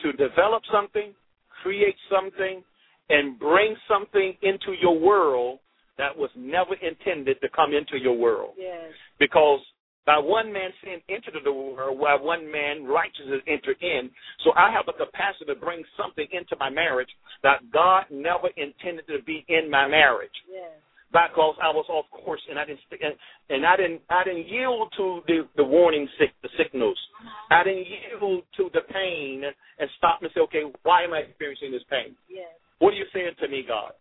to 0.03 0.11
develop 0.13 0.63
something, 0.71 1.13
create 1.61 1.95
something, 2.09 2.63
and 3.09 3.37
bring 3.37 3.75
something 3.87 4.33
into 4.41 4.73
your 4.81 4.97
world 4.97 5.59
that 5.97 6.15
was 6.15 6.30
never 6.41 6.73
intended 6.75 7.39
to 7.41 7.49
come 7.49 7.73
into 7.73 7.97
your 7.97 8.17
world 8.17 8.53
Yes. 8.57 8.91
because 9.19 9.59
by 10.05 10.17
one 10.17 10.51
man 10.51 10.71
sin 10.83 10.99
entered 11.09 11.35
the 11.43 11.53
world, 11.53 11.99
while 11.99 12.17
one 12.23 12.51
man 12.51 12.83
righteousness 12.85 13.41
entered 13.47 13.77
in. 13.81 14.09
So 14.43 14.51
I 14.57 14.71
have 14.71 14.87
the 14.87 14.93
capacity 14.93 15.45
to 15.45 15.55
bring 15.55 15.83
something 15.95 16.25
into 16.31 16.55
my 16.59 16.71
marriage 16.71 17.09
that 17.43 17.61
God 17.71 18.05
never 18.09 18.49
intended 18.57 19.05
to 19.07 19.21
be 19.23 19.45
in 19.47 19.69
my 19.69 19.87
marriage. 19.87 20.33
Yes. 20.51 20.71
because 21.13 21.55
I 21.61 21.69
was 21.69 21.85
off 21.89 22.05
course 22.09 22.41
and 22.49 22.57
I 22.57 22.65
didn't 22.65 22.79
and, 22.91 23.13
and 23.49 23.65
I 23.65 23.75
didn't 23.77 24.01
I 24.09 24.23
didn't 24.23 24.47
yield 24.47 24.91
to 24.97 25.21
the 25.27 25.47
the 25.55 25.63
warning 25.63 26.07
sick 26.17 26.31
the 26.41 26.49
signals. 26.57 26.97
Uh-huh. 27.21 27.59
I 27.59 27.63
didn't 27.63 27.85
yield 27.85 28.43
to 28.57 28.69
the 28.73 28.81
pain 28.91 29.43
and 29.43 29.89
stop 29.97 30.21
and 30.23 30.31
say, 30.33 30.41
okay, 30.41 30.63
why 30.83 31.03
am 31.03 31.13
I 31.13 31.19
experiencing 31.19 31.71
this 31.71 31.83
pain? 31.91 32.15
Yes. 32.27 32.47
What 32.79 32.93
are 32.93 32.97
you 32.97 33.05
saying 33.13 33.35
to 33.39 33.47
me, 33.47 33.63
God? 33.67 33.91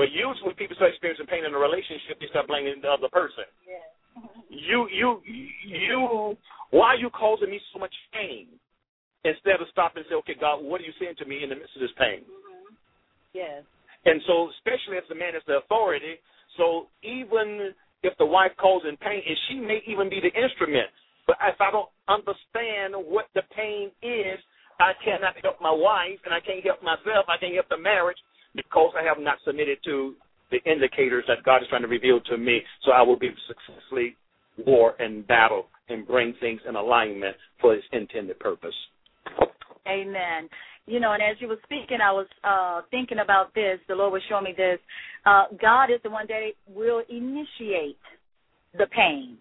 But 0.00 0.16
usually 0.16 0.48
when 0.48 0.56
people 0.56 0.80
start 0.80 0.96
experiencing 0.96 1.28
pain 1.28 1.44
in 1.44 1.52
a 1.52 1.60
relationship, 1.60 2.16
they 2.16 2.32
start 2.32 2.48
blaming 2.48 2.80
the 2.80 2.88
other 2.88 3.12
person. 3.12 3.44
You 4.48 4.88
you 4.88 5.20
you 5.60 6.32
why 6.72 6.96
are 6.96 7.00
you 7.04 7.12
causing 7.12 7.52
me 7.52 7.60
so 7.68 7.76
much 7.76 7.92
pain? 8.16 8.48
Instead 9.28 9.60
of 9.60 9.68
stopping 9.68 10.00
and 10.00 10.08
say, 10.08 10.16
okay, 10.24 10.32
God, 10.40 10.64
what 10.64 10.80
are 10.80 10.88
you 10.88 10.96
saying 10.96 11.20
to 11.20 11.28
me 11.28 11.44
in 11.44 11.52
the 11.52 11.60
midst 11.60 11.76
of 11.76 11.84
this 11.84 11.92
pain? 12.00 12.24
Mm-hmm. 12.24 12.72
Yes. 13.36 13.60
And 14.08 14.24
so, 14.24 14.48
especially 14.56 14.96
if 14.96 15.04
the 15.12 15.20
man 15.20 15.36
is 15.36 15.44
the 15.44 15.60
authority, 15.60 16.16
so 16.56 16.88
even 17.04 17.76
if 18.00 18.16
the 18.16 18.24
wife 18.24 18.56
calls 18.56 18.88
in 18.88 18.96
pain, 18.96 19.20
and 19.20 19.36
she 19.52 19.60
may 19.60 19.84
even 19.84 20.08
be 20.08 20.24
the 20.24 20.32
instrument, 20.32 20.88
but 21.28 21.36
if 21.44 21.60
I 21.60 21.68
don't 21.68 21.92
understand 22.08 22.96
what 22.96 23.28
the 23.36 23.44
pain 23.52 23.92
is, 24.00 24.40
I 24.80 24.96
cannot 25.04 25.36
help 25.44 25.60
my 25.60 25.76
wife, 25.76 26.24
and 26.24 26.32
I 26.32 26.40
can't 26.40 26.64
help 26.64 26.80
myself, 26.80 27.28
I 27.28 27.36
can't 27.36 27.52
help 27.52 27.68
the 27.68 27.76
marriage 27.76 28.16
because 28.54 28.92
I 28.98 29.04
have 29.04 29.18
not 29.18 29.38
submitted 29.44 29.78
to 29.84 30.14
the 30.50 30.58
indicators 30.70 31.24
that 31.28 31.44
God 31.44 31.62
is 31.62 31.68
trying 31.68 31.82
to 31.82 31.88
reveal 31.88 32.20
to 32.22 32.36
me, 32.36 32.60
so 32.84 32.92
I 32.92 33.02
will 33.02 33.18
be 33.18 33.30
successfully 33.46 34.16
war 34.66 34.94
and 34.98 35.26
battle 35.26 35.66
and 35.88 36.06
bring 36.06 36.34
things 36.40 36.60
in 36.68 36.76
alignment 36.76 37.36
for 37.60 37.74
His 37.74 37.84
intended 37.92 38.38
purpose. 38.38 38.74
Amen. 39.88 40.48
You 40.86 40.98
know, 40.98 41.12
and 41.12 41.22
as 41.22 41.36
you 41.40 41.48
were 41.48 41.58
speaking, 41.64 41.98
I 42.02 42.10
was 42.12 42.26
uh 42.42 42.82
thinking 42.90 43.18
about 43.20 43.54
this. 43.54 43.78
The 43.88 43.94
Lord 43.94 44.12
was 44.12 44.22
showing 44.28 44.44
me 44.44 44.54
this. 44.56 44.78
Uh 45.24 45.44
God 45.60 45.84
is 45.84 46.00
the 46.02 46.10
one 46.10 46.26
that 46.28 46.40
will 46.68 47.02
initiate 47.08 47.98
the 48.76 48.86
pain. 48.86 49.36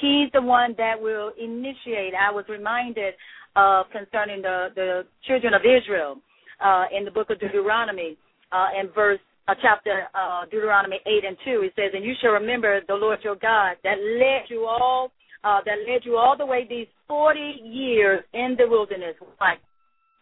He's 0.00 0.30
the 0.32 0.42
one 0.42 0.74
that 0.78 1.00
will 1.00 1.32
initiate. 1.40 2.14
I 2.14 2.32
was 2.32 2.44
reminded 2.48 3.14
uh 3.54 3.84
concerning 3.92 4.42
the 4.42 4.68
the 4.74 5.02
children 5.26 5.54
of 5.54 5.62
Israel 5.62 6.18
uh 6.60 6.86
in 6.96 7.04
the 7.04 7.10
book 7.10 7.30
of 7.30 7.38
Deuteronomy 7.38 8.16
uh 8.52 8.68
in 8.78 8.88
verse 8.92 9.20
uh, 9.48 9.54
chapter 9.60 10.04
uh, 10.14 10.44
Deuteronomy 10.44 11.00
8 11.04 11.24
and 11.26 11.36
2, 11.44 11.62
it 11.66 11.72
says, 11.74 11.90
And 11.94 12.04
you 12.04 12.14
shall 12.20 12.30
remember 12.30 12.80
the 12.86 12.94
Lord 12.94 13.18
your 13.24 13.34
God 13.34 13.76
that 13.82 13.98
led 13.98 14.48
you 14.48 14.66
all 14.66 15.10
uh, 15.44 15.58
that 15.66 15.78
led 15.88 16.04
you 16.04 16.16
all 16.16 16.36
the 16.36 16.46
way 16.46 16.66
these 16.68 16.86
40 17.08 17.40
years 17.64 18.22
in 18.32 18.54
the 18.58 18.68
wilderness 18.68 19.16
like 19.40 19.58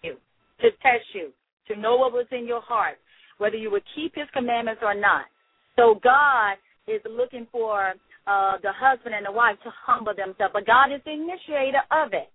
you, 0.03 0.17
to 0.61 0.71
test 0.83 1.05
you, 1.13 1.31
to 1.69 1.79
know 1.79 1.97
what 1.97 2.13
was 2.13 2.27
in 2.33 2.47
your 2.47 2.63
heart, 2.63 2.97
whether 3.39 3.57
you 3.57 3.71
would 3.71 3.83
keep 3.95 4.15
his 4.15 4.27
commandments 4.33 4.81
or 4.83 4.95
not. 4.95 5.27
So 5.77 6.01
God 6.03 6.57
is 6.89 7.01
looking 7.09 7.47
for 7.53 7.93
uh, 8.27 8.57
the 8.63 8.73
husband 8.75 9.15
and 9.15 9.27
the 9.27 9.33
wife 9.33 9.57
to 9.65 9.71
humble 9.85 10.15
themselves, 10.15 10.53
but 10.53 10.67
God 10.67 10.93
is 10.93 11.01
the 11.05 11.13
initiator 11.13 11.83
of 11.91 12.13
it. 12.13 12.31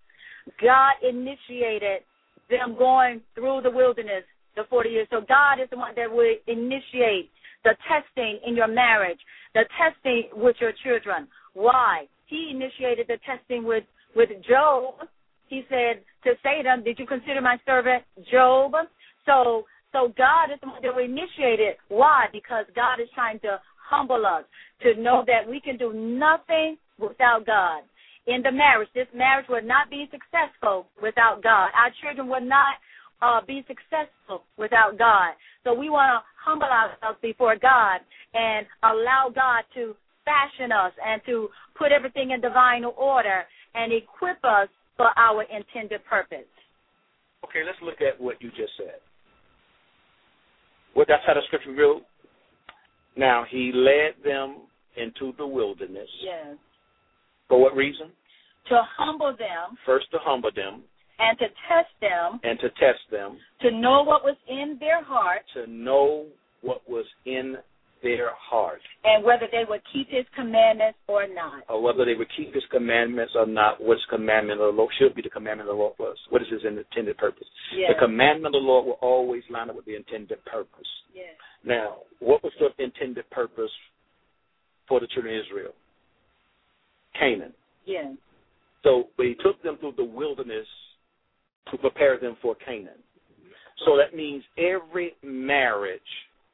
God 0.62 0.94
initiated 1.02 2.06
them 2.50 2.76
going 2.78 3.22
through 3.34 3.62
the 3.64 3.72
wilderness 3.72 4.24
the 4.56 4.64
40 4.70 4.90
years. 4.90 5.08
So 5.12 5.22
God 5.28 5.62
is 5.62 5.70
the 5.70 5.78
one 5.78 5.94
that 5.96 6.12
will 6.12 6.36
initiate 6.48 7.32
the 7.64 7.76
testing 7.88 8.40
in 8.46 8.56
your 8.56 8.68
marriage, 8.68 9.20
the 9.54 9.66
testing 9.78 10.30
with 10.34 10.56
your 10.60 10.72
children. 10.84 11.28
Why? 11.54 12.08
He 12.28 12.52
initiated 12.52 13.08
the 13.08 13.18
testing 13.26 13.64
with 13.64 13.84
with 14.16 14.30
Job. 14.48 15.08
He 15.48 15.64
said 15.70 16.02
to 16.24 16.34
Satan, 16.42 16.84
"Did 16.84 17.00
you 17.00 17.06
consider 17.06 17.42
my 17.42 17.60
servant 17.66 18.04
Job?" 18.32 18.74
So 19.26 19.66
so 19.92 20.10
God 20.18 20.52
is 20.52 20.60
the 20.62 20.68
one 20.68 20.82
that 20.84 20.96
will 20.96 21.04
initiate 21.04 21.60
it. 21.60 21.78
Why? 21.88 22.28
Because 22.32 22.66
God 22.76 23.00
is 23.00 23.10
trying 23.16 23.40
to 23.42 23.60
humble 23.78 24.26
us 24.26 24.44
to 24.82 24.96
know 25.02 25.24
that 25.28 25.48
we 25.48 25.62
can 25.62 25.78
do 25.78 25.94
nothing 25.94 26.78
without 27.00 27.46
God. 27.46 27.84
In 28.28 28.42
the 28.42 28.52
marriage, 28.52 28.90
this 28.94 29.08
marriage 29.14 29.46
would 29.50 29.66
not 29.66 29.90
be 29.90 30.10
successful 30.12 30.88
without 31.02 31.44
God. 31.44 31.70
Our 31.78 31.92
children 32.02 32.28
would 32.28 32.44
not 32.44 32.76
uh, 33.22 33.42
be 33.46 33.66
successful 33.68 34.44
without 34.58 34.98
God. 34.98 35.34
So 35.64 35.74
we 35.74 35.90
want 35.90 36.22
to 36.22 36.26
humble 36.44 36.68
ourselves 36.68 37.18
before 37.22 37.56
God 37.56 38.02
and 38.34 38.66
allow 38.84 39.32
God 39.34 39.64
to 39.76 39.96
fashion 40.26 40.72
us 40.72 40.92
and 41.04 41.22
to 41.26 41.50
put 41.78 41.92
everything 41.92 42.32
in 42.32 42.42
divine 42.42 42.84
order 42.84 43.44
and 43.74 43.94
equip 43.94 44.44
us 44.44 44.68
for 44.98 45.10
our 45.18 45.44
intended 45.44 46.04
purpose. 46.06 46.50
Okay, 47.44 47.62
let's 47.66 47.78
look 47.84 48.02
at 48.02 48.20
what 48.20 48.42
you 48.42 48.50
just 48.50 48.74
said. 48.78 49.00
Well, 50.96 51.06
that's 51.08 51.24
how 51.28 51.34
the 51.34 51.42
scripture 51.48 51.74
real. 51.74 52.02
Now 53.18 53.46
he 53.50 53.72
led 53.74 54.24
them 54.24 54.62
into 54.98 55.34
the 55.38 55.46
wilderness. 55.46 56.10
Yes. 56.24 56.58
For 57.48 57.62
what 57.62 57.76
reason? 57.76 58.08
To 58.70 58.82
humble 58.98 59.36
them 59.38 59.78
First 59.86 60.10
to 60.12 60.18
humble 60.22 60.50
them 60.56 60.82
and 61.20 61.38
to 61.40 61.46
test 61.68 61.90
them, 62.02 62.40
and 62.44 62.60
to 62.60 62.70
test 62.72 63.00
them, 63.12 63.38
to 63.62 63.72
know 63.72 64.04
what 64.04 64.24
was 64.24 64.36
in 64.48 64.78
their 64.80 65.04
heart, 65.04 65.42
to 65.54 65.68
know 65.68 66.26
what 66.62 66.82
was 66.90 67.06
in 67.26 67.56
their 68.04 68.30
heart, 68.38 68.82
and 69.04 69.24
whether 69.24 69.48
they 69.52 69.64
would 69.68 69.82
keep 69.92 70.10
his 70.10 70.26
commandments 70.36 71.00
or 71.08 71.28
not. 71.28 71.64
or 71.70 71.82
whether 71.82 72.06
they 72.06 72.14
would 72.14 72.28
keep 72.38 72.54
his 72.54 72.64
commandments 72.70 73.34
or 73.36 73.48
not. 73.48 73.82
Which 73.82 74.00
commandment 74.10 74.62
of 74.62 74.74
the 74.74 74.78
Lord 74.78 74.94
should 75.00 75.16
be 75.16 75.22
the 75.22 75.30
commandment 75.30 75.70
of 75.70 75.76
the 75.76 75.80
Lord 75.82 75.94
for 75.98 76.12
us? 76.12 76.18
What 76.30 76.42
is 76.42 76.48
his 76.52 76.62
intended 76.66 77.18
purpose? 77.18 77.48
Yes. 77.76 77.92
The 77.94 78.06
commandment 78.06 78.54
of 78.56 78.62
the 78.62 78.68
Lord 78.68 78.86
will 78.86 79.00
always 79.02 79.44
line 79.50 79.70
up 79.70 79.76
with 79.76 79.86
the 79.86 79.96
intended 79.96 80.44
purpose. 80.46 80.88
Yes. 81.16 81.34
Now, 81.64 82.00
what 82.20 82.44
was 82.44 82.54
the 82.60 82.84
intended 82.84 83.28
purpose 83.32 83.72
for 84.88 85.00
the 85.00 85.08
children 85.08 85.36
of 85.36 85.46
Israel? 85.46 85.74
Canaan. 87.20 87.54
Yes. 87.86 88.14
So 88.84 89.06
he 89.18 89.36
took 89.42 89.64
them 89.64 89.78
through 89.80 89.94
the 89.98 90.04
wilderness 90.04 90.68
to 91.72 91.78
prepare 91.78 92.20
them 92.20 92.38
for 92.42 92.56
Canaan. 92.66 93.02
So 93.86 93.98
that 93.98 94.16
means 94.16 94.44
every 94.58 95.16
marriage, 95.24 96.02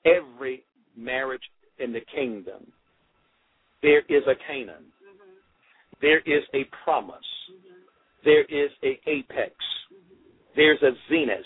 every 0.05 0.63
marriage 0.97 1.41
in 1.79 1.93
the 1.93 2.01
kingdom, 2.13 2.71
there 3.81 3.99
is 4.09 4.23
a 4.27 4.35
Canaan. 4.47 4.85
There 6.01 6.19
is 6.19 6.43
a 6.53 6.63
promise. 6.83 7.17
There 8.23 8.43
is 8.43 8.71
a 8.83 8.99
apex. 9.07 9.53
There's 10.55 10.81
a 10.81 10.91
zenith. 11.09 11.45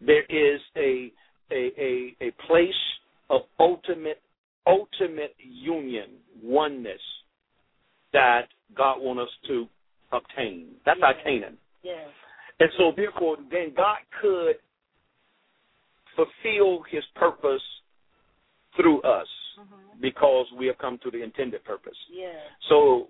There 0.00 0.24
is 0.24 0.60
a 0.76 1.12
a 1.50 1.70
a, 1.78 2.16
a 2.20 2.30
place 2.46 2.68
of 3.30 3.42
ultimate 3.58 4.20
ultimate 4.66 5.34
union, 5.38 6.10
oneness 6.42 7.00
that 8.12 8.42
God 8.76 8.96
wants 9.00 9.22
us 9.22 9.48
to 9.48 9.66
obtain. 10.12 10.68
That's 10.84 11.00
our 11.02 11.14
Canaan. 11.24 11.56
Yes. 11.82 12.08
And 12.58 12.70
so, 12.78 12.92
therefore, 12.96 13.36
then 13.50 13.72
God 13.76 13.98
could 14.20 14.56
fulfill 16.14 16.82
His 16.90 17.04
purpose 17.14 17.62
through 18.76 19.00
us 19.02 19.26
mm-hmm. 19.60 20.00
because 20.00 20.46
we 20.58 20.66
have 20.66 20.78
come 20.78 20.98
to 21.02 21.10
the 21.10 21.22
intended 21.22 21.64
purpose. 21.64 21.96
Yes. 22.12 22.34
So, 22.68 23.08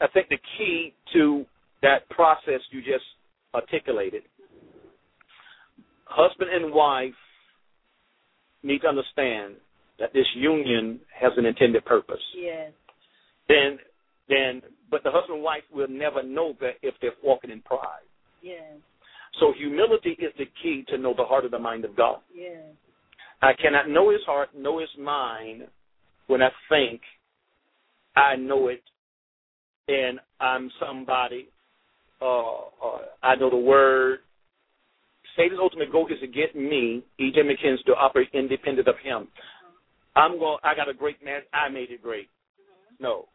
I 0.00 0.08
think 0.08 0.28
the 0.28 0.38
key 0.58 0.94
to 1.12 1.44
that 1.82 2.08
process 2.10 2.60
you 2.70 2.80
just 2.80 3.04
articulated, 3.54 4.22
husband 6.04 6.50
and 6.52 6.72
wife 6.72 7.12
need 8.62 8.80
to 8.80 8.88
understand 8.88 9.54
that 9.98 10.12
this 10.12 10.26
union 10.34 10.98
has 11.18 11.32
an 11.36 11.46
intended 11.46 11.84
purpose. 11.84 12.20
Yes. 12.36 12.72
Then, 13.48 13.78
then, 14.28 14.62
but 14.90 15.02
the 15.02 15.10
husband 15.10 15.36
and 15.36 15.44
wife 15.44 15.62
will 15.72 15.88
never 15.88 16.22
know 16.22 16.54
that 16.60 16.74
if 16.82 16.94
they're 17.00 17.12
walking 17.22 17.50
in 17.50 17.60
pride. 17.62 18.06
Yes. 18.42 18.62
So 19.38 19.52
humility 19.56 20.16
is 20.18 20.32
the 20.38 20.46
key 20.62 20.84
to 20.88 20.98
know 20.98 21.14
the 21.16 21.24
heart 21.24 21.44
of 21.44 21.50
the 21.50 21.58
mind 21.58 21.84
of 21.84 21.96
God. 21.96 22.18
Yes. 22.34 22.62
I 23.42 23.52
cannot 23.54 23.88
know 23.88 24.10
his 24.10 24.20
heart, 24.26 24.50
know 24.56 24.80
his 24.80 24.88
mind 24.98 25.62
when 26.26 26.42
I 26.42 26.50
think 26.68 27.00
I 28.16 28.36
know 28.36 28.68
it 28.68 28.82
and 29.88 30.20
I'm 30.40 30.70
somebody, 30.78 31.48
uh, 32.20 32.50
uh, 32.50 32.98
I 33.22 33.34
know 33.36 33.50
the 33.50 33.56
word. 33.56 34.20
Satan's 35.36 35.60
ultimate 35.60 35.90
goal 35.90 36.06
is 36.08 36.20
to 36.20 36.26
get 36.26 36.54
me, 36.54 37.02
E.J. 37.18 37.40
McKenzie, 37.40 37.84
to 37.86 37.92
operate 37.92 38.28
independent 38.34 38.88
of 38.88 38.96
him. 39.02 39.28
I'm 40.16 40.38
going. 40.38 40.58
I 40.64 40.74
got 40.74 40.88
a 40.88 40.94
great 40.94 41.24
man. 41.24 41.42
I 41.52 41.68
made 41.68 41.90
it 41.90 42.02
great. 42.02 42.28
No. 42.98 43.26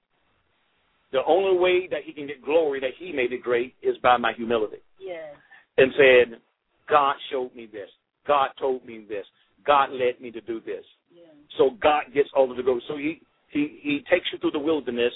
The 1.16 1.24
only 1.26 1.58
way 1.58 1.88
that 1.88 2.02
he 2.04 2.12
can 2.12 2.28
get 2.28 2.44
glory 2.44 2.82
that 2.82 2.92
he 3.00 3.14
made 3.14 3.32
it 3.32 3.42
great 3.42 3.74
is 3.82 3.96
by 4.04 4.18
my 4.18 4.34
humility 4.34 4.84
Yes. 5.00 5.34
and 5.78 5.94
said, 5.96 6.42
God 6.90 7.16
showed 7.32 7.56
me 7.56 7.70
this. 7.72 7.88
God 8.28 8.50
told 8.60 8.86
me 8.86 9.06
this. 9.08 9.26
God 9.66 9.92
led 9.92 10.20
me 10.20 10.30
to 10.32 10.42
do 10.42 10.60
this. 10.60 10.84
Yes. 11.16 11.32
So 11.58 11.70
God 11.82 12.04
gets 12.14 12.28
all 12.36 12.52
of 12.52 12.58
the 12.58 12.64
glory. 12.64 12.82
So 12.90 12.98
he, 12.98 13.22
he, 13.48 13.80
he 13.82 14.04
takes 14.12 14.28
you 14.34 14.40
through 14.40 14.52
the 14.52 14.60
wilderness 14.60 15.14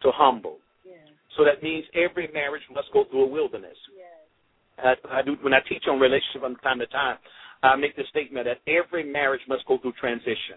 to 0.00 0.10
humble. 0.14 0.60
Yes. 0.82 0.96
So 1.36 1.44
that 1.44 1.62
means 1.62 1.84
every 1.92 2.28
marriage 2.32 2.62
must 2.74 2.88
go 2.94 3.04
through 3.10 3.24
a 3.24 3.28
wilderness. 3.28 3.76
Yes. 3.94 4.96
I, 5.12 5.18
I 5.18 5.22
do 5.22 5.36
when 5.42 5.52
I 5.52 5.60
teach 5.68 5.82
on 5.90 6.00
relationship 6.00 6.40
from 6.40 6.56
time 6.56 6.78
to 6.78 6.86
time, 6.86 7.18
I 7.62 7.76
make 7.76 7.96
the 7.96 8.04
statement 8.08 8.46
that 8.46 8.62
every 8.66 9.04
marriage 9.04 9.42
must 9.46 9.66
go 9.66 9.76
through 9.76 9.92
transition. 10.00 10.56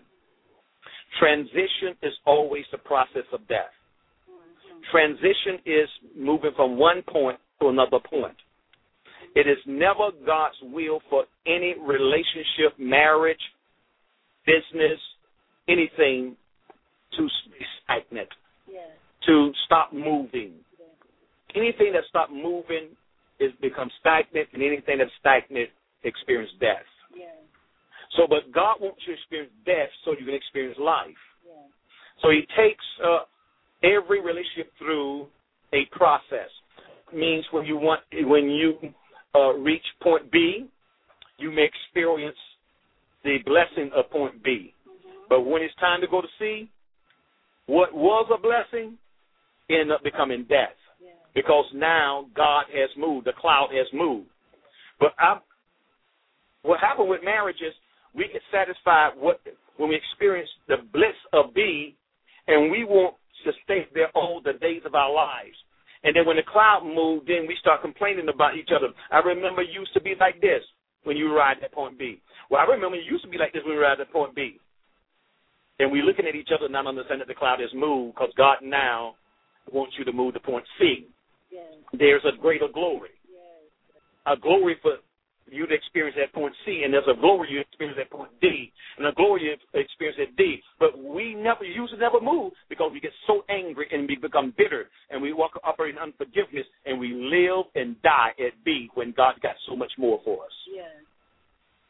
Transition 1.19 1.97
is 2.01 2.13
always 2.26 2.63
the 2.72 2.78
process 2.78 3.28
of 3.34 3.45
death. 3.49 3.76
Transition 4.89 5.59
is 5.65 5.89
moving 6.17 6.51
from 6.55 6.77
one 6.77 7.01
point 7.03 7.38
to 7.61 7.69
another 7.69 7.99
point. 7.99 8.36
It 9.36 9.47
is 9.47 9.57
never 9.65 10.11
God's 10.25 10.55
will 10.63 10.99
for 11.09 11.23
any 11.45 11.75
relationship, 11.79 12.77
marriage, 12.79 13.39
business, 14.45 14.99
anything 15.69 16.36
to 17.17 17.23
be 17.23 17.65
stagnant, 17.84 18.29
to 19.27 19.51
stop 19.65 19.93
moving. 19.93 20.53
Anything 21.55 21.93
that 21.93 22.03
stops 22.09 22.32
moving 22.34 22.89
is 23.39 23.51
becomes 23.61 23.91
stagnant, 23.99 24.47
and 24.53 24.63
anything 24.63 24.97
that's 24.97 25.11
stagnant 25.19 25.69
experience 26.03 26.51
death. 26.59 26.88
So, 28.17 28.27
but 28.27 28.51
God 28.53 28.77
wants 28.82 28.99
you 29.07 29.15
to 29.15 29.19
experience 29.19 29.53
death 29.65 29.89
so 30.03 30.11
you 30.11 30.25
can 30.25 30.36
experience 30.36 30.77
life. 30.79 31.21
So 32.21 32.29
He 32.29 32.41
takes 32.55 32.84
uh, 33.03 33.23
every 33.84 34.21
relationship 34.21 34.71
through 34.77 35.27
a 35.73 35.86
process. 35.91 36.49
Means 37.13 37.45
when 37.51 37.65
you 37.65 37.75
want 37.75 38.01
when 38.13 38.49
you 38.49 38.77
uh, 39.36 39.53
reach 39.53 39.84
point 40.01 40.32
B, 40.32 40.65
you 41.38 41.51
may 41.51 41.65
experience 41.65 42.38
the 43.23 43.38
blessing 43.45 43.91
of 43.95 44.09
point 44.09 44.41
B. 44.43 44.73
But 45.27 45.41
when 45.41 45.61
it's 45.61 45.75
time 45.75 46.01
to 46.01 46.07
go 46.07 46.21
to 46.21 46.27
C, 46.39 46.69
what 47.65 47.93
was 47.93 48.29
a 48.34 48.41
blessing 48.41 48.97
end 49.69 49.91
up 49.91 50.03
becoming 50.03 50.45
death 50.49 50.75
because 51.34 51.65
now 51.73 52.25
God 52.36 52.65
has 52.73 52.89
moved, 52.97 53.27
the 53.27 53.34
cloud 53.39 53.69
has 53.71 53.88
moved. 53.93 54.27
But 54.99 55.11
I, 55.17 55.39
what 56.63 56.79
happened 56.79 57.09
with 57.09 57.23
marriage 57.23 57.57
is 57.65 57.73
we 58.13 58.27
get 58.32 58.41
satisfied 58.51 59.11
what, 59.17 59.39
when 59.77 59.89
we 59.89 59.95
experience 59.95 60.49
the 60.67 60.77
bliss 60.91 61.15
of 61.34 61.53
B, 61.53 61.95
and 62.47 62.71
we 62.71 62.84
want 62.84 63.15
to 63.46 63.52
stay 63.64 63.88
there 63.94 64.10
all 64.16 64.42
the 64.44 64.54
days 64.54 64.82
of 64.86 64.96
our 64.96 65.14
lives. 65.14 65.56
And 66.04 66.16
then 66.16 66.26
when 66.26 66.38
the 66.38 66.44
cloud 66.44 66.82
moved, 66.84 67.28
then 67.28 67.46
we 67.48 67.56
start 67.60 67.82
complaining 67.82 68.28
about 68.28 68.58
each 68.58 68.70
other. 68.76 68.88
I 69.12 69.20
remember 69.20 69.62
you 69.62 69.82
used 69.82 69.94
to 69.94 70.02
be 70.02 70.16
like 70.20 70.42
this 70.42 70.62
when 71.04 71.18
you 71.18 71.32
arrived 71.32 71.64
at 71.64 71.72
point 71.72 71.98
B. 71.98 72.22
Well, 72.50 72.62
I 72.62 72.72
remember 72.72 72.98
you 72.98 73.12
used 73.12 73.24
to 73.24 73.30
be 73.30 73.38
like 73.38 73.54
this 73.54 73.62
when 73.66 73.76
we 73.76 73.82
arrived 73.82 74.02
at 74.02 74.12
point 74.12 74.36
B. 74.36 74.60
And 75.80 75.92
we're 75.92 76.04
looking 76.04 76.28
at 76.28 76.36
each 76.36 76.50
other, 76.54 76.70
not 76.70 76.88
understanding 76.88 77.26
that 77.26 77.28
the 77.28 77.38
cloud 77.38 77.60
has 77.60 77.70
moved 77.74 78.16
because 78.16 78.32
God 78.38 78.58
now 78.62 79.16
wants 79.72 79.96
you 79.98 80.06
to 80.06 80.12
move 80.12 80.34
to 80.34 80.39
point 80.39 80.66
C. 80.80 81.08
Yes. 81.52 81.74
There's 81.98 82.24
a 82.26 82.39
greater 82.39 82.68
glory. 82.72 83.10
Yes. 83.30 84.38
A 84.38 84.39
glory 84.39 84.78
for 84.82 84.98
you 85.50 85.68
to 85.68 85.74
experience 85.74 86.18
at 86.22 86.34
point 86.34 86.54
C, 86.66 86.82
and 86.84 86.94
there's 86.94 87.08
a 87.12 87.20
glory 87.20 87.50
you 87.52 87.60
experience 87.60 88.00
at 88.00 88.10
point 88.10 88.32
D, 88.42 88.72
and 88.98 89.08
a 89.08 89.12
glory 89.14 89.44
you 89.44 89.80
experience 89.80 90.20
at 90.22 90.36
D. 90.36 90.62
But 90.80 90.98
we 90.98 91.34
never 91.34 91.64
usually 91.64 92.00
never 92.00 92.22
move 92.22 92.54
because 92.70 92.92
we 92.94 93.00
get 93.00 93.12
so 93.28 93.44
angry 93.50 93.88
and 93.92 94.08
we 94.08 94.16
become 94.16 94.54
bitter, 94.58 94.89
and 95.10 95.22
we 95.22 95.34
walk 95.34 95.52
up 95.68 95.78
in 95.80 95.98
unforgiveness, 95.98 96.66
and 96.86 97.00
we 97.00 97.14
live 97.14 97.66
and 97.76 98.02
die 98.02 98.32
at 98.39 98.54
B 98.64 98.89
when 98.94 99.14
God 99.16 99.36
got 99.42 99.56
so 99.68 99.76
much 99.76 99.92
more 99.98 100.22
for 100.24 100.46
us. 100.46 100.52
Yes. 100.74 100.86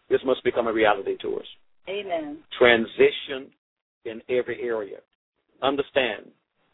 This 0.09 0.21
must 0.25 0.43
become 0.43 0.67
a 0.67 0.73
reality 0.73 1.17
to 1.21 1.37
us. 1.37 1.45
Amen. 1.89 2.39
Transition 2.57 3.51
in 4.05 4.21
every 4.29 4.61
area. 4.61 4.97
Understand, 5.61 6.25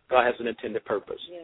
God 0.10 0.26
has 0.26 0.36
an 0.40 0.48
intended 0.48 0.86
purpose. 0.86 1.20
Yes. 1.32 1.44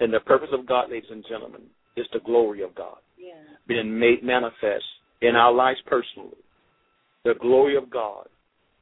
And 0.00 0.12
the 0.12 0.20
purpose 0.20 0.50
of 0.52 0.66
God, 0.66 0.90
ladies 0.90 1.10
and 1.10 1.24
gentlemen, 1.28 1.62
is 1.96 2.06
the 2.12 2.20
glory 2.20 2.62
of 2.62 2.74
God 2.74 2.98
Yes. 3.18 3.36
being 3.66 3.98
made 3.98 4.22
manifest 4.22 4.84
in 5.20 5.36
our 5.36 5.52
lives 5.52 5.80
personally. 5.86 6.38
The 7.24 7.34
glory 7.34 7.76
of 7.76 7.90
God 7.90 8.28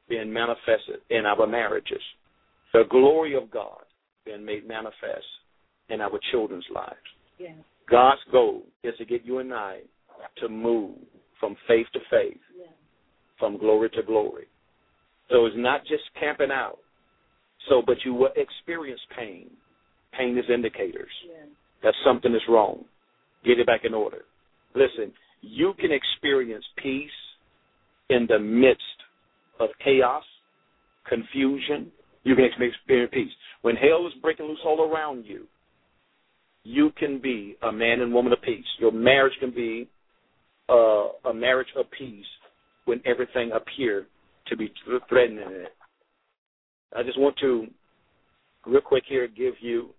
being 0.07 0.31
manifested 0.31 1.01
in 1.09 1.25
our 1.25 1.45
marriages. 1.47 2.01
The 2.73 2.83
glory 2.89 3.35
of 3.35 3.51
God 3.51 3.83
being 4.25 4.43
made 4.45 4.67
manifest 4.67 5.25
in 5.89 6.01
our 6.01 6.19
children's 6.31 6.65
lives. 6.73 6.95
Yes. 7.37 7.55
God's 7.89 8.21
goal 8.31 8.63
is 8.83 8.95
to 8.97 9.05
get 9.05 9.25
you 9.25 9.39
and 9.39 9.53
I 9.53 9.81
to 10.37 10.47
move 10.49 10.95
from 11.39 11.55
faith 11.67 11.87
to 11.93 11.99
faith, 12.09 12.39
Yes. 12.57 12.69
from 13.37 13.57
glory 13.57 13.89
to 13.91 14.03
glory. 14.03 14.47
So 15.29 15.45
it's 15.45 15.55
not 15.57 15.85
just 15.85 16.03
camping 16.19 16.51
out. 16.51 16.79
So, 17.69 17.81
but 17.85 17.97
you 18.03 18.13
will 18.13 18.33
experience 18.35 19.01
pain. 19.15 19.49
Pain 20.13 20.37
is 20.37 20.49
indicators 20.49 21.11
Yes. 21.25 21.47
that 21.83 21.93
something 22.03 22.33
is 22.33 22.41
wrong. 22.47 22.85
Get 23.45 23.59
it 23.59 23.65
back 23.65 23.81
in 23.83 23.93
order. 23.93 24.19
Listen, 24.75 25.11
you 25.41 25.73
can 25.79 25.89
experience 25.91 26.65
peace 26.81 27.09
in 28.09 28.27
the 28.29 28.39
midst 28.39 28.81
of 29.59 29.69
chaos, 29.83 30.23
confusion. 31.07 31.91
You 32.23 32.35
can 32.35 32.45
experience 32.45 33.11
peace. 33.13 33.31
When 33.61 33.75
hell 33.75 34.05
is 34.07 34.13
breaking 34.21 34.45
loose 34.45 34.59
all 34.65 34.81
around 34.81 35.25
you, 35.25 35.47
you 36.63 36.91
can 36.97 37.19
be 37.19 37.55
a 37.63 37.71
man 37.71 38.01
and 38.01 38.13
woman 38.13 38.33
of 38.33 38.41
peace. 38.41 38.65
Your 38.79 38.91
marriage 38.91 39.33
can 39.39 39.51
be 39.51 39.89
uh, 40.69 41.29
a 41.29 41.33
marriage 41.33 41.67
of 41.75 41.85
peace 41.97 42.25
when 42.85 43.01
everything 43.05 43.51
appears 43.51 44.05
to 44.47 44.55
be 44.55 44.71
threatening 45.09 45.39
it. 45.39 45.73
I 46.95 47.03
just 47.03 47.19
want 47.19 47.35
to, 47.39 47.67
real 48.65 48.81
quick 48.81 49.03
here, 49.07 49.27
give 49.27 49.53
you 49.61 49.89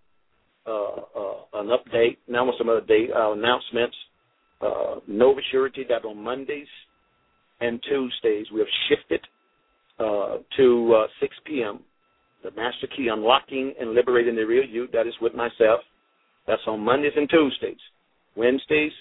an 0.67 1.69
update. 1.69 2.19
Now, 2.29 2.47
with 2.47 2.57
some 2.59 2.69
other 2.69 2.81
date 2.81 3.11
uh, 3.15 3.33
announcements. 3.33 3.97
Uh, 4.61 5.01
Nova 5.09 5.41
Surety 5.51 5.85
that 5.89 6.05
on 6.05 6.23
Mondays 6.23 6.69
and 7.61 7.83
Tuesdays 7.83 8.47
we 8.53 8.61
have 8.61 8.69
shifted 8.89 9.21
uh, 9.99 10.39
to 10.57 10.95
uh, 10.95 11.07
6 11.21 11.35
p.m. 11.47 11.81
The 12.45 12.51
Master 12.53 12.87
Key 12.97 13.09
Unlocking 13.09 13.75
and 13.81 13.93
Liberating 13.93 14.37
the 14.37 14.45
Real 14.45 14.65
You. 14.65 14.89
That 14.93 15.07
is 15.07 15.15
with 15.21 15.35
myself. 15.35 15.81
That's 16.47 16.63
on 16.67 16.81
Mondays 16.81 17.13
and 17.17 17.29
Tuesdays. 17.29 17.79
Wednesdays 18.37 18.93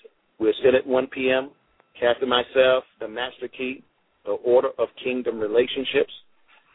we're 0.41 0.53
still 0.59 0.75
at 0.75 0.85
1 0.87 1.07
p.m. 1.07 1.51
Kathy, 1.99 2.25
myself, 2.25 2.83
the 2.99 3.07
Master 3.07 3.47
Key, 3.47 3.83
the 4.25 4.31
Order 4.31 4.69
of 4.79 4.87
Kingdom 5.03 5.39
Relationships. 5.39 6.11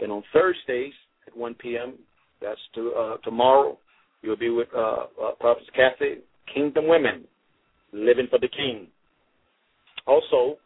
And 0.01 0.12
on 0.12 0.22
Thursdays 0.32 0.93
at 1.26 1.37
1 1.37 1.55
p.m. 1.55 1.95
That's 2.41 2.61
to, 2.76 2.93
uh, 2.93 3.16
tomorrow. 3.24 3.76
You'll 4.27 4.37
be 4.37 4.51
with 4.51 4.66
uh, 4.77 5.07
uh, 5.22 5.31
Prophet 5.39 5.62
Kathy, 5.74 6.16
Kingdom 6.53 6.89
Women, 6.89 7.24
Living 7.93 8.27
for 8.29 8.41
the 8.41 8.49
King. 8.49 8.89
Also, 10.05 10.57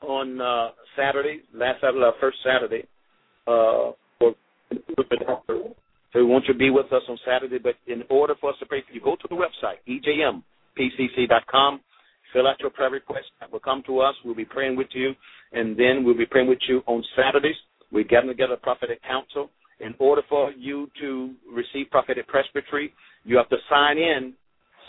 on 0.00 0.40
uh, 0.40 0.70
Saturday, 0.96 1.42
last 1.52 1.82
Saturday, 1.82 2.02
our 2.02 2.14
first 2.18 2.38
Saturday, 2.42 2.86
uh, 3.46 3.92
so 6.12 6.18
we 6.18 6.24
want 6.24 6.44
you 6.46 6.54
to 6.54 6.58
be 6.58 6.70
with 6.70 6.86
us 6.92 7.02
on 7.08 7.18
Saturday. 7.26 7.58
But 7.58 7.74
in 7.86 8.04
order 8.08 8.34
for 8.40 8.50
us 8.50 8.56
to 8.60 8.66
pray 8.66 8.82
for 8.86 8.94
you, 8.94 9.02
go 9.02 9.16
to 9.16 9.28
the 9.28 9.34
website 9.34 9.76
ejmpcc.com. 9.86 11.80
Fill 12.32 12.46
out 12.46 12.60
your 12.60 12.70
prayer 12.70 12.90
request. 12.90 13.26
That 13.40 13.52
will 13.52 13.60
come 13.60 13.82
to 13.86 14.00
us. 14.00 14.14
We'll 14.24 14.34
be 14.34 14.46
praying 14.46 14.76
with 14.76 14.88
you, 14.92 15.12
and 15.52 15.76
then 15.76 16.04
we'll 16.04 16.16
be 16.16 16.24
praying 16.24 16.48
with 16.48 16.60
you 16.66 16.82
on 16.86 17.04
Saturdays. 17.16 17.56
We're 17.90 18.04
gathering 18.04 18.28
together 18.28 18.54
a 18.54 18.56
prophetic 18.56 19.02
council. 19.02 19.50
In 19.82 19.94
order 19.98 20.22
for 20.28 20.52
you 20.52 20.88
to 21.00 21.34
receive 21.52 21.90
prophetic 21.90 22.28
presbytery, 22.28 22.94
you 23.24 23.36
have 23.36 23.48
to 23.48 23.56
sign 23.68 23.98
in, 23.98 24.32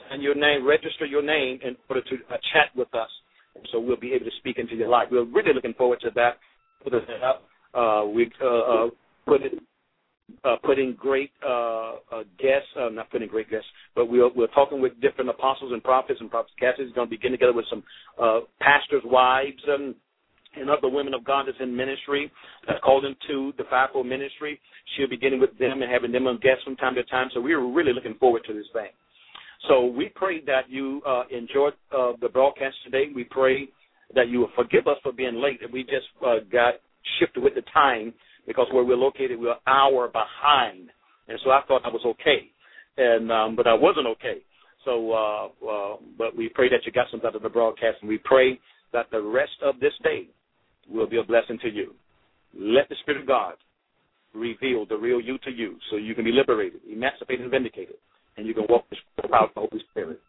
sign 0.10 0.22
your 0.22 0.36
name, 0.36 0.66
register 0.66 1.06
your 1.06 1.24
name 1.24 1.60
in 1.64 1.76
order 1.89 2.02
to 2.02 2.16
uh, 2.30 2.38
chat 2.54 2.70
with 2.76 2.94
us. 2.94 3.10
So 3.72 3.80
we'll 3.80 3.98
be 3.98 4.14
able 4.14 4.26
to 4.26 4.32
speak 4.38 4.58
into 4.60 4.76
your 4.76 4.89
life. 4.89 5.08
We're 5.12 5.26
really 5.26 5.54
looking 5.54 5.74
forward 5.74 6.00
to 6.02 6.12
that. 6.16 6.38
Put 6.84 6.94
it 6.94 7.04
up. 7.24 7.44
Uh, 7.74 8.06
we 8.08 8.32
uh, 8.41 8.48
uh, 8.48 8.88
put 9.26 9.41
it 9.41 9.54
uh, 10.44 10.56
putting 10.64 10.96
great 10.96 11.32
uh, 11.46 11.94
uh, 12.12 12.24
guests, 12.39 12.68
uh, 12.80 12.89
not 12.89 13.10
putting 13.12 13.28
great 13.28 13.50
guests, 13.50 13.68
but 13.96 14.06
we're, 14.06 14.32
we're 14.34 14.48
talking 14.48 14.82
with 14.82 15.00
different 15.02 15.30
apostles 15.30 15.72
and 15.72 15.84
prophets, 15.84 16.20
and 16.20 16.30
Prophet 16.30 16.52
Kathy 16.60 16.84
is 16.84 16.91
going 16.94 17.08
to 17.08 17.10
be 17.10 17.18
getting 17.18 17.34
together 17.34 17.54
with 17.54 17.66
some 17.70 17.84
uh, 18.22 18.39
pastors' 18.60 19.04
wives 19.06 19.62
and, 19.68 19.96
and 20.56 20.70
other 20.70 20.89
women 20.89 21.14
of 21.14 21.24
God 21.24 21.45
that's 21.47 21.58
in 21.60 21.76
ministry 21.76 22.32
that 22.68 22.82
called 22.82 23.06
into 23.06 23.54
the 23.58 23.64
fivefold 23.70 24.08
ministry. 24.08 24.60
She'll 24.95 25.10
be 25.10 25.18
getting 25.18 25.39
with 25.39 25.58
them 25.58 25.82
and 25.82 25.91
having 25.91 26.12
them 26.12 26.28
on 26.28 26.39
guests 26.39 26.64
from 26.64 26.76
time 26.76 26.95
to 26.95 27.04
time. 27.04 27.30
So 27.34 27.41
we're 27.41 27.66
really 27.66 27.93
looking 27.93 28.16
forward 28.16 28.43
to 28.47 28.54
this 28.54 28.66
thing. 28.74 28.89
So 29.68 29.86
we 29.86 30.12
pray 30.14 30.43
that 30.45 30.70
you 30.70 31.01
uh, 31.08 31.24
enjoyed 31.32 31.74
uh, 31.95 32.14
the 32.22 32.30
broadcast 32.30 32.76
today. 32.84 33.06
We 33.16 33.24
pray 33.24 33.70
that 34.14 34.28
you 34.28 34.39
will 34.39 34.51
forgive 34.56 34.88
us 34.88 34.97
for 35.01 35.12
being 35.12 35.36
late. 35.36 35.62
That 35.62 35.72
we 35.72 35.84
just 35.84 36.08
uh, 36.26 36.39
got 36.51 36.76
shifted 37.20 37.41
with 37.41 37.56
the 37.56 37.64
time 37.74 38.14
because 38.45 38.68
where 38.74 38.84
we're 38.84 38.97
located, 38.97 39.39
we're 39.39 39.51
an 39.51 39.58
hour 39.68 40.10
behind, 40.10 40.89
and 41.30 41.39
so 41.43 41.51
I 41.51 41.62
thought 41.68 41.86
I 41.86 41.89
was 41.89 42.01
okay, 42.06 42.49
and 42.97 43.32
um, 43.32 43.56
but 43.56 43.68
I 43.68 43.74
wasn't 43.74 44.08
okay. 44.08 44.41
So, 44.84 45.14
uh, 45.14 45.45
uh, 45.66 45.95
but 46.18 46.36
we 46.36 46.49
pray 46.49 46.68
that 46.70 46.86
you 46.86 46.91
got 46.91 47.08
something 47.10 47.28
out 47.28 47.36
of 47.36 47.41
the 47.41 47.49
broadcast, 47.49 47.99
and 48.01 48.10
we 48.10 48.18
pray 48.18 48.60
that 48.91 49.10
the 49.12 49.22
rest 49.22 49.54
of 49.64 49.80
this 49.80 49.93
day 50.04 50.28
will 50.90 51.08
be 51.08 51.18
a 51.18 51.24
blessing 51.24 51.60
to 51.62 51.70
you. 51.70 51.94
Let 52.58 52.90
the 52.90 52.96
Spirit 53.02 53.22
of 53.22 53.28
God 53.28 53.56
reveal 54.34 54.86
the 54.86 54.98
real 54.98 55.22
you 55.22 55.38
to 55.40 55.52
you, 55.52 55.78
so 55.90 55.98
you 55.98 56.16
can 56.16 56.24
be 56.24 56.32
liberated, 56.32 56.82
emancipated, 56.92 57.42
and 57.42 57.52
vindicated, 57.52 57.96
and 58.38 58.48
you 58.48 58.54
can 58.54 58.66
walk 58.70 58.86
the 58.90 59.28
power 59.28 59.46
of 59.46 59.54
the 59.56 59.62
Holy 59.62 59.84
Spirit. 59.92 60.20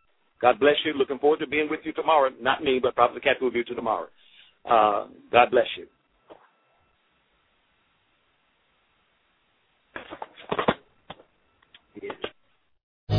God 0.41 0.61
bless 0.61 0.77
you. 0.85 0.93
Looking 0.93 1.19
forward 1.19 1.41
to 1.41 1.47
being 1.47 1.69
with 1.71 1.81
you 1.85 1.93
tomorrow. 1.93 2.31
Not 2.41 2.63
me, 2.63 2.79
but 2.83 2.95
Prophet 2.95 3.23
Kathy 3.23 3.39
will 3.43 3.51
be 3.51 3.61
with 3.61 3.69
you 3.69 3.77
tomorrow. 3.77 4.09
Uh, 4.69 5.07
God 5.33 5.51
bless 5.51 5.67
you. 5.77 5.87